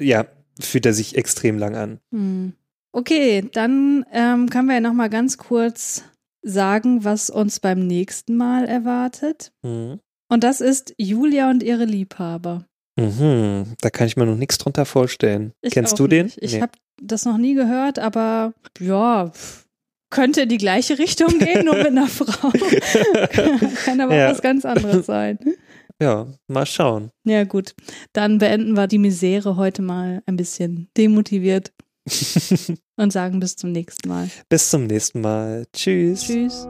ja, 0.00 0.26
fühlt 0.60 0.86
er 0.86 0.94
sich 0.94 1.16
extrem 1.16 1.58
lang 1.58 1.74
an. 1.74 1.98
hm. 2.12 2.52
okay, 2.92 3.48
dann 3.52 4.04
ähm, 4.12 4.48
können 4.50 4.68
wir 4.68 4.74
ja 4.74 4.80
noch 4.80 4.92
mal 4.92 5.10
ganz 5.10 5.38
kurz 5.38 6.04
sagen, 6.42 7.04
was 7.04 7.30
uns 7.30 7.60
beim 7.60 7.86
nächsten 7.86 8.36
Mal 8.36 8.64
erwartet. 8.66 9.52
Mhm. 9.62 9.98
Und 10.28 10.44
das 10.44 10.60
ist 10.60 10.94
Julia 10.98 11.50
und 11.50 11.62
ihre 11.62 11.84
Liebhaber. 11.84 12.64
Mhm. 12.98 13.64
Da 13.80 13.90
kann 13.90 14.06
ich 14.06 14.16
mir 14.16 14.26
noch 14.26 14.36
nichts 14.36 14.58
drunter 14.58 14.84
vorstellen. 14.84 15.52
Ich 15.62 15.72
Kennst 15.72 15.98
du 15.98 16.06
den? 16.08 16.26
Nicht. 16.26 16.38
Ich 16.42 16.54
Nee. 16.54 16.60
habe 16.62 16.72
das 17.00 17.24
noch 17.24 17.38
nie 17.38 17.54
gehört, 17.54 17.98
aber 17.98 18.52
ja, 18.80 19.30
könnte 20.12 20.42
in 20.42 20.48
die 20.48 20.58
gleiche 20.58 20.98
Richtung 21.00 21.38
gehen, 21.40 21.64
nur 21.64 21.74
mit 21.76 21.88
einer 21.88 22.06
Frau. 22.08 22.50
Kann 23.84 24.00
aber 24.00 24.14
Ja. 24.14 24.26
auch 24.28 24.32
was 24.32 24.42
ganz 24.42 24.64
anderes 24.64 25.06
sein. 25.06 25.38
Ja, 26.00 26.26
mal 26.48 26.66
schauen. 26.66 27.10
Ja, 27.24 27.44
gut. 27.44 27.74
Dann 28.12 28.38
beenden 28.38 28.74
wir 28.76 28.86
die 28.86 28.98
Misere 28.98 29.56
heute 29.56 29.82
mal 29.82 30.22
ein 30.26 30.36
bisschen 30.36 30.88
demotiviert 30.96 31.72
und 32.96 33.12
sagen 33.12 33.38
bis 33.40 33.56
zum 33.56 33.72
nächsten 33.72 34.08
Mal. 34.08 34.28
Bis 34.48 34.70
zum 34.70 34.86
nächsten 34.86 35.20
Mal. 35.20 35.64
Tschüss. 35.72 36.22
Tschüss. 36.26 36.66